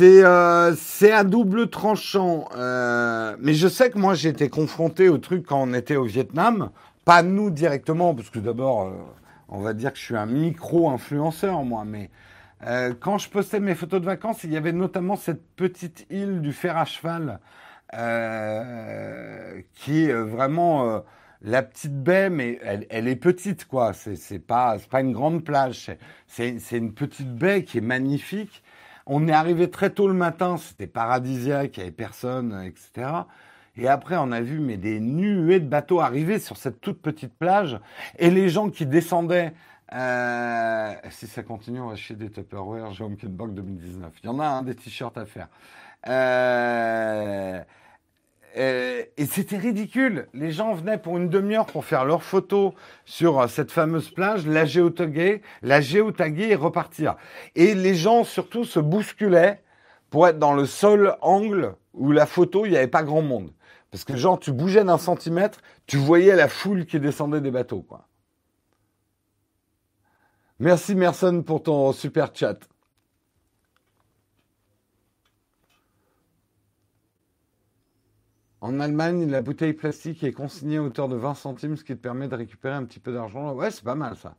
euh, 0.00 0.74
c'est 0.76 1.12
à 1.12 1.24
double 1.24 1.68
tranchant. 1.70 2.48
mais 3.38 3.54
je 3.54 3.68
sais 3.68 3.90
que 3.90 3.98
moi, 3.98 4.14
j'ai 4.14 4.28
été 4.28 4.48
confronté 4.48 5.08
au 5.08 5.18
truc 5.18 5.46
quand 5.46 5.62
on 5.62 5.72
était 5.72 5.96
au 5.96 6.04
Vietnam, 6.04 6.70
pas 7.08 7.22
nous 7.22 7.48
directement, 7.48 8.14
parce 8.14 8.28
que 8.28 8.38
d'abord, 8.38 8.82
euh, 8.82 8.90
on 9.48 9.62
va 9.62 9.72
dire 9.72 9.94
que 9.94 9.98
je 9.98 10.04
suis 10.04 10.16
un 10.16 10.26
micro-influenceur, 10.26 11.64
moi, 11.64 11.86
mais 11.86 12.10
euh, 12.66 12.92
quand 13.00 13.16
je 13.16 13.30
postais 13.30 13.60
mes 13.60 13.74
photos 13.74 14.02
de 14.02 14.04
vacances, 14.04 14.44
il 14.44 14.52
y 14.52 14.58
avait 14.58 14.72
notamment 14.72 15.16
cette 15.16 15.42
petite 15.56 16.06
île 16.10 16.42
du 16.42 16.52
fer 16.52 16.76
à 16.76 16.84
cheval, 16.84 17.40
euh, 17.94 19.60
qui 19.74 20.04
est 20.04 20.12
vraiment 20.12 21.02
la 21.42 21.62
petite 21.62 22.02
baie, 22.02 22.30
mais 22.30 22.58
elle, 22.62 23.08
est 23.08 23.16
petite, 23.16 23.66
quoi. 23.66 23.92
C'est 23.92 24.38
pas, 24.38 24.78
une 24.94 25.12
grande 25.12 25.44
plage. 25.44 25.90
C'est 26.26 26.58
une 26.72 26.92
petite 26.92 27.34
baie 27.34 27.64
qui 27.64 27.78
est 27.78 27.82
magnifique. 27.82 28.62
On 29.06 29.26
est 29.26 29.32
arrivé 29.32 29.70
très 29.70 29.90
tôt 29.90 30.06
le 30.06 30.14
matin, 30.14 30.58
c'était 30.58 30.86
paradisiaque, 30.86 31.76
il 31.76 31.80
n'y 31.80 31.84
avait 31.84 31.92
personne, 31.92 32.62
etc. 32.66 33.10
Et 33.78 33.88
après, 33.88 34.16
on 34.18 34.32
a 34.32 34.40
vu 34.40 34.58
mais 34.58 34.76
des 34.76 35.00
nuées 35.00 35.60
de 35.60 35.68
bateaux 35.68 36.00
arriver 36.00 36.38
sur 36.38 36.56
cette 36.56 36.80
toute 36.80 37.00
petite 37.00 37.32
plage. 37.32 37.80
Et 38.18 38.28
les 38.28 38.50
gens 38.50 38.68
qui 38.68 38.84
descendaient, 38.84 39.54
euh, 39.94 40.92
si 41.10 41.26
ça 41.26 41.42
continue, 41.42 41.80
on 41.80 41.86
va 41.86 41.92
acheter 41.94 42.16
des 42.16 42.30
Tupperware, 42.30 42.92
Jérôme 42.92 43.16
Kenbank 43.16 43.54
2019. 43.54 44.12
Il 44.22 44.26
y 44.26 44.28
en 44.28 44.40
a 44.40 44.46
un 44.46 44.62
des 44.62 44.74
t-shirts 44.74 45.16
à 45.16 45.24
faire. 45.24 45.48
Euh, 46.06 47.60
euh, 48.56 49.02
et 49.16 49.26
c'était 49.26 49.58
ridicule. 49.58 50.28
Les 50.32 50.50
gens 50.50 50.74
venaient 50.74 50.98
pour 50.98 51.16
une 51.16 51.28
demi-heure 51.28 51.66
pour 51.66 51.84
faire 51.84 52.04
leurs 52.04 52.22
photos 52.22 52.72
sur 53.04 53.40
euh, 53.40 53.46
cette 53.46 53.70
fameuse 53.70 54.10
plage, 54.10 54.46
la 54.46 54.64
géotaguer, 54.64 55.42
la 55.62 55.80
géotaguer 55.80 56.48
et 56.50 56.54
repartir. 56.54 57.16
Et 57.54 57.74
les 57.74 57.94
gens 57.94 58.24
surtout 58.24 58.64
se 58.64 58.80
bousculaient 58.80 59.62
pour 60.10 60.26
être 60.26 60.38
dans 60.38 60.54
le 60.54 60.66
seul 60.66 61.16
angle 61.20 61.74
où 61.92 62.12
la 62.12 62.26
photo, 62.26 62.64
il 62.64 62.70
n'y 62.70 62.76
avait 62.76 62.86
pas 62.86 63.02
grand 63.02 63.22
monde. 63.22 63.52
Parce 63.90 64.04
que 64.04 64.16
genre, 64.16 64.38
tu 64.38 64.52
bougeais 64.52 64.84
d'un 64.84 64.98
centimètre, 64.98 65.60
tu 65.86 65.96
voyais 65.96 66.36
la 66.36 66.48
foule 66.48 66.86
qui 66.86 67.00
descendait 67.00 67.40
des 67.40 67.50
bateaux. 67.50 67.86
Merci 70.58 70.94
Merson 70.94 71.42
pour 71.42 71.62
ton 71.62 71.92
super 71.92 72.30
chat. 72.34 72.58
En 78.60 78.80
Allemagne, 78.80 79.28
la 79.30 79.42
bouteille 79.42 79.72
plastique 79.72 80.22
est 80.24 80.32
consignée 80.32 80.78
à 80.78 80.82
hauteur 80.82 81.08
de 81.08 81.16
20 81.16 81.34
centimes, 81.34 81.76
ce 81.76 81.84
qui 81.84 81.94
te 81.96 82.00
permet 82.00 82.28
de 82.28 82.34
récupérer 82.34 82.74
un 82.74 82.84
petit 82.84 83.00
peu 83.00 83.12
d'argent. 83.12 83.52
Ouais, 83.54 83.70
c'est 83.70 83.84
pas 83.84 83.94
mal 83.94 84.16
ça. 84.16 84.34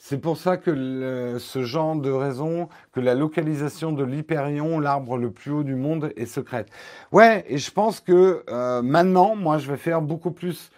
C'est 0.00 0.18
pour 0.18 0.36
ça 0.38 0.56
que 0.56 1.36
ce 1.40 1.64
genre 1.64 1.96
de 1.96 2.10
raison, 2.10 2.68
que 2.92 3.00
la 3.00 3.14
localisation 3.14 3.92
de 3.92 4.04
l'Hyperion, 4.04 4.78
l'arbre 4.78 5.18
le 5.18 5.30
plus 5.32 5.50
haut 5.50 5.64
du 5.64 5.74
monde, 5.74 6.12
est 6.16 6.26
secrète. 6.26 6.70
Ouais, 7.12 7.44
et 7.48 7.58
je 7.58 7.70
pense 7.72 8.00
que 8.00 8.44
euh, 8.48 8.80
maintenant, 8.80 9.34
moi, 9.34 9.58
je 9.58 9.70
vais 9.70 9.76
faire 9.76 10.00
beaucoup 10.00 10.30
plus 10.30 10.70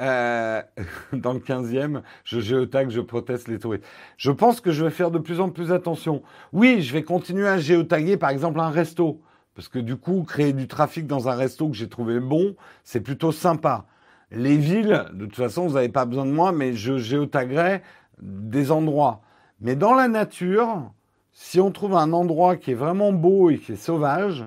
euh, 0.00 0.62
dans 1.12 1.32
le 1.32 1.38
15e, 1.38 2.02
je 2.24 2.40
géotag, 2.40 2.90
je 2.90 3.00
proteste 3.00 3.48
les 3.48 3.58
touristes. 3.58 3.84
Je 4.16 4.30
pense 4.30 4.60
que 4.60 4.72
je 4.72 4.84
vais 4.84 4.90
faire 4.90 5.10
de 5.10 5.18
plus 5.18 5.40
en 5.40 5.50
plus 5.50 5.72
attention. 5.72 6.22
Oui, 6.52 6.82
je 6.82 6.92
vais 6.92 7.02
continuer 7.02 7.48
à 7.48 7.58
géotaguer, 7.58 8.16
par 8.16 8.30
exemple, 8.30 8.60
un 8.60 8.70
resto. 8.70 9.20
Parce 9.54 9.68
que 9.68 9.78
du 9.78 9.96
coup, 9.96 10.24
créer 10.24 10.52
du 10.52 10.66
trafic 10.66 11.06
dans 11.06 11.28
un 11.28 11.34
resto 11.34 11.68
que 11.68 11.76
j'ai 11.76 11.88
trouvé 11.88 12.18
bon, 12.18 12.56
c'est 12.82 13.00
plutôt 13.00 13.30
sympa. 13.30 13.86
Les 14.30 14.56
villes, 14.56 15.04
de 15.12 15.26
toute 15.26 15.36
façon, 15.36 15.66
vous 15.66 15.74
n'avez 15.74 15.88
pas 15.88 16.06
besoin 16.06 16.26
de 16.26 16.32
moi, 16.32 16.50
mais 16.50 16.72
je 16.72 16.98
géotaguerai 16.98 17.82
des 18.20 18.72
endroits. 18.72 19.22
Mais 19.60 19.76
dans 19.76 19.94
la 19.94 20.08
nature, 20.08 20.90
si 21.32 21.60
on 21.60 21.70
trouve 21.70 21.94
un 21.94 22.12
endroit 22.12 22.56
qui 22.56 22.72
est 22.72 22.74
vraiment 22.74 23.12
beau 23.12 23.50
et 23.50 23.58
qui 23.58 23.72
est 23.72 23.76
sauvage, 23.76 24.44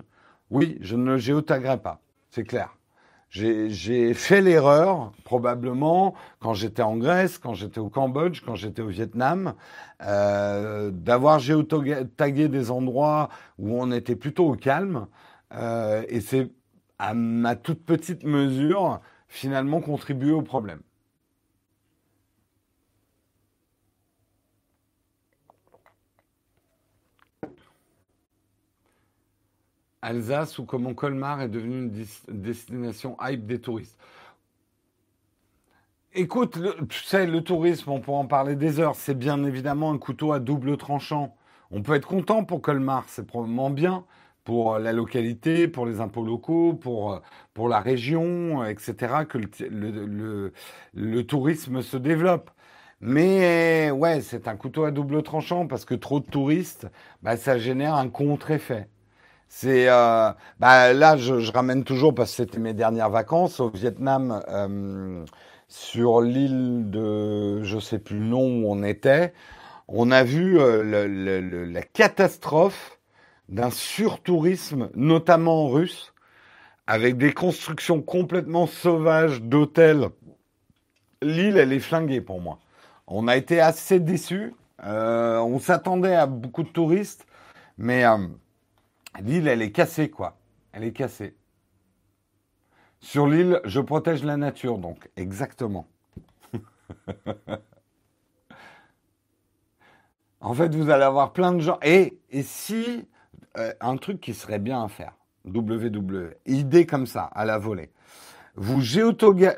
oui, 0.50 0.78
je 0.82 0.96
ne 0.96 1.06
le 1.12 1.18
géotaguerai 1.18 1.78
pas. 1.78 2.02
C'est 2.30 2.44
clair. 2.44 2.77
J'ai 3.30 4.14
fait 4.14 4.42
l'erreur, 4.42 5.12
probablement, 5.26 6.16
quand 6.40 6.54
j'étais 6.54 6.82
en 6.82 6.98
Grèce, 6.98 7.38
quand 7.38 7.54
j'étais 7.54 7.80
au 7.80 7.90
Cambodge, 7.90 8.42
quand 8.46 8.56
j'étais 8.56 8.82
au 8.82 8.88
Vietnam, 8.88 9.54
euh, 10.02 10.92
d'avoir 10.92 11.40
géotagué 11.40 12.48
des 12.48 12.72
endroits 12.72 13.30
où 13.60 13.82
on 13.82 13.92
était 13.92 14.16
plutôt 14.16 14.46
au 14.48 14.56
calme. 14.56 15.08
Euh, 15.54 16.04
et 16.10 16.22
c'est, 16.22 16.50
à 17.00 17.14
ma 17.14 17.56
toute 17.56 17.86
petite 17.86 18.24
mesure, 18.24 19.02
finalement 19.28 19.82
contribué 19.82 20.32
au 20.32 20.42
problème. 20.42 20.80
Alsace 30.02 30.60
ou 30.60 30.66
comment 30.66 30.94
Colmar 30.94 31.42
est 31.42 31.50
devenu 31.50 31.78
une 31.78 32.06
destination 32.30 33.18
hype 33.22 33.46
des 33.46 33.60
touristes. 33.60 33.98
Écoute, 36.14 36.58
tu 36.90 37.04
sais, 37.04 37.28
le 37.28 37.42
tourisme, 37.44 37.92
on 37.92 38.00
pourra 38.00 38.20
en 38.20 38.28
parler 38.28 38.56
des 38.56 38.80
heures, 38.80 38.96
c'est 38.96 39.18
bien 39.18 39.44
évidemment 39.44 39.92
un 39.92 39.98
couteau 39.98 40.32
à 40.32 40.40
double 40.40 40.78
tranchant. 40.78 41.36
On 41.72 41.82
peut 41.84 41.94
être 41.96 42.08
content 42.08 42.44
pour 42.44 42.62
Colmar, 42.62 43.06
c'est 43.08 43.26
probablement 43.28 43.70
bien 43.70 44.06
pour 44.44 44.76
euh, 44.76 44.80
la 44.80 44.94
localité, 44.94 45.68
pour 45.68 45.86
les 45.86 46.00
impôts 46.00 46.24
locaux, 46.24 46.74
pour, 46.74 47.14
euh, 47.14 47.20
pour 47.54 47.68
la 47.70 47.80
région, 47.82 48.64
etc., 48.66 49.26
que 49.28 49.38
le, 49.38 50.54
le 50.94 51.24
tourisme 51.28 51.82
se 51.82 51.98
développe. 51.98 52.50
Mais 53.02 53.92
ouais, 53.92 54.22
c'est 54.22 54.48
un 54.48 54.56
couteau 54.56 54.86
à 54.86 54.92
double 54.92 55.22
tranchant 55.24 55.68
parce 55.68 55.86
que 55.86 55.94
trop 55.96 56.20
de 56.20 56.26
touristes, 56.26 56.88
bah, 57.22 57.38
ça 57.38 57.58
génère 57.60 57.96
un 57.96 58.10
contre-effet. 58.10 58.90
C'est 59.50 59.90
euh, 59.90 60.32
bah, 60.60 60.94
là, 60.94 61.18
je, 61.18 61.40
je, 61.40 61.52
ramène 61.52 61.84
toujours 61.84 62.14
parce 62.14 62.32
que 62.32 62.38
c'était 62.38 62.60
mes 62.60 62.74
dernières 62.74 63.10
vacances 63.10 63.60
au 63.60 63.70
Vietnam, 63.70 64.44
euh, 64.50 65.26
sur 65.68 66.22
l'île 66.22 66.90
de, 66.90 67.64
je 67.64 67.80
sais 67.80 68.00
plus 68.00 68.20
le 68.20 68.26
nom 68.26 68.46
où 68.46 68.72
on 68.72 68.84
était. 68.84 69.34
On 69.88 70.12
a 70.12 70.24
vu 70.24 70.60
euh, 70.60 70.84
le, 70.84 71.08
le, 71.08 71.66
la 71.66 71.82
catastrophe 71.82 73.00
d'un 73.50 73.70
surtourisme, 73.72 74.90
notamment 74.96 75.70
russe, 75.70 76.14
avec 76.88 77.18
des 77.18 77.34
constructions 77.34 78.02
complètement 78.02 78.68
sauvages 78.68 79.42
d'hôtels. 79.42 80.10
L'île, 81.22 81.58
elle 81.58 81.74
est 81.74 81.80
flinguée 81.80 82.22
pour 82.22 82.42
moi. 82.42 82.60
On 83.08 83.28
a 83.28 83.38
été 83.38 83.60
assez 83.62 84.00
déçus. 84.00 84.54
Euh, 84.84 85.40
on 85.40 85.60
s'attendait 85.60 86.16
à 86.16 86.28
beaucoup 86.28 86.64
de 86.64 86.70
touristes, 86.70 87.26
mais 87.78 88.06
euh, 88.06 88.18
L'île, 89.22 89.48
elle 89.48 89.62
est 89.62 89.72
cassée, 89.72 90.10
quoi. 90.10 90.38
Elle 90.72 90.84
est 90.84 90.94
cassée. 90.94 91.36
Sur 93.00 93.28
l'île, 93.28 93.62
je 93.64 93.80
protège 93.80 94.24
la 94.24 94.38
nature, 94.38 94.78
donc. 94.78 95.10
Exactement. 95.16 95.88
en 100.42 100.54
fait, 100.54 100.74
vous 100.76 100.90
allez 100.90 101.04
avoir 101.04 101.34
plein 101.34 101.54
de 101.54 101.60
gens. 101.60 101.80
Et, 101.84 102.20
si, 102.42 103.08
euh, 103.58 103.74
un 103.82 103.98
truc 103.98 104.20
qui 104.22 104.34
serait 104.34 104.60
bien 104.60 104.84
à 104.84 104.88
faire, 104.88 105.14
WWE, 105.46 106.36
idée 106.46 106.86
comme 106.86 107.08
ça, 107.08 107.24
à 107.24 107.46
la 107.46 107.58
volée. 107.58 107.92
Vous, 108.56 108.82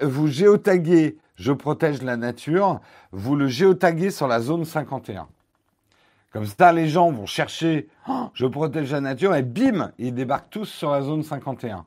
vous 0.01 0.27
géotaguez, 0.27 1.17
je 1.35 1.51
protège 1.53 2.01
la 2.01 2.17
nature, 2.17 2.81
vous 3.11 3.35
le 3.35 3.47
géotaguez 3.47 4.11
sur 4.11 4.27
la 4.27 4.41
zone 4.41 4.65
51. 4.65 5.27
Comme 6.31 6.45
ça, 6.45 6.71
les 6.71 6.87
gens 6.89 7.11
vont 7.11 7.25
chercher 7.25 7.89
oh, 8.07 8.29
je 8.33 8.45
protège 8.45 8.91
la 8.91 9.01
nature 9.01 9.35
et 9.35 9.43
bim, 9.43 9.91
ils 9.97 10.13
débarquent 10.13 10.49
tous 10.51 10.65
sur 10.65 10.91
la 10.91 11.01
zone 11.01 11.23
51. 11.23 11.85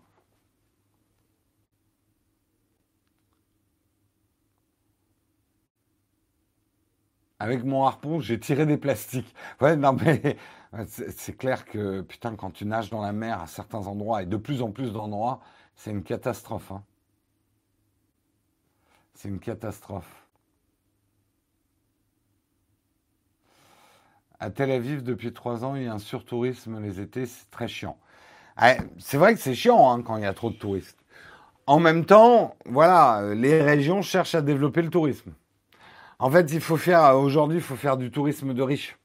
Avec 7.39 7.65
mon 7.65 7.85
harpon, 7.85 8.21
j'ai 8.21 8.39
tiré 8.39 8.67
des 8.67 8.79
plastiques. 8.79 9.35
Ouais, 9.61 9.77
non 9.77 9.95
mais 9.95 10.37
c'est 10.87 11.37
clair 11.37 11.65
que 11.65 12.01
putain, 12.01 12.37
quand 12.37 12.51
tu 12.51 12.65
nages 12.67 12.91
dans 12.91 13.03
la 13.03 13.13
mer 13.13 13.41
à 13.41 13.47
certains 13.47 13.87
endroits 13.87 14.23
et 14.23 14.27
de 14.27 14.37
plus 14.37 14.63
en 14.63 14.71
plus 14.71 14.93
d'endroits, 14.93 15.41
c'est 15.77 15.91
une 15.91 16.03
catastrophe. 16.03 16.71
Hein. 16.73 16.83
C'est 19.15 19.29
une 19.29 19.41
catastrophe. 19.41 20.22
À 24.43 24.51
Tel 24.51 24.73
Aviv 24.73 25.05
depuis 25.05 25.33
trois 25.33 25.65
ans, 25.65 25.77
il 25.77 25.85
y 25.85 25.87
a 25.87 25.95
un 25.95 26.01
surtourisme 26.01 26.81
les 26.83 27.01
étés, 27.01 27.27
c'est 27.27 27.49
très 27.53 27.69
chiant. 27.69 27.97
Ah, 28.57 28.75
c'est 28.99 29.17
vrai 29.17 29.35
que 29.35 29.41
c'est 29.41 29.55
chiant 29.55 29.93
hein, 29.93 30.03
quand 30.03 30.17
il 30.17 30.25
y 30.25 30.27
a 30.27 30.35
trop 30.35 30.51
de 30.51 30.57
touristes. 30.57 30.99
En 31.69 31.79
même 31.79 32.05
temps, 32.05 32.57
voilà, 32.67 33.35
les 33.37 33.63
régions 33.63 34.03
cherchent 34.03 34.35
à 34.35 34.43
développer 34.43 34.83
le 34.83 34.91
tourisme. 34.91 35.33
En 36.19 36.29
fait, 36.29 36.51
il 36.53 36.61
faut 36.61 36.77
faire 36.77 37.17
aujourd'hui, 37.17 37.59
il 37.59 37.63
faut 37.63 37.77
faire 37.77 37.97
du 37.97 38.11
tourisme 38.11 38.53
de 38.53 38.63
riches. 38.63 38.99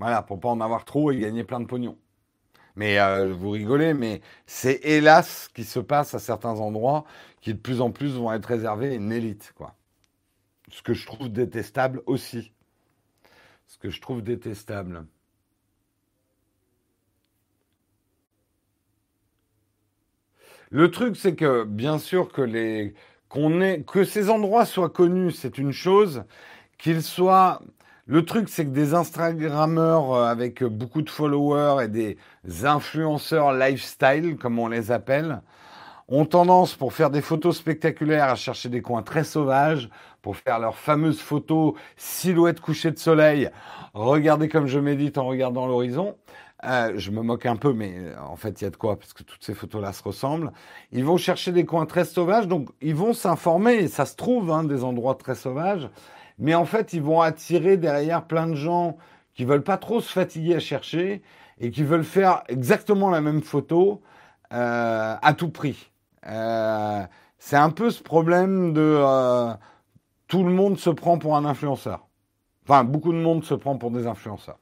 Voilà, 0.00 0.20
pour 0.22 0.40
pas 0.40 0.48
en 0.48 0.60
avoir 0.60 0.84
trop 0.84 1.12
et 1.12 1.18
gagner 1.18 1.44
plein 1.44 1.60
de 1.60 1.66
pognon. 1.66 1.96
Mais 2.74 2.98
euh, 2.98 3.32
vous 3.32 3.50
rigolez, 3.50 3.94
mais 3.94 4.20
c'est 4.46 4.80
hélas 4.82 5.44
ce 5.44 5.48
qui 5.48 5.62
se 5.62 5.78
passe 5.78 6.12
à 6.12 6.18
certains 6.18 6.58
endroits 6.58 7.04
qui 7.40 7.54
de 7.54 7.58
plus 7.60 7.80
en 7.80 7.92
plus 7.92 8.16
vont 8.16 8.32
être 8.32 8.46
réservés 8.46 8.90
à 8.90 8.94
une 8.94 9.12
élite, 9.12 9.52
quoi. 9.56 9.76
Ce 10.72 10.82
que 10.82 10.92
je 10.92 11.06
trouve 11.06 11.28
détestable 11.28 12.02
aussi 12.06 12.50
ce 13.66 13.78
que 13.78 13.90
je 13.90 14.00
trouve 14.00 14.22
détestable. 14.22 15.06
Le 20.70 20.90
truc, 20.90 21.16
c'est 21.16 21.34
que 21.36 21.64
bien 21.64 21.98
sûr 21.98 22.32
que 22.32 22.42
les 22.42 22.94
qu'on 23.28 23.60
ait 23.60 23.82
que 23.82 24.04
ces 24.04 24.30
endroits 24.30 24.64
soient 24.64 24.90
connus, 24.90 25.32
c'est 25.32 25.58
une 25.58 25.72
chose. 25.72 26.24
Qu'ils 26.78 27.02
soient 27.02 27.60
le 28.08 28.24
truc, 28.24 28.48
c'est 28.48 28.64
que 28.64 28.70
des 28.70 28.94
Instagrammeurs 28.94 30.12
euh, 30.12 30.26
avec 30.26 30.62
beaucoup 30.62 31.02
de 31.02 31.10
followers 31.10 31.84
et 31.84 31.88
des 31.88 32.18
influenceurs 32.64 33.52
lifestyle, 33.52 34.36
comme 34.36 34.60
on 34.60 34.68
les 34.68 34.92
appelle, 34.92 35.42
ont 36.08 36.24
tendance, 36.24 36.76
pour 36.76 36.92
faire 36.92 37.10
des 37.10 37.20
photos 37.20 37.56
spectaculaires, 37.56 38.28
à 38.30 38.36
chercher 38.36 38.68
des 38.68 38.80
coins 38.80 39.02
très 39.02 39.24
sauvages, 39.24 39.90
pour 40.26 40.36
faire 40.36 40.58
leurs 40.58 40.76
fameuses 40.76 41.20
photos 41.20 41.74
silhouette 41.96 42.60
coucher 42.60 42.90
de 42.90 42.98
soleil. 42.98 43.48
Regardez 43.94 44.48
comme 44.48 44.66
je 44.66 44.80
médite 44.80 45.18
en 45.18 45.24
regardant 45.24 45.68
l'horizon. 45.68 46.16
Euh, 46.64 46.94
je 46.96 47.12
me 47.12 47.22
moque 47.22 47.46
un 47.46 47.54
peu, 47.54 47.72
mais 47.72 47.94
euh, 47.96 48.18
en 48.18 48.34
fait, 48.34 48.60
il 48.60 48.64
y 48.64 48.66
a 48.66 48.70
de 48.70 48.76
quoi, 48.76 48.98
parce 48.98 49.12
que 49.12 49.22
toutes 49.22 49.44
ces 49.44 49.54
photos-là 49.54 49.92
se 49.92 50.02
ressemblent. 50.02 50.50
Ils 50.90 51.04
vont 51.04 51.16
chercher 51.16 51.52
des 51.52 51.64
coins 51.64 51.86
très 51.86 52.04
sauvages, 52.04 52.48
donc 52.48 52.70
ils 52.80 52.96
vont 52.96 53.12
s'informer, 53.12 53.86
ça 53.86 54.04
se 54.04 54.16
trouve, 54.16 54.50
hein, 54.50 54.64
des 54.64 54.82
endroits 54.82 55.14
très 55.14 55.36
sauvages. 55.36 55.88
Mais 56.40 56.56
en 56.56 56.64
fait, 56.64 56.92
ils 56.92 57.02
vont 57.02 57.20
attirer 57.20 57.76
derrière 57.76 58.26
plein 58.26 58.48
de 58.48 58.56
gens 58.56 58.96
qui 59.32 59.44
veulent 59.44 59.62
pas 59.62 59.76
trop 59.76 60.00
se 60.00 60.10
fatiguer 60.10 60.56
à 60.56 60.58
chercher 60.58 61.22
et 61.60 61.70
qui 61.70 61.84
veulent 61.84 62.02
faire 62.02 62.42
exactement 62.48 63.10
la 63.10 63.20
même 63.20 63.42
photo 63.42 64.02
euh, 64.52 65.14
à 65.22 65.34
tout 65.34 65.50
prix. 65.50 65.92
C'est 67.38 67.56
un 67.56 67.70
peu 67.70 67.90
ce 67.90 68.02
problème 68.02 68.72
de 68.72 69.00
tout 70.28 70.44
le 70.44 70.52
monde 70.52 70.78
se 70.78 70.90
prend 70.90 71.18
pour 71.18 71.36
un 71.36 71.44
influenceur. 71.44 72.06
Enfin, 72.64 72.84
beaucoup 72.84 73.12
de 73.12 73.18
monde 73.18 73.44
se 73.44 73.54
prend 73.54 73.78
pour 73.78 73.90
des 73.90 74.06
influenceurs. 74.06 74.58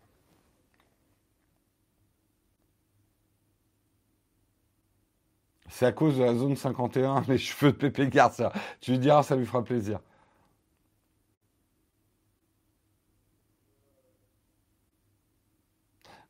C'est 5.69 5.87
à 5.87 5.93
cause 5.93 6.19
de 6.19 6.25
la 6.25 6.35
zone 6.35 6.57
51, 6.57 7.23
les 7.29 7.39
cheveux 7.39 7.73
de 7.73 7.77
Pépé 7.77 8.09
Garde, 8.09 8.33
ça. 8.33 8.53
Tu 8.81 8.93
lui 8.93 8.99
diras, 8.99 9.23
ça 9.23 9.37
lui 9.37 9.47
fera 9.47 9.65
plaisir. 9.65 10.01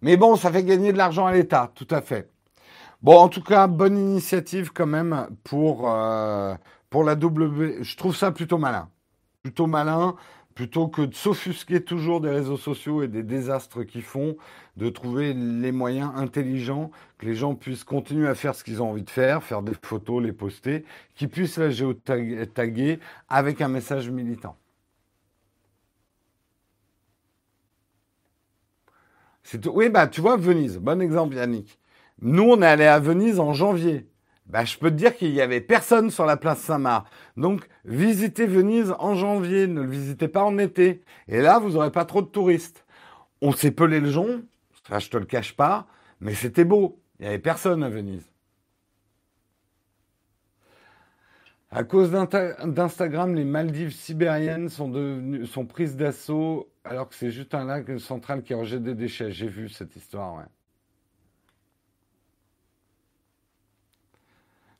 Mais 0.01 0.17
bon, 0.17 0.37
ça 0.37 0.53
fait 0.53 0.65
gagner 0.65 0.93
de 0.93 0.99
l'argent 0.99 1.27
à 1.27 1.33
l'État, 1.33 1.73
tout 1.75 1.87
à 1.91 2.01
fait. 2.03 2.31
Bon, 3.03 3.19
en 3.19 3.29
tout 3.29 3.43
cas, 3.43 3.67
bonne 3.67 3.99
initiative 3.99 4.73
quand 4.73 4.87
même 4.87 5.29
pour, 5.45 5.91
euh, 5.91 6.55
pour 6.91 7.05
la 7.05 7.17
W. 7.17 7.83
Je 7.83 7.97
trouve 7.97 8.17
ça 8.17 8.33
plutôt 8.33 8.59
malin. 8.59 8.91
Plutôt 9.45 9.67
malin, 9.67 10.17
plutôt 10.55 10.89
que 10.89 11.03
de 11.03 11.15
s'offusquer 11.15 11.85
toujours 11.85 12.23
des 12.23 12.31
réseaux 12.31 12.57
sociaux 12.57 13.03
et 13.03 13.09
des 13.09 13.23
désastres 13.23 13.85
qu'ils 13.85 14.03
font, 14.03 14.39
de 14.79 14.89
trouver 14.89 15.35
les 15.35 15.71
moyens 15.71 16.13
intelligents 16.17 16.91
que 17.19 17.27
les 17.27 17.35
gens 17.35 17.55
puissent 17.55 17.85
continuer 17.85 18.27
à 18.27 18.35
faire 18.35 18.55
ce 18.55 18.65
qu'ils 18.65 18.81
ont 18.83 18.89
envie 18.89 19.03
de 19.03 19.11
faire, 19.11 19.45
faire 19.45 19.61
des 19.61 19.75
photos, 19.83 20.23
les 20.23 20.33
poster, 20.33 20.87
qu'ils 21.15 21.29
puissent 21.29 21.59
la 21.59 21.69
géotaguer 21.69 23.01
avec 23.29 23.61
un 23.61 23.69
message 23.69 24.09
militant. 24.11 24.57
Oui, 29.67 29.89
bah, 29.91 30.07
tu 30.09 30.21
vois, 30.21 30.37
Venise, 30.37 30.79
bon 30.79 31.01
exemple, 31.03 31.37
Yannick. 31.37 31.79
Nous, 32.23 32.43
on 32.43 32.63
est 32.63 32.67
allé 32.67 32.85
à 32.87 32.99
Venise 32.99 33.41
en 33.41 33.53
janvier. 33.53 34.09
Bah, 34.47 34.65
je 34.65 34.77
peux 34.77 34.91
te 34.91 34.97
dire 34.97 35.17
qu'il 35.17 35.31
y 35.31 35.41
avait 35.41 35.61
personne 35.61 36.11
sur 36.11 36.27
la 36.27 36.37
place 36.37 36.61
Saint-Marc. 36.61 37.07
Donc, 37.37 37.67
visitez 37.85 38.47
Venise 38.47 38.95
en 38.99 39.15
janvier, 39.15 39.67
ne 39.67 39.81
le 39.81 39.89
visitez 39.89 40.29
pas 40.29 40.45
en 40.45 40.59
été. 40.59 41.03
Et 41.29 41.41
là, 41.41 41.59
vous 41.59 41.71
n'aurez 41.71 41.91
pas 41.91 42.05
trop 42.05 42.23
de 42.23 42.27
touristes. 42.27 42.85
On 43.41 43.53
s'est 43.53 43.71
pelé 43.71 44.01
le 44.01 44.11
jonc, 44.11 44.43
je 44.99 45.09
te 45.09 45.17
le 45.17 45.25
cache 45.25 45.57
pas, 45.57 45.87
mais 46.21 46.35
c'était 46.35 46.65
beau. 46.65 47.01
Il 47.19 47.23
n'y 47.23 47.29
avait 47.29 47.39
personne 47.39 47.83
à 47.83 47.89
Venise. 47.89 48.31
À 51.71 51.83
cause 51.83 52.11
d'Instagram, 52.11 53.35
les 53.35 53.45
Maldives 53.45 53.93
sibériennes 53.93 54.69
sont, 54.69 54.89
devenues, 54.89 55.47
sont 55.47 55.67
prises 55.67 55.97
d'assaut 55.97 56.71
alors 56.85 57.09
que 57.09 57.15
c'est 57.15 57.31
juste 57.31 57.55
un 57.55 57.65
lac 57.65 57.99
central 57.99 58.43
qui 58.43 58.55
rejette 58.55 58.83
des 58.83 58.95
déchets. 58.95 59.33
J'ai 59.33 59.49
vu 59.49 59.69
cette 59.69 59.97
histoire, 59.97 60.37
ouais. 60.37 60.45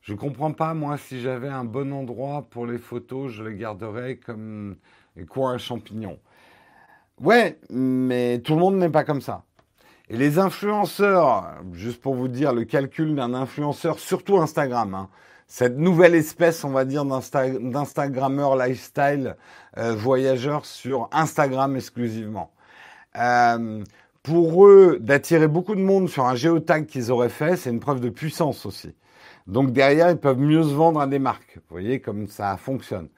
Je 0.05 0.13
comprends 0.13 0.51
pas, 0.51 0.75
moi, 0.75 0.99
si 0.99 1.19
j'avais 1.19 1.49
un 1.49 1.63
bon 1.65 1.91
endroit 1.91 2.45
pour 2.51 2.67
les 2.67 2.77
photos, 2.77 3.31
je 3.31 3.43
les 3.43 3.55
garderais 3.55 4.17
comme 4.17 4.75
des 5.15 5.25
coins 5.25 5.55
à 5.55 5.57
champignons. 5.57 6.19
Ouais, 7.19 7.57
mais 7.71 8.37
tout 8.37 8.53
le 8.53 8.59
monde 8.59 8.75
n'est 8.75 8.91
pas 8.91 9.03
comme 9.03 9.21
ça. 9.21 9.45
Et 10.09 10.15
les 10.15 10.37
influenceurs, 10.37 11.55
juste 11.73 12.01
pour 12.01 12.13
vous 12.13 12.27
dire 12.27 12.53
le 12.53 12.65
calcul 12.65 13.15
d'un 13.15 13.33
influenceur, 13.33 13.97
surtout 13.97 14.37
Instagram, 14.37 14.93
hein, 14.93 15.09
cette 15.47 15.75
nouvelle 15.75 16.13
espèce, 16.13 16.63
on 16.63 16.69
va 16.69 16.85
dire, 16.85 17.03
d'Instagrammeur 17.03 18.55
lifestyle 18.55 19.35
euh, 19.79 19.95
voyageurs 19.95 20.67
sur 20.67 21.09
Instagram 21.13 21.75
exclusivement. 21.75 22.51
Euh, 23.17 23.83
pour 24.21 24.67
eux, 24.67 24.99
d'attirer 25.01 25.47
beaucoup 25.47 25.73
de 25.73 25.81
monde 25.81 26.09
sur 26.09 26.25
un 26.25 26.35
géotag 26.35 26.85
qu'ils 26.85 27.11
auraient 27.11 27.29
fait, 27.29 27.57
c'est 27.57 27.71
une 27.71 27.79
preuve 27.79 28.01
de 28.01 28.09
puissance 28.09 28.67
aussi. 28.67 28.93
Donc 29.47 29.71
derrière, 29.71 30.09
ils 30.09 30.17
peuvent 30.17 30.39
mieux 30.39 30.63
se 30.63 30.73
vendre 30.73 30.99
à 30.99 31.05
des 31.05 31.19
marques. 31.19 31.55
Vous 31.57 31.61
voyez 31.69 31.99
comme 31.99 32.27
ça 32.27 32.57
fonctionne. 32.57 33.09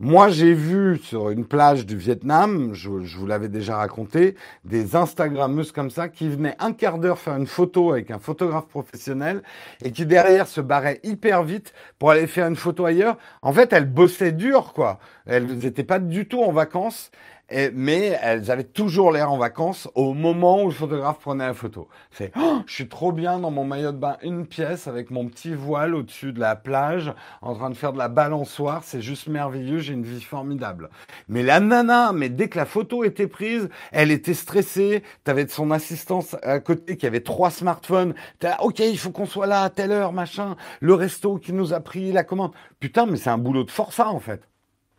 Moi, 0.00 0.28
j'ai 0.30 0.52
vu 0.52 0.98
sur 0.98 1.30
une 1.30 1.46
plage 1.46 1.86
du 1.86 1.96
Vietnam, 1.96 2.74
je, 2.74 2.90
vous 2.90 3.26
l'avais 3.26 3.48
déjà 3.48 3.76
raconté, 3.76 4.34
des 4.64 4.96
Instagrammeuses 4.96 5.70
comme 5.70 5.90
ça 5.90 6.08
qui 6.08 6.28
venaient 6.28 6.56
un 6.58 6.72
quart 6.72 6.98
d'heure 6.98 7.20
faire 7.20 7.36
une 7.36 7.46
photo 7.46 7.92
avec 7.92 8.10
un 8.10 8.18
photographe 8.18 8.66
professionnel 8.66 9.42
et 9.82 9.92
qui 9.92 10.06
derrière 10.06 10.48
se 10.48 10.60
barraient 10.60 10.98
hyper 11.04 11.44
vite 11.44 11.72
pour 12.00 12.10
aller 12.10 12.26
faire 12.26 12.48
une 12.48 12.56
photo 12.56 12.84
ailleurs. 12.84 13.16
En 13.40 13.52
fait, 13.52 13.72
elles 13.72 13.88
bossaient 13.88 14.32
dur, 14.32 14.72
quoi. 14.72 14.98
Elles 15.24 15.46
n'étaient 15.46 15.84
pas 15.84 16.00
du 16.00 16.26
tout 16.26 16.42
en 16.42 16.50
vacances 16.50 17.12
mais 17.50 18.18
elles 18.22 18.50
avaient 18.50 18.64
toujours 18.64 19.12
l'air 19.12 19.30
en 19.30 19.38
vacances 19.38 19.88
au 19.94 20.14
moment 20.14 20.62
où 20.62 20.66
le 20.66 20.72
photographe 20.72 21.20
prenait 21.20 21.46
la 21.46 21.54
photo. 21.54 21.88
C'est, 22.10 22.32
oh, 22.36 22.58
je 22.66 22.74
suis 22.74 22.88
trop 22.88 23.12
bien 23.12 23.38
dans 23.38 23.50
mon 23.50 23.64
maillot 23.64 23.92
de 23.92 23.98
bain, 23.98 24.16
une 24.22 24.46
pièce 24.46 24.88
avec 24.88 25.10
mon 25.10 25.28
petit 25.28 25.54
voile 25.54 25.94
au-dessus 25.94 26.32
de 26.32 26.40
la 26.40 26.56
plage, 26.56 27.12
en 27.42 27.54
train 27.54 27.70
de 27.70 27.76
faire 27.76 27.92
de 27.92 27.98
la 27.98 28.08
balançoire. 28.08 28.82
C'est 28.84 29.00
juste 29.00 29.28
merveilleux. 29.28 29.78
J'ai 29.78 29.92
une 29.92 30.02
vie 30.02 30.20
formidable. 30.20 30.90
Mais 31.28 31.42
la 31.42 31.60
nana, 31.60 32.12
mais 32.12 32.28
dès 32.28 32.48
que 32.48 32.58
la 32.58 32.66
photo 32.66 33.04
était 33.04 33.28
prise, 33.28 33.68
elle 33.92 34.10
était 34.10 34.34
stressée. 34.34 35.02
T'avais 35.24 35.46
son 35.46 35.70
assistance 35.70 36.36
à 36.42 36.58
côté 36.58 36.96
qui 36.96 37.06
avait 37.06 37.20
trois 37.20 37.50
smartphones. 37.50 38.14
T'as, 38.40 38.58
ok, 38.58 38.80
il 38.80 38.98
faut 38.98 39.10
qu'on 39.10 39.26
soit 39.26 39.46
là 39.46 39.62
à 39.62 39.70
telle 39.70 39.92
heure, 39.92 40.12
machin. 40.12 40.56
Le 40.80 40.94
resto 40.94 41.36
qui 41.36 41.52
nous 41.52 41.72
a 41.72 41.80
pris 41.80 42.12
la 42.12 42.24
commande. 42.24 42.52
Putain, 42.80 43.06
mais 43.06 43.16
c'est 43.16 43.30
un 43.30 43.38
boulot 43.38 43.64
de 43.64 43.70
forçat, 43.70 44.08
en 44.08 44.20
fait. 44.20 44.48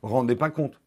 Rendez 0.01 0.35
pas 0.35 0.49
compte. 0.49 0.79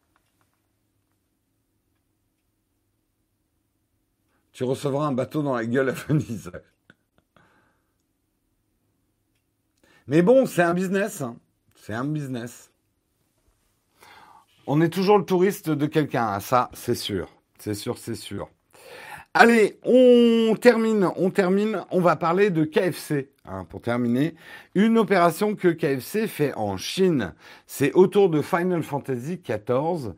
Tu 4.61 4.65
recevras 4.65 5.07
un 5.07 5.11
bateau 5.11 5.41
dans 5.41 5.55
la 5.55 5.65
gueule 5.65 5.89
à 5.89 5.93
Venise. 5.93 6.51
Mais 10.05 10.21
bon, 10.21 10.45
c'est 10.45 10.61
un 10.61 10.75
business. 10.75 11.21
Hein. 11.21 11.35
C'est 11.75 11.95
un 11.95 12.05
business. 12.05 12.69
On 14.67 14.79
est 14.79 14.89
toujours 14.89 15.17
le 15.17 15.25
touriste 15.25 15.71
de 15.71 15.87
quelqu'un, 15.87 16.39
ça, 16.39 16.69
c'est 16.73 16.93
sûr. 16.93 17.27
C'est 17.57 17.73
sûr, 17.73 17.97
c'est 17.97 18.13
sûr. 18.13 18.51
Allez, 19.33 19.79
on 19.83 20.55
termine, 20.61 21.09
on 21.15 21.31
termine. 21.31 21.83
On 21.89 21.99
va 21.99 22.15
parler 22.15 22.51
de 22.51 22.63
KFC, 22.63 23.31
hein, 23.45 23.65
pour 23.67 23.81
terminer. 23.81 24.35
Une 24.75 24.99
opération 24.99 25.55
que 25.55 25.69
KFC 25.69 26.27
fait 26.27 26.53
en 26.53 26.77
Chine. 26.77 27.33
C'est 27.65 27.93
autour 27.93 28.29
de 28.29 28.43
Final 28.43 28.83
Fantasy 28.83 29.41
XIV. 29.41 30.13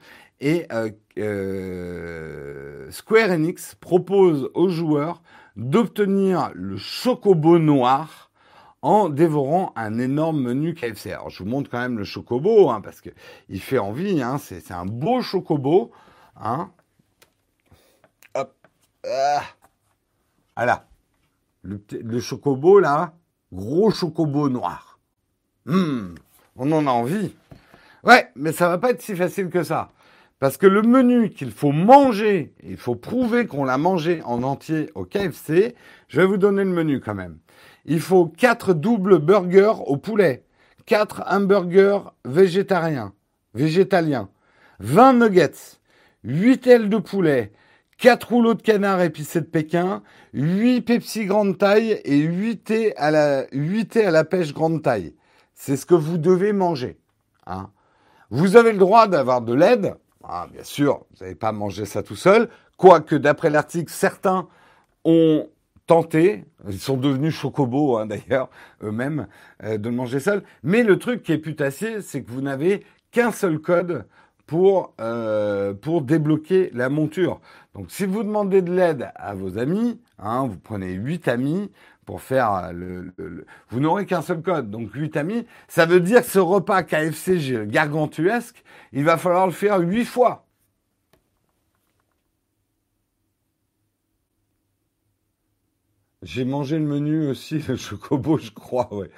Et 0.45 0.65
euh, 0.73 0.91
euh, 1.17 2.91
Square 2.91 3.29
Enix 3.31 3.75
propose 3.75 4.49
aux 4.53 4.67
joueurs 4.67 5.23
d'obtenir 5.55 6.51
le 6.53 6.75
chocobo 6.75 7.59
noir 7.59 8.29
en 8.81 9.07
dévorant 9.07 9.71
un 9.77 9.97
énorme 9.99 10.41
menu 10.41 10.73
KFC. 10.73 11.13
Alors 11.13 11.29
je 11.29 11.41
vous 11.41 11.49
montre 11.49 11.69
quand 11.71 11.79
même 11.79 11.97
le 11.97 12.03
chocobo, 12.03 12.69
hein, 12.69 12.81
parce 12.81 12.99
qu'il 12.99 13.61
fait 13.61 13.77
envie, 13.77 14.21
hein, 14.21 14.37
c'est 14.37 14.69
un 14.71 14.85
beau 14.85 15.21
chocobo. 15.21 15.91
Hein. 16.35 16.71
Hop. 18.35 18.53
Ah. 19.09 19.43
Voilà. 20.57 20.87
Le, 21.61 22.19
chocobo 22.19 22.81
là, 22.81 23.13
gros 23.53 23.91
chocobo 23.91 24.49
noir. 24.49 24.99
Hum, 25.67 26.15
on 26.57 26.69
en 26.73 26.85
a 26.85 26.91
envie. 26.91 27.33
Ouais, 28.03 28.29
mais 28.35 28.51
ça 28.51 28.67
va 28.67 28.77
pas 28.77 28.89
être 28.89 29.01
si 29.01 29.15
facile 29.15 29.49
que 29.49 29.63
ça. 29.63 29.89
Parce 30.43 30.57
que 30.57 30.67
le 30.67 30.81
menu 30.81 31.29
qu'il 31.29 31.51
faut 31.51 31.71
manger, 31.71 32.53
il 32.63 32.75
faut 32.75 32.95
prouver 32.95 33.47
qu'on 33.47 33.63
l'a 33.63 33.77
mangé 33.77 34.21
en 34.25 34.43
entier 34.43 34.89
au 34.93 35.05
KFC, 35.05 35.73
je 36.09 36.19
vais 36.19 36.27
vous 36.27 36.35
donner 36.35 36.65
le 36.65 36.69
menu 36.69 36.99
quand 36.99 37.15
même. 37.15 37.37
Il 37.85 38.01
faut 38.01 38.25
4 38.25 38.73
doubles 38.73 39.19
burgers 39.19 39.75
au 39.85 39.95
poulet, 39.95 40.43
4 40.85 41.23
hamburgers 41.27 42.11
végétariens, 42.25 43.13
végétaliens, 43.53 44.27
20 44.81 45.13
nuggets, 45.13 45.79
8 46.25 46.67
ailes 46.67 46.89
de 46.89 46.97
poulet, 46.97 47.53
4 47.99 48.27
rouleaux 48.27 48.53
de 48.53 48.61
canard 48.61 49.01
épicé 49.01 49.39
de 49.39 49.45
Pékin, 49.45 50.03
8 50.33 50.81
Pepsi 50.81 51.23
grande 51.23 51.57
taille 51.57 52.01
et 52.03 52.17
8 52.17 52.63
thé 52.65 52.97
à 52.97 53.11
la, 53.11 53.45
8 53.53 53.85
thé 53.85 54.05
à 54.05 54.11
la 54.11 54.25
pêche 54.25 54.53
grande 54.53 54.83
taille. 54.83 55.15
c'est 55.53 55.77
ce 55.77 55.85
que 55.85 55.95
vous 55.95 56.17
devez 56.17 56.51
manger. 56.51 56.97
Hein. 57.47 57.69
Vous 58.29 58.57
avez 58.57 58.73
le 58.73 58.79
droit 58.79 59.07
d'avoir 59.07 59.41
de 59.41 59.53
l'aide. 59.53 59.95
Ah, 60.23 60.47
bien 60.51 60.63
sûr, 60.63 61.05
vous 61.11 61.23
n'allez 61.23 61.35
pas 61.35 61.51
manger 61.51 61.85
ça 61.85 62.01
tout 62.01 62.15
seul. 62.15 62.49
Quoique, 62.77 63.15
d'après 63.15 63.49
l'article, 63.49 63.91
certains 63.91 64.47
ont 65.03 65.49
tenté, 65.85 66.45
ils 66.67 66.79
sont 66.79 66.95
devenus 66.95 67.35
chocobos 67.35 67.97
hein, 67.97 68.05
d'ailleurs, 68.05 68.49
eux-mêmes, 68.81 69.27
euh, 69.63 69.77
de 69.77 69.89
le 69.89 69.95
manger 69.95 70.21
seul. 70.21 70.43
Mais 70.63 70.83
le 70.83 70.97
truc 70.97 71.23
qui 71.23 71.33
est 71.33 71.37
putassier, 71.37 72.01
c'est 72.01 72.23
que 72.23 72.31
vous 72.31 72.41
n'avez 72.41 72.85
qu'un 73.11 73.31
seul 73.31 73.59
code 73.59 74.05
pour, 74.45 74.93
euh, 75.01 75.73
débloquer 76.01 76.69
la 76.73 76.89
monture. 76.89 77.41
Donc 77.73 77.91
si 77.91 78.05
vous 78.05 78.23
demandez 78.23 78.61
de 78.61 78.71
l'aide 78.71 79.09
à 79.15 79.33
vos 79.33 79.57
amis, 79.57 79.99
hein, 80.19 80.47
vous 80.47 80.59
prenez 80.59 80.93
8 80.93 81.27
amis 81.27 81.71
pour 82.05 82.21
faire 82.21 82.73
le... 82.73 83.13
vous 83.69 83.79
n'aurez 83.79 84.05
qu'un 84.05 84.21
seul 84.21 84.41
code, 84.41 84.69
donc 84.69 84.93
8 84.93 85.17
amis, 85.17 85.45
ça 85.67 85.85
veut 85.85 85.99
dire 85.99 86.21
que 86.21 86.27
ce 86.27 86.39
repas 86.39 86.83
KFC 86.83 87.65
gargantuesque, 87.67 88.63
il 88.91 89.03
va 89.03 89.17
falloir 89.17 89.45
le 89.47 89.53
faire 89.53 89.79
8 89.79 90.05
fois. 90.05 90.45
J'ai 96.21 96.45
mangé 96.45 96.79
le 96.79 96.85
menu 96.85 97.27
aussi, 97.27 97.59
le 97.59 97.75
chocobo, 97.75 98.37
je 98.37 98.51
crois, 98.51 98.93
ouais. 98.93 99.11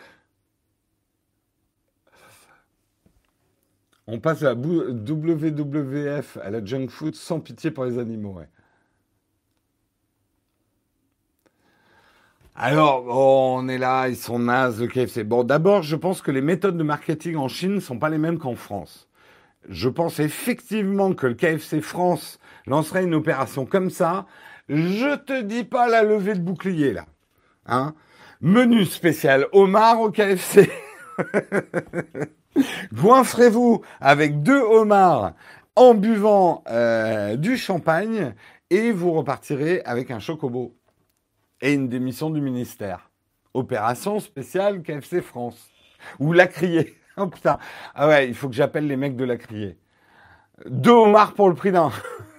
On 4.07 4.19
passe 4.19 4.43
à 4.43 4.53
la 4.53 4.55
WWF, 4.55 6.37
à 6.37 6.49
la 6.49 6.63
junk 6.63 6.87
food, 6.89 7.15
sans 7.15 7.39
pitié 7.39 7.71
pour 7.71 7.85
les 7.85 7.99
animaux, 7.99 8.33
ouais. 8.33 8.49
Alors, 12.57 13.05
on 13.09 13.67
est 13.67 13.77
là, 13.77 14.07
ils 14.07 14.15
sont 14.15 14.39
nazes, 14.39 14.79
le 14.79 14.87
KFC. 14.87 15.25
Bon, 15.25 15.43
d'abord, 15.43 15.83
je 15.83 15.97
pense 15.97 16.21
que 16.21 16.31
les 16.31 16.39
méthodes 16.39 16.77
de 16.77 16.83
marketing 16.83 17.35
en 17.35 17.49
Chine 17.49 17.75
ne 17.75 17.79
sont 17.81 17.99
pas 17.99 18.09
les 18.09 18.17
mêmes 18.17 18.39
qu'en 18.39 18.55
France. 18.55 19.09
Je 19.67 19.89
pense 19.89 20.21
effectivement 20.21 21.13
que 21.13 21.27
le 21.27 21.33
KFC 21.33 21.81
France 21.81 22.39
lancerait 22.65 23.03
une 23.03 23.13
opération 23.13 23.65
comme 23.65 23.89
ça. 23.89 24.25
Je 24.69 25.17
te 25.17 25.41
dis 25.41 25.65
pas 25.65 25.89
la 25.89 26.03
levée 26.03 26.35
de 26.35 26.39
bouclier, 26.39 26.93
là. 26.93 27.05
Hein 27.65 27.93
Menu 28.39 28.85
spécial 28.85 29.47
homard 29.51 29.99
au 29.99 30.09
KFC. 30.09 30.71
Goinfrez-vous 32.93 33.81
avec 33.99 34.43
deux 34.43 34.61
homards 34.61 35.33
en 35.75 35.93
buvant 35.93 36.63
euh, 36.69 37.35
du 37.35 37.57
champagne 37.57 38.33
et 38.69 38.93
vous 38.93 39.11
repartirez 39.11 39.81
avec 39.83 40.09
un 40.09 40.19
chocobo 40.19 40.73
et 41.65 41.73
une 41.73 41.89
démission 41.89 42.29
du 42.29 42.41
ministère. 42.41 43.09
Opération 43.55 44.19
spéciale 44.19 44.83
KFC 44.83 45.21
France. 45.21 45.71
Ou 46.19 46.31
la 46.31 46.47
crier. 46.47 46.95
Oh 47.17 47.27
putain. 47.27 47.59
Ah 47.93 48.09
ouais, 48.09 48.27
il 48.27 48.35
faut 48.35 48.49
que 48.49 48.55
j'appelle 48.55 48.87
les 48.87 48.97
mecs 48.97 49.15
de 49.15 49.23
la 49.23 49.37
crier. 49.37 49.79
Deux 50.65 50.91
homards 50.91 51.33
pour 51.33 51.47
le 51.47 51.55
prix 51.55 51.71
d'un. 51.71 51.89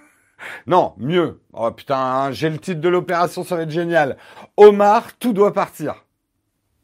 non, 0.66 0.92
mieux. 0.98 1.40
Oh 1.54 1.70
putain, 1.70 1.96
hein, 1.96 2.30
j'ai 2.30 2.50
le 2.50 2.58
titre 2.58 2.82
de 2.82 2.88
l'opération, 2.90 3.42
ça 3.42 3.56
va 3.56 3.62
être 3.62 3.70
génial. 3.70 4.18
Omar, 4.58 5.16
tout 5.16 5.32
doit 5.32 5.54
partir. 5.54 6.04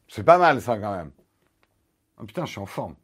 C'est 0.09 0.25
pas 0.25 0.39
mal 0.39 0.63
ça 0.63 0.79
quand 0.79 0.97
même. 0.97 1.11
Oh 2.19 2.25
putain, 2.25 2.47
je 2.47 2.53
suis 2.53 2.61
en 2.61 2.67
forme. 2.67 2.95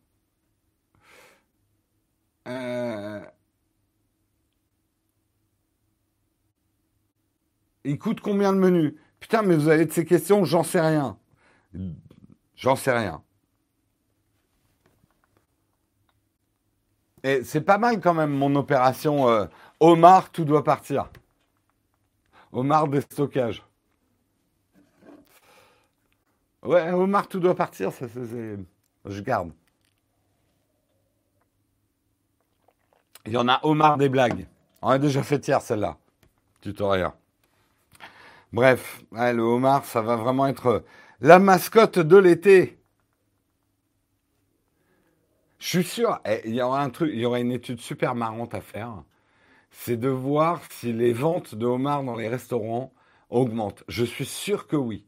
Euh, 2.46 3.20
il 7.84 7.98
coûte 7.98 8.20
combien 8.22 8.52
le 8.52 8.58
menu? 8.58 8.96
Putain, 9.20 9.42
mais 9.42 9.56
vous 9.56 9.68
avez 9.68 9.86
de 9.86 9.92
ces 9.92 10.04
questions, 10.04 10.44
j'en 10.44 10.62
sais 10.62 10.80
rien. 10.80 11.18
J'en 12.56 12.76
sais 12.76 12.96
rien. 12.96 13.22
Et 17.24 17.42
c'est 17.44 17.60
pas 17.60 17.78
mal 17.78 18.00
quand 18.00 18.14
même 18.14 18.30
mon 18.30 18.54
opération 18.54 19.28
euh, 19.28 19.46
Omar, 19.80 20.30
tout 20.30 20.44
doit 20.44 20.64
partir. 20.64 21.10
Omar 22.52 22.88
déstockage. 22.88 23.62
Ouais, 26.62 26.90
Omar, 26.92 27.28
tout 27.28 27.40
doit 27.40 27.54
partir, 27.54 27.92
ça, 27.92 28.06
c'est, 28.08 28.58
je 29.04 29.20
garde. 29.22 29.52
Il 33.26 33.32
y 33.32 33.36
en 33.36 33.48
a 33.48 33.60
Omar 33.62 33.96
des 33.96 34.08
blagues. 34.08 34.46
On 34.82 34.88
a 34.88 34.98
déjà 34.98 35.22
fait 35.22 35.46
hier 35.46 35.60
celle-là. 35.60 35.96
Tutoriel. 36.60 37.12
Bref, 38.52 39.02
le 39.12 39.40
homard, 39.40 39.84
ça 39.84 40.00
va 40.00 40.16
vraiment 40.16 40.46
être 40.46 40.84
la 41.20 41.38
mascotte 41.38 41.98
de 41.98 42.16
l'été. 42.16 42.78
Je 45.58 45.68
suis 45.68 45.84
sûr, 45.84 46.20
eh, 46.24 46.40
il 46.44 46.54
y 46.54 46.62
aura 46.62 46.82
un 46.82 46.90
truc, 46.90 47.10
il 47.12 47.20
y 47.20 47.26
aura 47.26 47.40
une 47.40 47.52
étude 47.52 47.80
super 47.80 48.14
marrante 48.14 48.54
à 48.54 48.60
faire. 48.60 49.02
C'est 49.70 49.96
de 49.96 50.08
voir 50.08 50.60
si 50.70 50.92
les 50.92 51.12
ventes 51.12 51.54
de 51.54 51.66
homards 51.66 52.04
dans 52.04 52.16
les 52.16 52.28
restaurants 52.28 52.92
augmentent. 53.28 53.84
Je 53.88 54.04
suis 54.04 54.24
sûr 54.24 54.66
que 54.66 54.76
oui. 54.76 55.04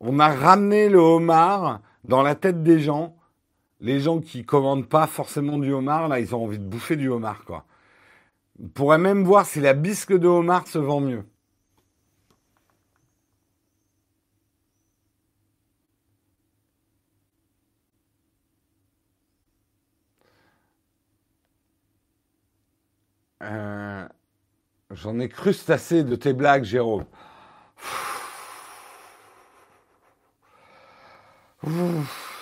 On 0.00 0.18
a 0.18 0.28
ramené 0.28 0.88
le 0.88 0.98
homard 0.98 1.80
dans 2.04 2.22
la 2.22 2.34
tête 2.34 2.62
des 2.62 2.78
gens 2.80 3.16
les 3.80 4.00
gens 4.00 4.20
qui 4.20 4.44
commandent 4.44 4.88
pas 4.88 5.06
forcément 5.06 5.58
du 5.58 5.72
homard, 5.72 6.08
là, 6.08 6.20
ils 6.20 6.34
ont 6.34 6.44
envie 6.44 6.58
de 6.58 6.64
bouffer 6.64 6.96
du 6.96 7.08
homard, 7.08 7.44
quoi. 7.44 7.64
On 8.62 8.68
pourrait 8.68 8.98
même 8.98 9.24
voir 9.24 9.44
si 9.44 9.60
la 9.60 9.74
bisque 9.74 10.14
de 10.16 10.26
homard 10.26 10.66
se 10.66 10.78
vend 10.78 11.00
mieux. 11.00 11.24
Euh, 23.46 24.08
j'en 24.90 25.18
ai 25.20 25.28
crustacé 25.28 26.02
de 26.02 26.16
tes 26.16 26.32
blagues, 26.32 26.64
Jérôme. 26.64 27.04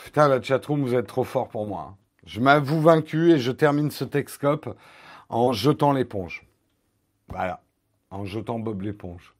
Putain, 0.04 0.28
la 0.28 0.40
chatroom, 0.40 0.82
vous 0.82 0.94
êtes 0.94 1.06
trop 1.06 1.24
fort 1.24 1.48
pour 1.48 1.66
moi. 1.66 1.96
Je 2.24 2.40
m'avoue 2.40 2.80
vaincu 2.80 3.32
et 3.32 3.38
je 3.38 3.52
termine 3.52 3.90
ce 3.90 4.04
Texcope 4.04 4.76
en 5.28 5.52
jetant 5.52 5.92
l'éponge. 5.92 6.46
Voilà, 7.28 7.62
en 8.10 8.24
jetant 8.24 8.58
Bob 8.58 8.82
l'éponge. 8.82 9.34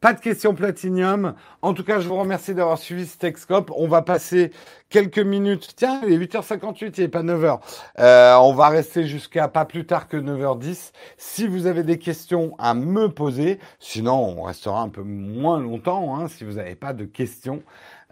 Pas 0.00 0.14
de 0.14 0.20
questions 0.20 0.54
platinium. 0.54 1.34
En 1.60 1.74
tout 1.74 1.84
cas, 1.84 2.00
je 2.00 2.08
vous 2.08 2.16
remercie 2.16 2.54
d'avoir 2.54 2.78
suivi 2.78 3.06
ce 3.06 3.18
Texcope. 3.18 3.70
On 3.76 3.86
va 3.86 4.00
passer 4.00 4.50
quelques 4.88 5.18
minutes. 5.18 5.74
Tiens, 5.76 6.00
il 6.06 6.14
est 6.14 6.16
8h58, 6.16 6.94
il 6.96 7.00
n'est 7.02 7.08
pas 7.08 7.22
9h. 7.22 7.60
Euh, 7.98 8.34
on 8.36 8.54
va 8.54 8.70
rester 8.70 9.06
jusqu'à 9.06 9.48
pas 9.48 9.66
plus 9.66 9.84
tard 9.84 10.08
que 10.08 10.16
9h10. 10.16 10.92
Si 11.18 11.46
vous 11.46 11.66
avez 11.66 11.82
des 11.82 11.98
questions 11.98 12.54
à 12.58 12.72
me 12.72 13.10
poser, 13.10 13.58
sinon 13.78 14.38
on 14.38 14.42
restera 14.44 14.80
un 14.80 14.88
peu 14.88 15.02
moins 15.02 15.60
longtemps 15.60 16.16
hein, 16.16 16.28
si 16.28 16.44
vous 16.44 16.54
n'avez 16.54 16.76
pas 16.76 16.94
de 16.94 17.04
questions. 17.04 17.62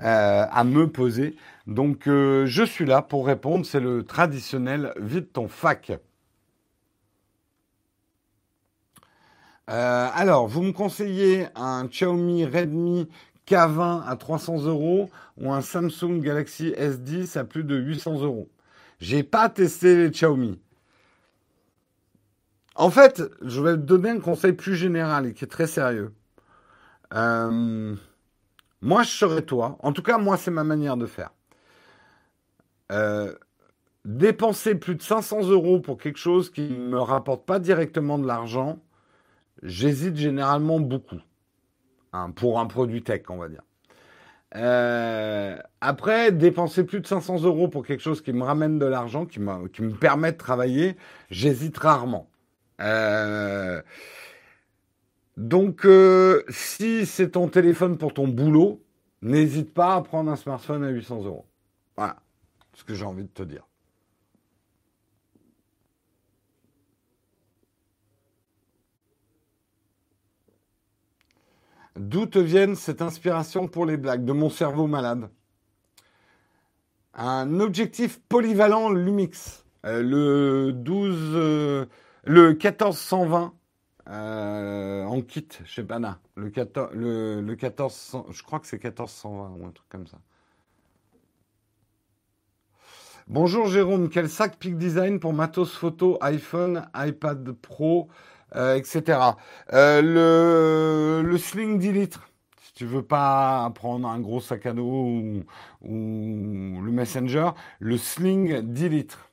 Euh, 0.00 0.46
à 0.52 0.62
me 0.62 0.88
poser. 0.88 1.34
Donc 1.66 2.06
euh, 2.06 2.46
je 2.46 2.62
suis 2.62 2.84
là 2.84 3.02
pour 3.02 3.26
répondre. 3.26 3.66
C'est 3.66 3.80
le 3.80 4.04
traditionnel 4.04 4.92
vide 5.00 5.32
ton 5.32 5.48
fac. 5.48 5.90
Euh, 9.68 10.08
alors, 10.14 10.48
vous 10.48 10.62
me 10.62 10.72
conseillez 10.72 11.46
un 11.54 11.86
Xiaomi 11.86 12.46
Redmi 12.46 13.08
K20 13.46 14.02
à 14.06 14.16
300 14.16 14.64
euros 14.64 15.10
ou 15.38 15.52
un 15.52 15.60
Samsung 15.60 16.20
Galaxy 16.20 16.70
S10 16.70 17.38
à 17.38 17.44
plus 17.44 17.64
de 17.64 17.76
800 17.76 18.22
euros. 18.22 18.48
J'ai 19.00 19.22
pas 19.22 19.48
testé 19.48 19.96
les 19.96 20.10
Xiaomi. 20.10 20.58
En 22.74 22.90
fait, 22.90 23.22
je 23.42 23.60
vais 23.60 23.72
te 23.72 23.82
donner 23.82 24.10
un 24.10 24.20
conseil 24.20 24.52
plus 24.52 24.76
général 24.76 25.26
et 25.26 25.34
qui 25.34 25.44
est 25.44 25.48
très 25.48 25.66
sérieux. 25.66 26.12
Euh, 27.14 27.94
moi, 28.80 29.02
je 29.02 29.10
serais 29.10 29.42
toi. 29.42 29.76
En 29.80 29.92
tout 29.92 30.02
cas, 30.02 30.18
moi, 30.18 30.36
c'est 30.36 30.50
ma 30.50 30.64
manière 30.64 30.96
de 30.96 31.06
faire. 31.06 31.30
Euh, 32.92 33.34
dépenser 34.04 34.74
plus 34.74 34.94
de 34.94 35.02
500 35.02 35.48
euros 35.48 35.80
pour 35.80 35.98
quelque 35.98 36.18
chose 36.18 36.50
qui 36.50 36.62
ne 36.62 36.88
me 36.88 37.00
rapporte 37.00 37.44
pas 37.44 37.58
directement 37.58 38.18
de 38.18 38.26
l'argent, 38.26 38.78
j'hésite 39.62 40.16
généralement 40.16 40.80
beaucoup. 40.80 41.20
Hein, 42.12 42.30
pour 42.30 42.58
un 42.58 42.66
produit 42.66 43.02
tech, 43.02 43.22
on 43.28 43.36
va 43.36 43.48
dire. 43.48 43.62
Euh, 44.56 45.58
après, 45.80 46.32
dépenser 46.32 46.84
plus 46.84 47.00
de 47.00 47.06
500 47.06 47.42
euros 47.42 47.68
pour 47.68 47.84
quelque 47.84 48.00
chose 48.00 48.22
qui 48.22 48.32
me 48.32 48.42
ramène 48.42 48.78
de 48.78 48.86
l'argent, 48.86 49.26
qui, 49.26 49.40
me 49.40 49.92
permet 49.92 50.32
de 50.32 50.38
travailler, 50.38 50.96
j'hésite 51.30 51.76
rarement. 51.76 52.30
Euh, 52.80 53.82
donc, 55.36 55.84
euh, 55.84 56.42
si 56.48 57.04
c'est 57.04 57.32
ton 57.32 57.48
téléphone 57.48 57.98
pour 57.98 58.14
ton 58.14 58.26
boulot, 58.26 58.82
n'hésite 59.20 59.74
pas 59.74 59.96
à 59.96 60.02
prendre 60.02 60.30
un 60.30 60.36
smartphone 60.36 60.82
à 60.82 60.88
800 60.88 61.24
euros. 61.24 61.46
Voilà 61.96 62.16
ce 62.74 62.84
que 62.84 62.94
j'ai 62.94 63.04
envie 63.04 63.24
de 63.24 63.28
te 63.28 63.42
dire. 63.42 63.67
D'où 71.98 72.26
te 72.26 72.38
viennent 72.38 72.76
cette 72.76 73.02
inspiration 73.02 73.66
pour 73.66 73.84
les 73.84 73.96
blagues 73.96 74.24
De 74.24 74.32
mon 74.32 74.50
cerveau 74.50 74.86
malade? 74.86 75.28
un 77.18 77.58
objectif 77.58 78.20
polyvalent 78.28 78.90
Lumix, 78.90 79.64
euh, 79.84 80.02
le 80.02 80.72
12, 80.72 81.16
euh, 81.34 81.86
le 82.24 82.50
1420 82.50 83.54
euh, 84.08 85.04
en 85.04 85.20
kit 85.22 85.48
chez 85.64 85.82
Bana, 85.82 86.20
le 86.36 86.48
14, 86.50 86.90
le, 86.94 87.40
le 87.40 87.56
14, 87.56 88.18
je 88.30 88.42
crois 88.44 88.60
que 88.60 88.68
c'est 88.68 88.82
1420 88.82 89.56
ou 89.58 89.66
un 89.66 89.72
truc 89.72 89.88
comme 89.88 90.06
ça. 90.06 90.18
Bonjour 93.26 93.66
Jérôme, 93.66 94.08
quel 94.08 94.30
sac 94.30 94.56
Peak 94.56 94.78
Design 94.78 95.18
pour 95.18 95.32
matos 95.32 95.72
photo, 95.74 96.16
iPhone, 96.20 96.88
iPad 96.94 97.50
Pro, 97.52 98.08
euh, 98.08 98.12
etc. 98.54 99.36
Euh, 99.72 100.02
le, 101.22 101.28
le 101.28 101.38
Sling 101.38 101.78
10 101.78 101.92
litres. 101.92 102.30
Si 102.62 102.72
tu 102.74 102.86
veux 102.86 103.02
pas 103.02 103.70
prendre 103.74 104.08
un 104.08 104.20
gros 104.20 104.40
sac 104.40 104.66
à 104.66 104.72
dos 104.72 104.82
ou, 104.84 105.44
ou 105.82 106.80
le 106.82 106.90
Messenger, 106.92 107.50
le 107.80 107.96
Sling 107.98 108.60
10 108.62 108.88
litres. 108.88 109.30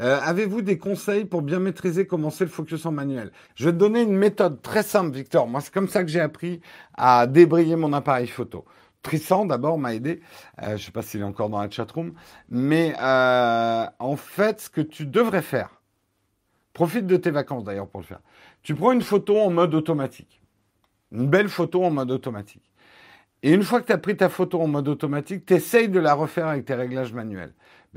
Euh, 0.00 0.18
Avez-vous 0.22 0.60
des 0.62 0.76
conseils 0.78 1.24
pour 1.24 1.40
bien 1.42 1.58
maîtriser 1.58 2.06
comment 2.06 2.30
c'est 2.30 2.44
le 2.44 2.50
focus 2.50 2.84
en 2.86 2.92
manuel? 2.92 3.32
Je 3.54 3.64
vais 3.66 3.72
te 3.72 3.78
donner 3.78 4.02
une 4.02 4.16
méthode 4.16 4.60
très 4.62 4.82
simple, 4.82 5.16
Victor. 5.16 5.46
Moi, 5.48 5.60
c'est 5.62 5.72
comme 5.72 5.88
ça 5.88 6.02
que 6.04 6.10
j'ai 6.10 6.20
appris 6.20 6.60
à 6.94 7.26
débrayer 7.26 7.76
mon 7.76 7.92
appareil 7.94 8.26
photo. 8.26 8.64
Tristan, 9.06 9.46
d'abord, 9.46 9.78
m'a 9.78 9.94
aidé. 9.94 10.20
Euh, 10.62 10.70
je 10.70 10.72
ne 10.72 10.78
sais 10.78 10.90
pas 10.90 11.02
s'il 11.02 11.20
est 11.20 11.24
encore 11.24 11.48
dans 11.48 11.60
la 11.60 11.70
chatroom. 11.70 12.12
Mais 12.48 12.92
euh, 13.00 13.86
en 14.00 14.16
fait, 14.16 14.62
ce 14.62 14.68
que 14.68 14.80
tu 14.80 15.06
devrais 15.06 15.42
faire, 15.42 15.80
profite 16.72 17.06
de 17.06 17.16
tes 17.16 17.30
vacances 17.30 17.62
d'ailleurs 17.62 17.86
pour 17.86 18.00
le 18.00 18.06
faire. 18.06 18.18
Tu 18.62 18.74
prends 18.74 18.90
une 18.90 19.02
photo 19.02 19.38
en 19.38 19.50
mode 19.50 19.74
automatique. 19.74 20.42
Une 21.12 21.28
belle 21.28 21.48
photo 21.48 21.84
en 21.84 21.90
mode 21.90 22.10
automatique. 22.10 22.72
Et 23.44 23.52
une 23.52 23.62
fois 23.62 23.80
que 23.80 23.86
tu 23.86 23.92
as 23.92 23.98
pris 23.98 24.16
ta 24.16 24.28
photo 24.28 24.60
en 24.60 24.66
mode 24.66 24.88
automatique, 24.88 25.46
tu 25.46 25.54
essayes 25.54 25.88
de 25.88 26.00
la 26.00 26.14
refaire 26.14 26.48
avec 26.48 26.64
tes 26.64 26.74
réglages 26.74 27.12
manuels. 27.12 27.54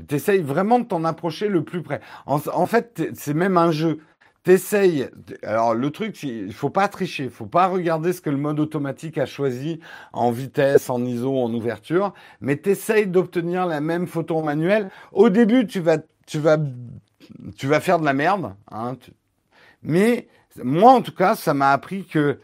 Tu 0.08 0.14
essayes 0.14 0.42
vraiment 0.42 0.78
de 0.78 0.84
t'en 0.84 1.02
approcher 1.02 1.48
le 1.48 1.64
plus 1.64 1.82
près. 1.82 2.00
En, 2.26 2.38
en 2.54 2.66
fait, 2.66 3.02
c'est 3.14 3.34
même 3.34 3.56
un 3.56 3.72
jeu. 3.72 3.98
T'essayes. 4.42 5.10
Alors 5.42 5.74
le 5.74 5.90
truc, 5.90 6.22
il 6.22 6.52
faut 6.54 6.70
pas 6.70 6.88
tricher, 6.88 7.24
il 7.24 7.30
faut 7.30 7.46
pas 7.46 7.66
regarder 7.66 8.14
ce 8.14 8.22
que 8.22 8.30
le 8.30 8.38
mode 8.38 8.58
automatique 8.58 9.18
a 9.18 9.26
choisi 9.26 9.80
en 10.14 10.30
vitesse, 10.30 10.88
en 10.88 11.04
ISO, 11.04 11.38
en 11.38 11.52
ouverture, 11.52 12.14
mais 12.40 12.56
t'essayes 12.56 13.06
d'obtenir 13.06 13.66
la 13.66 13.82
même 13.82 14.06
photo 14.06 14.38
en 14.38 14.42
manuel. 14.42 14.90
Au 15.12 15.28
début, 15.28 15.66
tu 15.66 15.80
vas, 15.80 15.98
faire 17.80 17.98
de 18.00 18.04
la 18.04 18.14
merde, 18.14 18.54
hein, 18.70 18.96
mais 19.82 20.26
moi 20.62 20.92
en 20.92 21.02
tout 21.02 21.14
cas, 21.14 21.34
ça 21.34 21.52
m'a 21.52 21.72
appris 21.72 22.06
que 22.06 22.40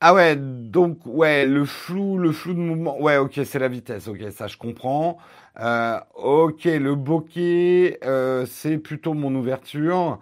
ah 0.00 0.14
ouais, 0.14 0.36
donc 0.36 0.98
ouais, 1.06 1.46
le 1.46 1.64
flou, 1.64 2.18
le 2.18 2.32
flou 2.32 2.54
de 2.54 2.58
mouvement, 2.58 3.00
ouais, 3.00 3.18
ok, 3.18 3.40
c'est 3.44 3.58
la 3.60 3.68
vitesse, 3.68 4.08
ok, 4.08 4.18
ça 4.32 4.48
je 4.48 4.56
comprends. 4.56 5.18
Euh, 5.60 5.98
ok, 6.16 6.64
le 6.64 6.94
bokeh, 6.94 7.98
euh, 8.04 8.44
c'est 8.46 8.78
plutôt 8.78 9.14
mon 9.14 9.34
ouverture. 9.34 10.18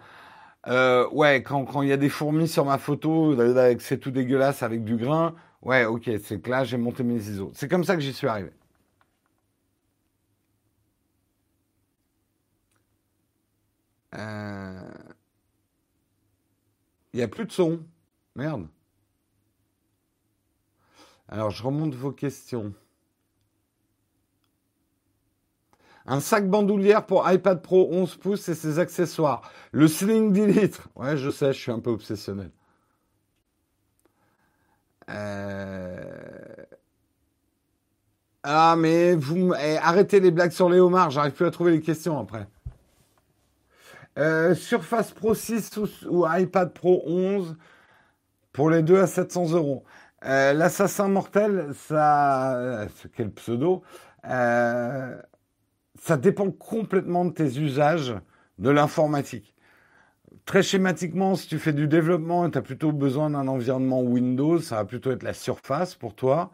Euh, 0.67 1.07
ouais, 1.09 1.41
quand 1.43 1.81
il 1.81 1.89
y 1.89 1.91
a 1.91 1.97
des 1.97 2.09
fourmis 2.09 2.47
sur 2.47 2.65
ma 2.65 2.77
photo, 2.77 3.35
c'est 3.79 3.97
tout 3.99 4.11
dégueulasse 4.11 4.61
avec 4.63 4.83
du 4.83 4.95
grain, 4.95 5.35
ouais, 5.61 5.85
ok, 5.85 6.09
c'est 6.23 6.39
que 6.41 6.49
là, 6.49 6.63
j'ai 6.63 6.77
monté 6.77 7.03
mes 7.03 7.15
ISO. 7.15 7.51
C'est 7.55 7.67
comme 7.67 7.83
ça 7.83 7.95
que 7.95 8.01
j'y 8.01 8.13
suis 8.13 8.27
arrivé. 8.27 8.51
Euh, 14.15 14.91
il 17.13 17.17
n'y 17.17 17.23
a 17.23 17.27
plus 17.27 17.45
de 17.45 17.51
son. 17.51 17.79
Merde. 18.35 18.67
Alors, 21.27 21.49
je 21.49 21.63
remonte 21.63 21.95
vos 21.95 22.11
questions. 22.11 22.73
Un 26.05 26.19
sac 26.19 26.49
bandoulière 26.49 27.05
pour 27.05 27.29
iPad 27.29 27.61
Pro 27.61 27.87
11 27.91 28.15
pouces 28.15 28.49
et 28.49 28.55
ses 28.55 28.79
accessoires. 28.79 29.41
Le 29.71 29.87
Sling 29.87 30.33
10 30.33 30.47
litres. 30.47 30.89
Ouais, 30.95 31.17
je 31.17 31.29
sais, 31.29 31.53
je 31.53 31.59
suis 31.59 31.71
un 31.71 31.79
peu 31.79 31.91
obsessionnel. 31.91 32.51
Euh... 35.09 36.03
Ah, 38.43 38.75
mais 38.75 39.13
vous 39.13 39.53
eh, 39.53 39.77
arrêtez 39.77 40.19
les 40.19 40.31
blagues 40.31 40.51
sur 40.51 40.67
les 40.67 40.79
homards, 40.79 41.11
j'arrive 41.11 41.33
plus 41.33 41.45
à 41.45 41.51
trouver 41.51 41.71
les 41.73 41.81
questions 41.81 42.19
après. 42.19 42.47
Euh, 44.17 44.55
Surface 44.55 45.11
Pro 45.11 45.35
6 45.35 45.77
ou, 46.09 46.25
iPad 46.27 46.73
Pro 46.73 47.03
11 47.05 47.55
pour 48.51 48.71
les 48.71 48.81
deux 48.81 48.99
à 48.99 49.05
700 49.05 49.51
euros. 49.51 49.83
Euh, 50.25 50.53
L'assassin 50.53 51.07
mortel, 51.07 51.71
ça, 51.75 52.87
quel 53.15 53.31
pseudo, 53.31 53.83
ça 56.01 56.17
dépend 56.17 56.49
complètement 56.49 57.25
de 57.25 57.31
tes 57.31 57.59
usages 57.59 58.15
de 58.57 58.71
l'informatique. 58.71 59.53
Très 60.45 60.63
schématiquement, 60.63 61.35
si 61.35 61.47
tu 61.47 61.59
fais 61.59 61.73
du 61.73 61.87
développement 61.87 62.47
et 62.47 62.51
tu 62.51 62.57
as 62.57 62.63
plutôt 62.63 62.91
besoin 62.91 63.29
d'un 63.29 63.47
environnement 63.47 64.01
Windows, 64.01 64.59
ça 64.59 64.77
va 64.77 64.85
plutôt 64.85 65.11
être 65.11 65.21
la 65.21 65.33
surface 65.33 65.93
pour 65.93 66.15
toi. 66.15 66.51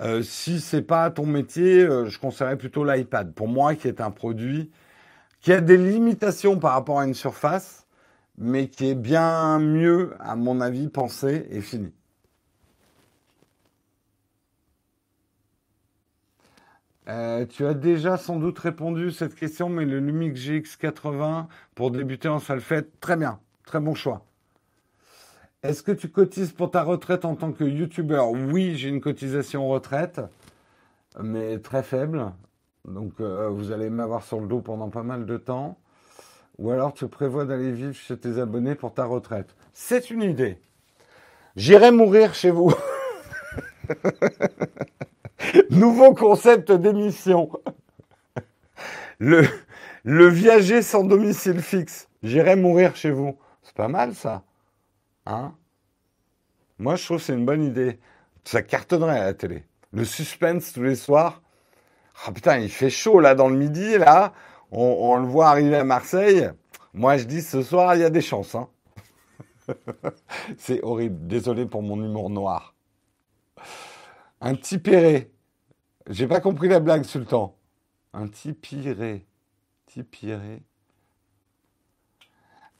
Euh, 0.00 0.22
si 0.22 0.60
c'est 0.60 0.80
pas 0.80 1.10
ton 1.10 1.26
métier, 1.26 1.82
euh, 1.82 2.06
je 2.06 2.18
conseillerais 2.18 2.56
plutôt 2.56 2.82
l'iPad. 2.82 3.34
Pour 3.34 3.48
moi, 3.48 3.74
qui 3.74 3.86
est 3.86 4.00
un 4.00 4.10
produit 4.10 4.70
qui 5.42 5.52
a 5.52 5.60
des 5.60 5.76
limitations 5.76 6.58
par 6.58 6.72
rapport 6.72 7.00
à 7.00 7.06
une 7.06 7.14
surface, 7.14 7.86
mais 8.38 8.68
qui 8.68 8.88
est 8.88 8.94
bien 8.94 9.58
mieux, 9.58 10.14
à 10.20 10.36
mon 10.36 10.62
avis, 10.62 10.88
pensé 10.88 11.46
et 11.50 11.60
fini. 11.60 11.92
Euh, 17.10 17.44
tu 17.44 17.66
as 17.66 17.74
déjà 17.74 18.16
sans 18.16 18.36
doute 18.36 18.58
répondu 18.60 19.10
cette 19.10 19.34
question, 19.34 19.68
mais 19.68 19.84
le 19.84 19.98
Lumix 19.98 20.40
GX80 20.40 21.46
pour 21.74 21.90
débuter 21.90 22.28
en 22.28 22.38
fait 22.38 23.00
très 23.00 23.16
bien, 23.16 23.40
très 23.66 23.80
bon 23.80 23.94
choix. 23.94 24.24
Est-ce 25.64 25.82
que 25.82 25.90
tu 25.90 26.08
cotises 26.08 26.52
pour 26.52 26.70
ta 26.70 26.84
retraite 26.84 27.24
en 27.24 27.34
tant 27.34 27.50
que 27.52 27.64
youtubeur 27.64 28.30
Oui, 28.30 28.76
j'ai 28.76 28.90
une 28.90 29.00
cotisation 29.00 29.68
retraite, 29.68 30.20
mais 31.20 31.58
très 31.58 31.82
faible. 31.82 32.32
Donc 32.86 33.14
euh, 33.20 33.48
vous 33.48 33.72
allez 33.72 33.90
m'avoir 33.90 34.22
sur 34.22 34.38
le 34.38 34.46
dos 34.46 34.60
pendant 34.60 34.88
pas 34.88 35.02
mal 35.02 35.26
de 35.26 35.36
temps. 35.36 35.78
Ou 36.58 36.70
alors 36.70 36.92
tu 36.92 37.08
prévois 37.08 37.44
d'aller 37.44 37.72
vivre 37.72 37.94
chez 37.94 38.16
tes 38.18 38.38
abonnés 38.38 38.76
pour 38.76 38.94
ta 38.94 39.04
retraite. 39.04 39.56
C'est 39.72 40.10
une 40.10 40.22
idée. 40.22 40.58
J'irai 41.56 41.90
mourir 41.90 42.34
chez 42.34 42.52
vous. 42.52 42.72
Nouveau 45.70 46.14
concept 46.14 46.72
d'émission. 46.72 47.50
Le, 49.18 49.46
le 50.04 50.28
viager 50.28 50.82
sans 50.82 51.04
domicile 51.04 51.60
fixe. 51.60 52.08
J'irai 52.22 52.56
mourir 52.56 52.96
chez 52.96 53.10
vous. 53.10 53.38
C'est 53.62 53.74
pas 53.74 53.88
mal 53.88 54.14
ça. 54.14 54.44
Hein? 55.26 55.54
Moi 56.78 56.96
je 56.96 57.04
trouve 57.04 57.20
c'est 57.20 57.34
une 57.34 57.44
bonne 57.44 57.62
idée. 57.62 57.98
Ça 58.44 58.62
cartonnerait 58.62 59.20
à 59.20 59.24
la 59.24 59.34
télé. 59.34 59.64
Le 59.92 60.04
suspense 60.04 60.72
tous 60.72 60.82
les 60.82 60.96
soirs. 60.96 61.42
Ah 62.26 62.32
putain, 62.32 62.58
il 62.58 62.70
fait 62.70 62.90
chaud 62.90 63.20
là 63.20 63.34
dans 63.34 63.48
le 63.48 63.56
midi, 63.56 63.98
là. 63.98 64.32
On, 64.72 64.82
on 64.82 65.16
le 65.16 65.26
voit 65.26 65.48
arriver 65.48 65.76
à 65.76 65.84
Marseille. 65.84 66.50
Moi 66.94 67.16
je 67.16 67.24
dis 67.24 67.42
ce 67.42 67.62
soir 67.62 67.94
il 67.94 68.00
y 68.00 68.04
a 68.04 68.10
des 68.10 68.20
chances. 68.20 68.54
Hein 68.54 68.68
c'est 70.58 70.82
horrible. 70.82 71.26
Désolé 71.26 71.66
pour 71.66 71.82
mon 71.82 72.02
humour 72.02 72.30
noir. 72.30 72.74
Un 74.40 74.54
tipéré. 74.54 75.30
J'ai 76.08 76.26
pas 76.26 76.40
compris 76.40 76.68
la 76.68 76.80
blague, 76.80 77.04
Sultan. 77.04 77.54
Un 78.12 78.28
tipiré. 78.28 79.26
Tipiré. 79.86 80.62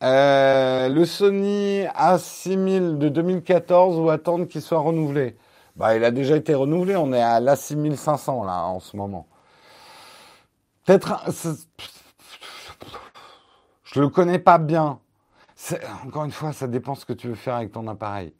Euh, 0.02 0.88
le 0.88 1.04
Sony 1.04 1.84
A6000 1.94 2.96
de 2.96 3.08
2014 3.10 3.98
ou 3.98 4.08
attendre 4.08 4.46
qu'il 4.46 4.62
soit 4.62 4.78
renouvelé? 4.78 5.36
Bah, 5.76 5.94
il 5.96 6.04
a 6.04 6.10
déjà 6.10 6.36
été 6.36 6.54
renouvelé. 6.54 6.96
On 6.96 7.12
est 7.12 7.20
à 7.20 7.40
l'A6500 7.40 8.46
là 8.46 8.64
en 8.64 8.80
ce 8.80 8.96
moment. 8.96 9.26
Peut-être. 10.86 11.24
Je 13.84 14.00
le 14.00 14.08
connais 14.08 14.38
pas 14.38 14.58
bien. 14.58 15.00
Encore 16.06 16.24
une 16.24 16.32
fois, 16.32 16.52
ça 16.52 16.66
dépend 16.66 16.94
ce 16.94 17.04
que 17.04 17.12
tu 17.12 17.28
veux 17.28 17.34
faire 17.34 17.56
avec 17.56 17.72
ton 17.72 17.86
appareil. 17.86 18.32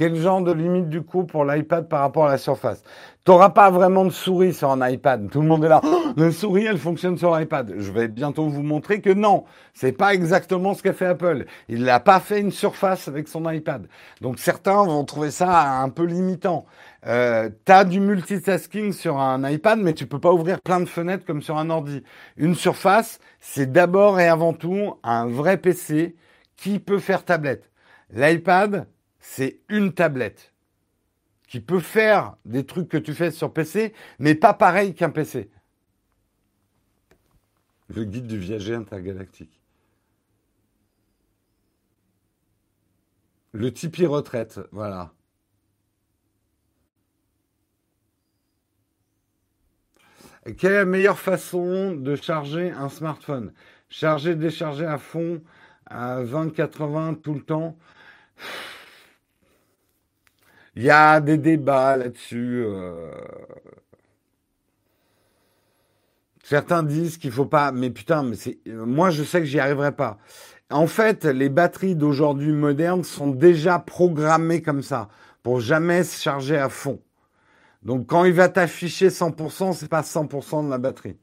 Quel 0.00 0.16
genre 0.16 0.40
de 0.40 0.50
limite 0.50 0.88
du 0.88 1.02
coup 1.02 1.24
pour 1.24 1.44
l'iPad 1.44 1.86
par 1.86 2.00
rapport 2.00 2.24
à 2.24 2.30
la 2.30 2.38
surface? 2.38 2.82
Tu 3.22 3.30
n'auras 3.30 3.50
pas 3.50 3.70
vraiment 3.70 4.06
de 4.06 4.10
souris 4.10 4.54
sur 4.54 4.70
un 4.70 4.88
iPad. 4.88 5.28
Tout 5.28 5.42
le 5.42 5.46
monde 5.46 5.62
est 5.62 5.68
là. 5.68 5.82
Oh, 5.84 6.30
souris, 6.30 6.64
elle 6.64 6.78
fonctionne 6.78 7.18
sur 7.18 7.36
l'iPad. 7.36 7.74
Je 7.76 7.92
vais 7.92 8.08
bientôt 8.08 8.48
vous 8.48 8.62
montrer 8.62 9.02
que 9.02 9.10
non, 9.10 9.44
c'est 9.74 9.92
pas 9.92 10.14
exactement 10.14 10.72
ce 10.72 10.82
qu'a 10.82 10.94
fait 10.94 11.04
Apple. 11.04 11.44
Il 11.68 11.82
n'a 11.82 12.00
pas 12.00 12.18
fait 12.18 12.40
une 12.40 12.50
surface 12.50 13.08
avec 13.08 13.28
son 13.28 13.46
iPad. 13.50 13.88
Donc 14.22 14.38
certains 14.38 14.82
vont 14.86 15.04
trouver 15.04 15.30
ça 15.30 15.82
un 15.82 15.90
peu 15.90 16.04
limitant. 16.04 16.64
Euh, 17.06 17.50
tu 17.66 17.70
as 17.70 17.84
du 17.84 18.00
multitasking 18.00 18.94
sur 18.94 19.18
un 19.18 19.46
iPad, 19.50 19.80
mais 19.80 19.92
tu 19.92 20.06
peux 20.06 20.18
pas 20.18 20.32
ouvrir 20.32 20.62
plein 20.62 20.80
de 20.80 20.86
fenêtres 20.86 21.26
comme 21.26 21.42
sur 21.42 21.58
un 21.58 21.68
ordi. 21.68 22.02
Une 22.38 22.54
surface, 22.54 23.18
c'est 23.38 23.70
d'abord 23.70 24.18
et 24.18 24.28
avant 24.28 24.54
tout 24.54 24.94
un 25.02 25.26
vrai 25.26 25.58
PC 25.58 26.16
qui 26.56 26.78
peut 26.78 27.00
faire 27.00 27.22
tablette. 27.22 27.70
L'iPad, 28.14 28.86
c'est 29.20 29.60
une 29.68 29.92
tablette 29.92 30.52
qui 31.46 31.60
peut 31.60 31.80
faire 31.80 32.36
des 32.44 32.64
trucs 32.64 32.88
que 32.88 32.96
tu 32.96 33.12
fais 33.12 33.30
sur 33.30 33.52
PC, 33.52 33.92
mais 34.18 34.34
pas 34.34 34.54
pareil 34.54 34.94
qu'un 34.94 35.10
PC. 35.10 35.50
Le 37.88 38.04
guide 38.04 38.26
du 38.26 38.38
viager 38.38 38.74
intergalactique. 38.74 39.60
Le 43.52 43.72
Tipeee 43.72 44.06
retraite, 44.06 44.60
voilà. 44.70 45.12
Quelle 50.56 50.72
est 50.72 50.76
la 50.76 50.84
meilleure 50.84 51.18
façon 51.18 51.92
de 51.94 52.14
charger 52.14 52.70
un 52.70 52.88
smartphone? 52.88 53.52
Charger, 53.88 54.36
décharger 54.36 54.86
à 54.86 54.98
fond, 54.98 55.42
à 55.86 56.22
20, 56.22 56.50
80 56.54 57.14
tout 57.14 57.34
le 57.34 57.42
temps? 57.42 57.76
Il 60.76 60.82
y 60.82 60.90
a 60.90 61.20
des 61.20 61.38
débats 61.38 61.96
là-dessus. 61.96 62.64
Euh. 62.64 63.10
Certains 66.44 66.82
disent 66.82 67.18
qu'il 67.18 67.30
faut 67.30 67.46
pas, 67.46 67.70
mais 67.72 67.90
putain, 67.90 68.22
mais 68.22 68.36
c'est, 68.36 68.58
moi 68.66 69.10
je 69.10 69.22
sais 69.22 69.40
que 69.40 69.46
j'y 69.46 69.60
arriverai 69.60 69.92
pas. 69.92 70.18
En 70.70 70.86
fait, 70.86 71.24
les 71.24 71.48
batteries 71.48 71.96
d'aujourd'hui 71.96 72.52
modernes 72.52 73.04
sont 73.04 73.28
déjà 73.28 73.78
programmées 73.78 74.62
comme 74.62 74.82
ça, 74.82 75.08
pour 75.42 75.60
jamais 75.60 76.04
se 76.04 76.20
charger 76.20 76.56
à 76.56 76.68
fond. 76.68 77.00
Donc 77.82 78.06
quand 78.06 78.24
il 78.24 78.32
va 78.32 78.48
t'afficher 78.48 79.08
100%, 79.08 79.74
c'est 79.74 79.88
pas 79.88 80.02
100% 80.02 80.64
de 80.66 80.70
la 80.70 80.78
batterie. 80.78 81.16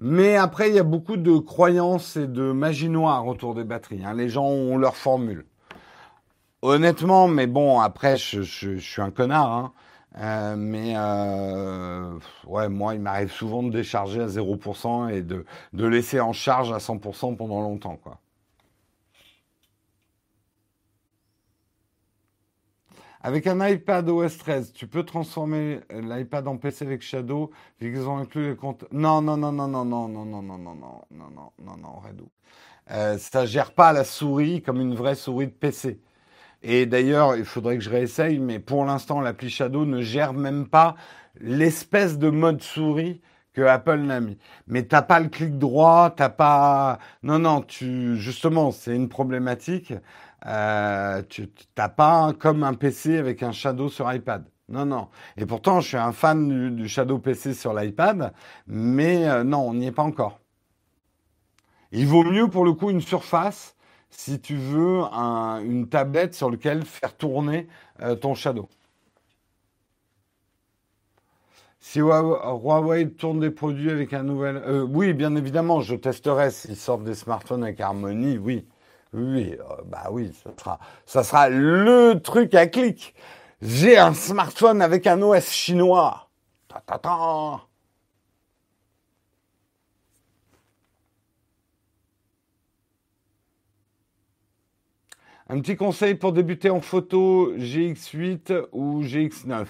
Mais 0.00 0.36
après, 0.36 0.68
il 0.68 0.76
y 0.76 0.78
a 0.78 0.84
beaucoup 0.84 1.16
de 1.16 1.38
croyances 1.38 2.16
et 2.16 2.28
de 2.28 2.52
magie 2.52 2.88
noire 2.88 3.26
autour 3.26 3.54
des 3.54 3.64
batteries. 3.64 4.04
Hein. 4.04 4.14
Les 4.14 4.28
gens 4.28 4.46
ont 4.46 4.78
leur 4.78 4.96
formule. 4.96 5.44
Honnêtement, 6.62 7.28
mais 7.28 7.46
bon, 7.46 7.80
après, 7.80 8.16
je, 8.16 8.42
suis 8.42 9.02
un 9.02 9.10
connard. 9.10 9.52
Hein. 9.52 9.72
Euh, 10.18 10.56
mais 10.56 10.94
euh, 10.96 12.18
ouais, 12.46 12.68
moi, 12.68 12.94
il 12.94 13.00
m'arrive 13.00 13.30
souvent 13.30 13.62
de 13.62 13.70
décharger 13.70 14.20
à 14.20 14.26
0% 14.26 15.10
et 15.10 15.22
de, 15.22 15.44
de 15.72 15.86
laisser 15.86 16.20
en 16.20 16.32
charge 16.32 16.72
à 16.72 16.78
100% 16.78 17.36
pendant 17.36 17.60
longtemps, 17.60 17.96
quoi. 17.96 18.18
Avec 23.28 23.46
un 23.46 23.68
iPad 23.68 24.08
OS 24.08 24.38
13, 24.38 24.72
tu 24.72 24.86
peux 24.86 25.02
transformer 25.02 25.80
l'iPad 25.90 26.48
en 26.48 26.56
PC 26.56 26.86
avec 26.86 27.02
Shadow, 27.02 27.50
vu 27.78 27.92
qu'ils 27.92 28.08
ont 28.08 28.16
inclus 28.16 28.48
les 28.48 28.56
comptes. 28.56 28.86
Non, 28.90 29.20
non, 29.20 29.36
non, 29.36 29.52
non, 29.52 29.68
non, 29.68 29.84
non, 29.84 30.08
non, 30.08 30.24
non, 30.24 30.40
non, 30.40 30.56
non, 30.56 30.74
non, 30.74 31.02
non, 31.10 31.30
non, 31.36 31.52
non, 31.62 31.76
non, 31.76 32.00
Redou. 32.02 32.30
Euh, 32.90 33.18
ça 33.18 33.44
gère 33.44 33.72
pas 33.72 33.92
la 33.92 34.04
souris 34.04 34.62
comme 34.62 34.80
une 34.80 34.94
vraie 34.94 35.14
souris 35.14 35.48
de 35.48 35.52
PC. 35.52 36.00
Et 36.62 36.86
d'ailleurs, 36.86 37.36
il 37.36 37.44
faudrait 37.44 37.76
que 37.76 37.84
je 37.84 37.90
réessaye, 37.90 38.38
mais 38.38 38.60
pour 38.60 38.86
l'instant, 38.86 39.20
l'appli 39.20 39.50
Shadow 39.50 39.84
ne 39.84 40.00
gère 40.00 40.32
même 40.32 40.66
pas 40.66 40.96
l'espèce 41.38 42.16
de 42.16 42.30
mode 42.30 42.62
souris 42.62 43.20
que 43.52 43.60
Apple 43.60 43.98
n'a 43.98 44.20
mis. 44.20 44.38
Mais 44.68 44.84
t'as 44.84 45.02
pas 45.02 45.20
le 45.20 45.28
clic 45.28 45.58
droit, 45.58 46.14
t'as 46.16 46.30
pas. 46.30 46.98
Non, 47.22 47.38
non, 47.38 47.60
tu 47.60 48.16
justement, 48.16 48.70
c'est 48.70 48.96
une 48.96 49.10
problématique. 49.10 49.92
Euh, 50.46 51.22
tu 51.28 51.48
n'as 51.76 51.88
pas 51.88 52.32
comme 52.38 52.62
un 52.62 52.74
PC 52.74 53.16
avec 53.18 53.42
un 53.42 53.52
Shadow 53.52 53.88
sur 53.88 54.12
iPad. 54.12 54.44
Non, 54.68 54.84
non. 54.84 55.08
Et 55.36 55.46
pourtant, 55.46 55.80
je 55.80 55.88
suis 55.88 55.96
un 55.96 56.12
fan 56.12 56.76
du, 56.76 56.88
Shadow 56.88 57.18
PC 57.18 57.54
sur 57.54 57.72
l'iPad, 57.72 58.32
mais 58.66 59.26
euh, 59.28 59.42
non, 59.42 59.60
on 59.60 59.74
n'y 59.74 59.86
est 59.86 59.92
pas 59.92 60.02
encore. 60.02 60.40
Il 61.90 62.06
vaut 62.06 62.22
mieux 62.22 62.48
pour 62.48 62.64
le 62.64 62.74
coup 62.74 62.90
une 62.90 63.00
surface 63.00 63.74
si 64.10 64.40
tu 64.40 64.56
veux 64.56 65.02
une 65.02 65.88
tablette 65.88 66.34
sur 66.34 66.50
laquelle 66.50 66.84
faire 66.84 67.16
tourner 67.16 67.66
euh, 68.00 68.14
ton 68.14 68.34
Shadow. 68.34 68.68
Si 71.80 72.00
Huawei 72.00 73.10
tourne 73.10 73.40
des 73.40 73.50
produits 73.50 73.90
avec 73.90 74.12
un 74.12 74.22
nouvel... 74.22 74.62
oui, 74.90 75.14
bien 75.14 75.34
évidemment, 75.36 75.80
je 75.80 75.94
testerai 75.94 76.50
s'ils 76.50 76.76
sortent 76.76 77.04
des 77.04 77.14
smartphones 77.14 77.62
avec 77.62 77.80
Harmony, 77.80 78.36
oui. 78.36 78.66
Oui, 79.12 79.56
euh, 79.58 79.82
bah 79.86 80.08
oui, 80.10 80.32
ça 80.44 80.50
sera, 80.58 80.78
ça 81.06 81.24
sera 81.24 81.48
le 81.48 82.20
truc 82.22 82.54
à 82.54 82.66
clic. 82.66 83.14
J'ai 83.62 83.98
un 83.98 84.14
smartphone 84.14 84.82
avec 84.82 85.06
un 85.06 85.22
OS 85.22 85.50
chinois. 85.50 86.28
Un 95.50 95.60
petit 95.60 95.76
conseil 95.76 96.14
pour 96.14 96.32
débuter 96.32 96.68
en 96.70 96.80
photo 96.82 97.54
GX8 97.56 98.66
ou 98.72 99.02
GX9 99.02 99.66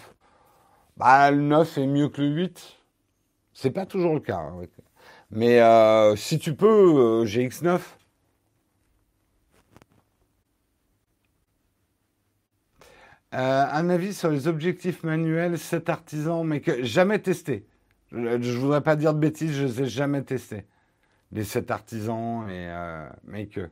Bah, 0.97 1.31
le 1.31 1.41
9 1.43 1.79
est 1.79 1.87
mieux 1.87 2.09
que 2.09 2.21
le 2.21 2.29
8. 2.29 2.79
C'est 3.55 3.71
pas 3.71 3.87
toujours 3.87 4.15
le 4.15 4.21
cas. 4.21 4.39
Hein, 4.39 4.63
Mais 5.31 5.61
euh, 5.61 6.17
si 6.17 6.39
tu 6.39 6.55
peux, 6.55 7.23
euh, 7.23 7.25
GX9. 7.25 7.81
Euh, 13.35 13.67
un 13.71 13.91
avis 13.91 14.15
sur 14.15 14.31
les 14.31 14.49
objectifs 14.49 15.03
manuels, 15.03 15.59
7 15.59 15.91
artisans, 15.91 16.47
mais 16.47 16.61
que 16.61 16.83
jamais 16.83 17.19
testé. 17.19 17.67
Je 18.11 18.17
ne 18.19 18.59
voudrais 18.59 18.81
pas 18.81 18.97
dire 18.97 19.13
de 19.13 19.19
bêtises, 19.19 19.53
je 19.53 19.65
ne 19.65 19.69
les 19.69 19.83
ai 19.83 19.87
jamais 19.87 20.23
testés. 20.23 20.65
Les 21.33 21.45
7 21.45 21.71
artisans, 21.71 22.49
et, 22.49 22.69
euh, 22.71 23.07
mais 23.25 23.47
que. 23.47 23.69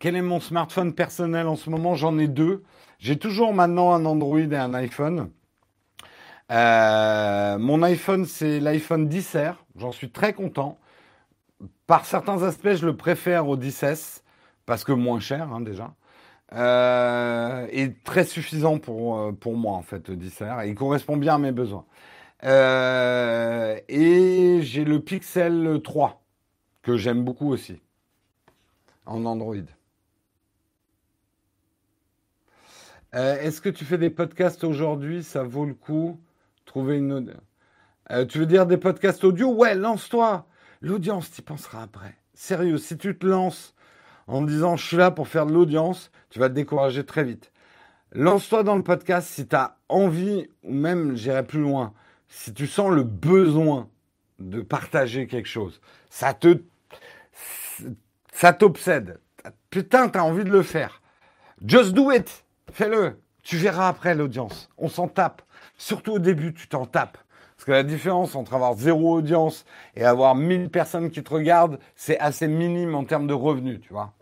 Quel 0.00 0.16
est 0.16 0.22
mon 0.22 0.40
smartphone 0.40 0.92
personnel 0.92 1.46
en 1.46 1.56
ce 1.56 1.70
moment? 1.70 1.94
J'en 1.94 2.18
ai 2.18 2.26
deux. 2.26 2.64
J'ai 2.98 3.18
toujours 3.18 3.52
maintenant 3.54 3.92
un 3.92 4.04
Android 4.04 4.38
et 4.38 4.56
un 4.56 4.74
iPhone. 4.74 5.30
Euh, 6.50 7.58
mon 7.58 7.82
iPhone, 7.82 8.24
c'est 8.24 8.58
l'iPhone 8.58 9.08
10R. 9.08 9.54
J'en 9.76 9.92
suis 9.92 10.10
très 10.10 10.32
content. 10.32 10.78
Par 11.86 12.04
certains 12.04 12.42
aspects, 12.42 12.74
je 12.74 12.86
le 12.86 12.96
préfère 12.96 13.48
au 13.48 13.56
10S 13.56 14.22
parce 14.68 14.84
que 14.84 14.92
moins 14.92 15.18
cher 15.18 15.50
hein, 15.50 15.62
déjà. 15.62 15.94
Euh, 16.52 17.66
et 17.72 17.94
très 18.04 18.24
suffisant 18.24 18.78
pour, 18.78 19.18
euh, 19.18 19.32
pour 19.32 19.56
moi 19.56 19.72
en 19.72 19.82
fait, 19.82 20.10
le 20.10 20.16
10R. 20.16 20.62
Et 20.62 20.68
il 20.68 20.74
correspond 20.74 21.16
bien 21.16 21.36
à 21.36 21.38
mes 21.38 21.52
besoins. 21.52 21.86
Euh, 22.44 23.80
et 23.88 24.60
j'ai 24.62 24.84
le 24.84 25.00
Pixel 25.00 25.80
3 25.82 26.22
que 26.82 26.98
j'aime 26.98 27.24
beaucoup 27.24 27.50
aussi 27.50 27.80
en 29.06 29.24
Android. 29.24 29.56
Est-ce 33.14 33.62
que 33.62 33.70
tu 33.70 33.86
fais 33.86 33.96
des 33.96 34.10
podcasts 34.10 34.64
aujourd'hui? 34.64 35.22
Ça 35.22 35.44
vaut 35.44 35.64
le 35.64 35.72
coup 35.72 36.20
Trouver 36.66 36.98
une. 36.98 37.34
tu 38.28 38.38
veux 38.38 38.46
dire 38.46 38.66
des 38.66 38.76
podcasts 38.76 39.24
audio? 39.24 39.50
Ouais, 39.50 39.74
lance-toi. 39.74 40.46
L'audience, 40.82 41.30
tu 41.30 41.40
penseras 41.40 41.82
après. 41.82 42.14
Sérieux, 42.34 42.76
si 42.76 42.98
tu 42.98 43.16
te 43.16 43.24
lances 43.24 43.74
en 44.28 44.42
disant 44.42 44.76
je 44.76 44.86
suis 44.86 44.96
là 44.96 45.10
pour 45.10 45.26
faire 45.26 45.46
de 45.46 45.52
l'audience, 45.52 46.12
tu 46.30 46.38
vas 46.38 46.48
te 46.48 46.54
décourager 46.54 47.04
très 47.04 47.24
vite. 47.24 47.50
Lance-toi 48.12 48.62
dans 48.62 48.76
le 48.76 48.82
podcast 48.82 49.28
si 49.28 49.48
tu 49.48 49.56
as 49.56 49.76
envie, 49.88 50.48
ou 50.62 50.72
même 50.72 51.16
j'irai 51.16 51.44
plus 51.44 51.60
loin, 51.60 51.92
si 52.28 52.54
tu 52.54 52.66
sens 52.66 52.90
le 52.90 53.02
besoin 53.02 53.88
de 54.38 54.60
partager 54.60 55.26
quelque 55.26 55.48
chose. 55.48 55.80
Ça 56.10 56.34
te. 56.34 56.62
Ça 58.32 58.52
t'obsède. 58.52 59.20
Putain, 59.70 60.08
tu 60.08 60.18
as 60.18 60.24
envie 60.24 60.44
de 60.44 60.50
le 60.50 60.62
faire. 60.62 61.02
Just 61.66 61.92
do 61.92 62.12
it. 62.12 62.44
Fais-le. 62.72 63.20
Tu 63.42 63.56
verras 63.56 63.88
après 63.88 64.14
l'audience. 64.14 64.68
On 64.78 64.88
s'en 64.88 65.08
tape. 65.08 65.42
Surtout 65.76 66.12
au 66.12 66.18
début, 66.18 66.54
tu 66.54 66.68
t'en 66.68 66.86
tapes. 66.86 67.18
Parce 67.56 67.64
que 67.64 67.72
la 67.72 67.82
différence 67.82 68.36
entre 68.36 68.54
avoir 68.54 68.74
zéro 68.74 69.16
audience 69.16 69.64
et 69.96 70.04
avoir 70.04 70.34
1000 70.34 70.70
personnes 70.70 71.10
qui 71.10 71.24
te 71.24 71.30
regardent, 71.30 71.78
c'est 71.96 72.18
assez 72.20 72.46
minime 72.46 72.94
en 72.94 73.04
termes 73.04 73.26
de 73.26 73.34
revenus, 73.34 73.80
tu 73.80 73.92
vois. 73.92 74.14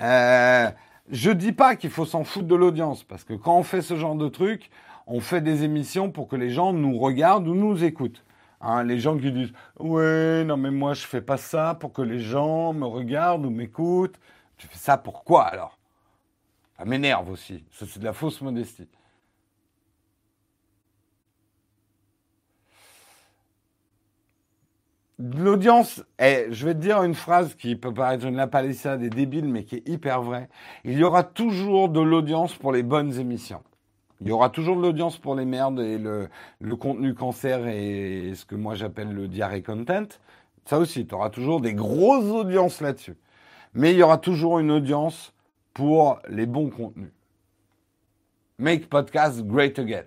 Euh, 0.00 0.70
je 1.10 1.30
dis 1.30 1.52
pas 1.52 1.76
qu'il 1.76 1.90
faut 1.90 2.06
s'en 2.06 2.24
foutre 2.24 2.46
de 2.46 2.54
l'audience, 2.54 3.04
parce 3.04 3.24
que 3.24 3.34
quand 3.34 3.56
on 3.56 3.62
fait 3.62 3.82
ce 3.82 3.96
genre 3.96 4.14
de 4.14 4.28
truc, 4.28 4.70
on 5.06 5.20
fait 5.20 5.40
des 5.40 5.64
émissions 5.64 6.10
pour 6.10 6.28
que 6.28 6.36
les 6.36 6.50
gens 6.50 6.72
nous 6.72 6.98
regardent 6.98 7.48
ou 7.48 7.54
nous 7.54 7.82
écoutent. 7.82 8.24
Hein, 8.60 8.82
les 8.84 8.98
gens 8.98 9.16
qui 9.16 9.30
disent 9.30 9.52
ouais 9.78 10.42
non 10.44 10.56
mais 10.56 10.72
moi 10.72 10.92
je 10.92 11.06
fais 11.06 11.20
pas 11.20 11.36
ça 11.36 11.76
pour 11.78 11.92
que 11.92 12.02
les 12.02 12.18
gens 12.18 12.72
me 12.72 12.86
regardent 12.86 13.46
ou 13.46 13.50
m'écoutent. 13.50 14.18
Tu 14.56 14.66
fais 14.66 14.78
ça 14.78 14.98
pour 14.98 15.22
quoi 15.22 15.44
alors? 15.44 15.78
Ça 16.76 16.84
m'énerve 16.84 17.30
aussi. 17.30 17.64
C'est 17.70 17.98
de 17.98 18.04
la 18.04 18.12
fausse 18.12 18.40
modestie. 18.40 18.88
L'audience, 25.18 26.04
est, 26.18 26.46
je 26.52 26.64
vais 26.64 26.74
te 26.74 26.78
dire 26.78 27.02
une 27.02 27.14
phrase 27.14 27.54
qui 27.56 27.74
peut 27.74 27.92
paraître 27.92 28.24
une 28.24 28.36
lapalissade 28.36 29.02
et 29.02 29.10
débile, 29.10 29.46
mais 29.48 29.64
qui 29.64 29.76
est 29.76 29.88
hyper 29.88 30.22
vraie. 30.22 30.48
Il 30.84 30.96
y 30.96 31.02
aura 31.02 31.24
toujours 31.24 31.88
de 31.88 32.00
l'audience 32.00 32.54
pour 32.54 32.70
les 32.70 32.84
bonnes 32.84 33.18
émissions. 33.18 33.62
Il 34.20 34.28
y 34.28 34.30
aura 34.30 34.48
toujours 34.48 34.76
de 34.76 34.82
l'audience 34.82 35.18
pour 35.18 35.34
les 35.34 35.44
merdes 35.44 35.80
et 35.80 35.98
le, 35.98 36.28
le 36.60 36.76
contenu 36.76 37.14
cancer 37.14 37.66
et, 37.66 38.32
ce 38.34 38.44
que 38.44 38.54
moi 38.54 38.74
j'appelle 38.76 39.12
le 39.12 39.26
diarrhée 39.26 39.62
content. 39.62 40.06
Ça 40.64 40.78
aussi, 40.78 41.06
tu 41.06 41.14
auras 41.14 41.30
toujours 41.30 41.60
des 41.60 41.74
grosses 41.74 42.30
audiences 42.30 42.80
là-dessus. 42.80 43.16
Mais 43.74 43.92
il 43.92 43.98
y 43.98 44.02
aura 44.02 44.18
toujours 44.18 44.60
une 44.60 44.70
audience 44.70 45.32
pour 45.74 46.20
les 46.28 46.46
bons 46.46 46.70
contenus. 46.70 47.10
Make 48.58 48.88
podcast 48.88 49.42
great 49.44 49.78
again. 49.78 50.04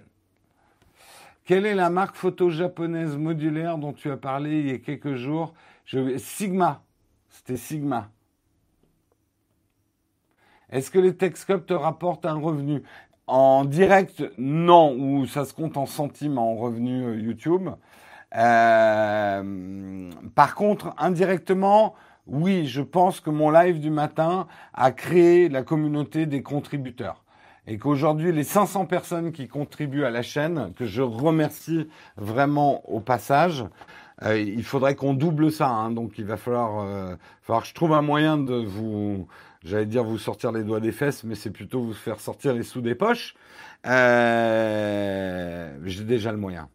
Quelle 1.45 1.65
est 1.65 1.75
la 1.75 1.89
marque 1.89 2.15
photo 2.15 2.49
japonaise 2.49 3.17
modulaire 3.17 3.77
dont 3.77 3.93
tu 3.93 4.11
as 4.11 4.17
parlé 4.17 4.59
il 4.59 4.67
y 4.67 4.71
a 4.71 4.77
quelques 4.77 5.15
jours? 5.15 5.53
Sigma. 6.17 6.83
C'était 7.29 7.57
Sigma. 7.57 8.09
Est-ce 10.69 10.91
que 10.91 10.99
les 10.99 11.15
Texcopes 11.15 11.65
te 11.65 11.73
rapportent 11.73 12.25
un 12.25 12.39
revenu? 12.39 12.83
En 13.27 13.65
direct, 13.65 14.23
non, 14.37 14.95
ou 14.97 15.25
ça 15.25 15.45
se 15.45 15.53
compte 15.53 15.77
en 15.77 15.85
centimes 15.85 16.37
en 16.37 16.55
revenu 16.55 17.03
euh, 17.03 17.19
YouTube. 17.19 17.69
Euh, 18.35 20.09
par 20.35 20.55
contre, 20.55 20.93
indirectement, 20.97 21.95
oui, 22.27 22.67
je 22.67 22.81
pense 22.81 23.19
que 23.19 23.29
mon 23.29 23.49
live 23.49 23.79
du 23.79 23.89
matin 23.89 24.47
a 24.73 24.91
créé 24.91 25.49
la 25.49 25.63
communauté 25.63 26.25
des 26.25 26.43
contributeurs. 26.43 27.20
Et 27.67 27.77
qu'aujourd'hui, 27.77 28.31
les 28.31 28.43
500 28.43 28.85
personnes 28.85 29.31
qui 29.31 29.47
contribuent 29.47 30.03
à 30.03 30.09
la 30.09 30.23
chaîne, 30.23 30.73
que 30.75 30.85
je 30.85 31.01
remercie 31.01 31.87
vraiment 32.17 32.87
au 32.89 32.99
passage, 32.99 33.63
euh, 34.23 34.39
il 34.39 34.63
faudrait 34.63 34.95
qu'on 34.95 35.13
double 35.13 35.51
ça. 35.51 35.69
Hein. 35.69 35.91
donc 35.91 36.17
il 36.17 36.25
va 36.25 36.37
falloir, 36.37 36.79
euh, 36.79 37.15
falloir 37.41 37.63
que 37.63 37.69
je 37.69 37.73
trouve 37.73 37.93
un 37.93 38.01
moyen 38.01 38.37
de 38.37 38.55
vous, 38.55 39.27
j'allais 39.63 39.85
dire 39.85 40.03
vous 40.03 40.17
sortir 40.17 40.51
les 40.51 40.63
doigts 40.63 40.79
des 40.79 40.91
fesses, 40.91 41.23
mais 41.23 41.35
c'est 41.35 41.49
plutôt 41.51 41.81
vous 41.81 41.93
faire 41.93 42.19
sortir 42.19 42.53
les 42.53 42.63
sous 42.63 42.81
des 42.81 42.95
poches. 42.95 43.35
Euh, 43.87 45.77
J'ai 45.85 46.03
déjà 46.03 46.31
le 46.31 46.37
moyen. 46.37 46.69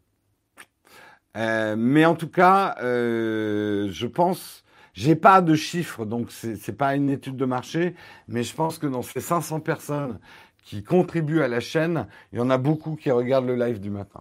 Mais 1.35 2.05
en 2.05 2.15
tout 2.15 2.29
cas, 2.29 2.75
je 2.81 4.07
pense, 4.07 4.63
j'ai 4.93 5.15
pas 5.15 5.41
de 5.41 5.53
chiffres, 5.53 6.05
donc 6.05 6.31
c'est 6.31 6.75
pas 6.75 6.95
une 6.95 7.11
étude 7.11 7.37
de 7.37 7.45
marché, 7.45 7.93
mais 8.27 8.41
je 8.41 8.55
pense 8.55 8.79
que 8.79 8.87
dans 8.87 9.03
ces 9.03 9.21
500 9.21 9.59
personnes 9.59 10.19
qui 10.67 10.83
contribuent 10.83 11.41
à 11.41 11.47
la 11.47 11.61
chaîne, 11.61 12.07
il 12.33 12.39
y 12.39 12.41
en 12.41 12.49
a 12.49 12.57
beaucoup 12.57 12.97
qui 12.97 13.09
regardent 13.09 13.47
le 13.47 13.55
live 13.55 13.79
du 13.79 13.89
matin. 13.89 14.19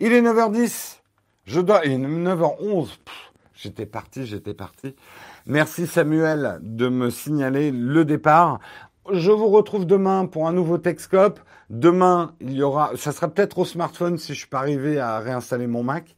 Il 0.00 0.14
est 0.14 0.22
9h10. 0.22 1.00
Je 1.44 1.60
dois, 1.60 1.82
il 1.84 1.92
est 1.92 1.98
9h11. 1.98 2.88
J'étais 3.52 3.84
parti, 3.84 4.24
j'étais 4.24 4.54
parti. 4.54 4.96
Merci 5.44 5.86
Samuel 5.86 6.60
de 6.62 6.88
me 6.88 7.10
signaler 7.10 7.70
le 7.70 8.06
départ. 8.06 8.60
Je 9.12 9.30
vous 9.30 9.48
retrouve 9.48 9.84
demain 9.84 10.24
pour 10.24 10.48
un 10.48 10.52
nouveau 10.54 10.78
Texcope. 10.78 11.40
Demain, 11.68 12.32
il 12.40 12.54
y 12.54 12.62
aura, 12.62 12.92
ça 12.96 13.12
sera 13.12 13.28
peut-être 13.28 13.58
au 13.58 13.66
smartphone 13.66 14.16
si 14.16 14.32
je 14.32 14.38
suis 14.38 14.48
pas 14.48 14.60
arrivé 14.60 14.98
à 14.98 15.18
réinstaller 15.18 15.66
mon 15.66 15.82
Mac. 15.82 16.16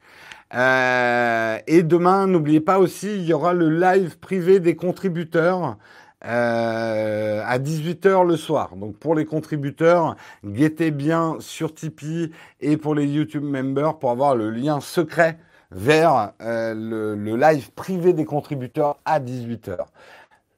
Euh, 0.55 1.59
et 1.67 1.83
demain, 1.83 2.29
n'oubliez 2.29 2.61
pas 2.61 2.79
aussi, 2.79 3.13
il 3.13 3.25
y 3.25 3.33
aura 3.33 3.55
le 3.55 3.71
live 3.71 4.19
privé 4.21 4.61
des 4.61 4.77
contributeurs 4.77 5.79
euh, 6.25 7.43
à 7.47 7.59
18h 7.59 8.27
le 8.27 8.37
soir. 8.37 8.77
Donc 8.77 8.97
pour 8.97 9.15
les 9.15 9.25
contributeurs, 9.25 10.17
guettez 10.45 10.91
bien 10.91 11.37
sur 11.41 11.75
Tipeee 11.75 12.31
et 12.61 12.77
pour 12.77 12.95
les 12.95 13.07
YouTube 13.07 13.45
members 13.45 13.99
pour 13.99 14.11
avoir 14.11 14.37
le 14.37 14.51
lien 14.51 14.81
secret 14.81 15.39
vers 15.71 16.33
euh, 16.43 16.75
le, 16.75 17.37
live 17.37 17.71
privé 17.73 18.13
des 18.13 18.25
contributeurs 18.25 18.99
à 19.05 19.21
18h. 19.21 19.87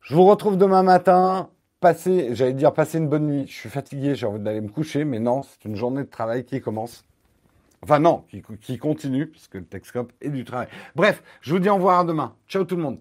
Je 0.01 0.14
vous 0.14 0.24
retrouve 0.24 0.56
demain 0.56 0.82
matin 0.82 1.48
passer, 1.80 2.34
j'allais 2.34 2.55
dire 2.55 2.72
passer 2.72 2.98
une 2.98 3.09
bonne 3.09 3.26
nuit. 3.26 3.47
Je 3.47 3.52
suis 3.52 3.68
fatigué, 3.68 4.14
j'ai 4.14 4.26
envie 4.26 4.40
d'aller 4.40 4.60
me 4.60 4.68
coucher, 4.68 5.05
mais 5.05 5.18
non, 5.18 5.43
c'est 5.43 5.64
une 5.68 5.76
journée 5.76 6.02
de 6.02 6.10
travail 6.10 6.44
qui 6.44 6.60
commence. 6.60 7.05
Enfin 7.82 7.98
non, 7.98 8.24
qui, 8.60 8.78
continue, 8.78 9.26
puisque 9.26 9.55
le 9.55 9.64
Texcope 9.64 10.12
est 10.20 10.30
du 10.30 10.44
travail. 10.44 10.68
Bref, 10.94 11.22
je 11.40 11.52
vous 11.52 11.59
dis 11.59 11.68
au 11.68 11.74
revoir 11.74 12.05
demain. 12.05 12.34
Ciao 12.48 12.64
tout 12.64 12.76
le 12.76 12.82
monde. 12.82 12.98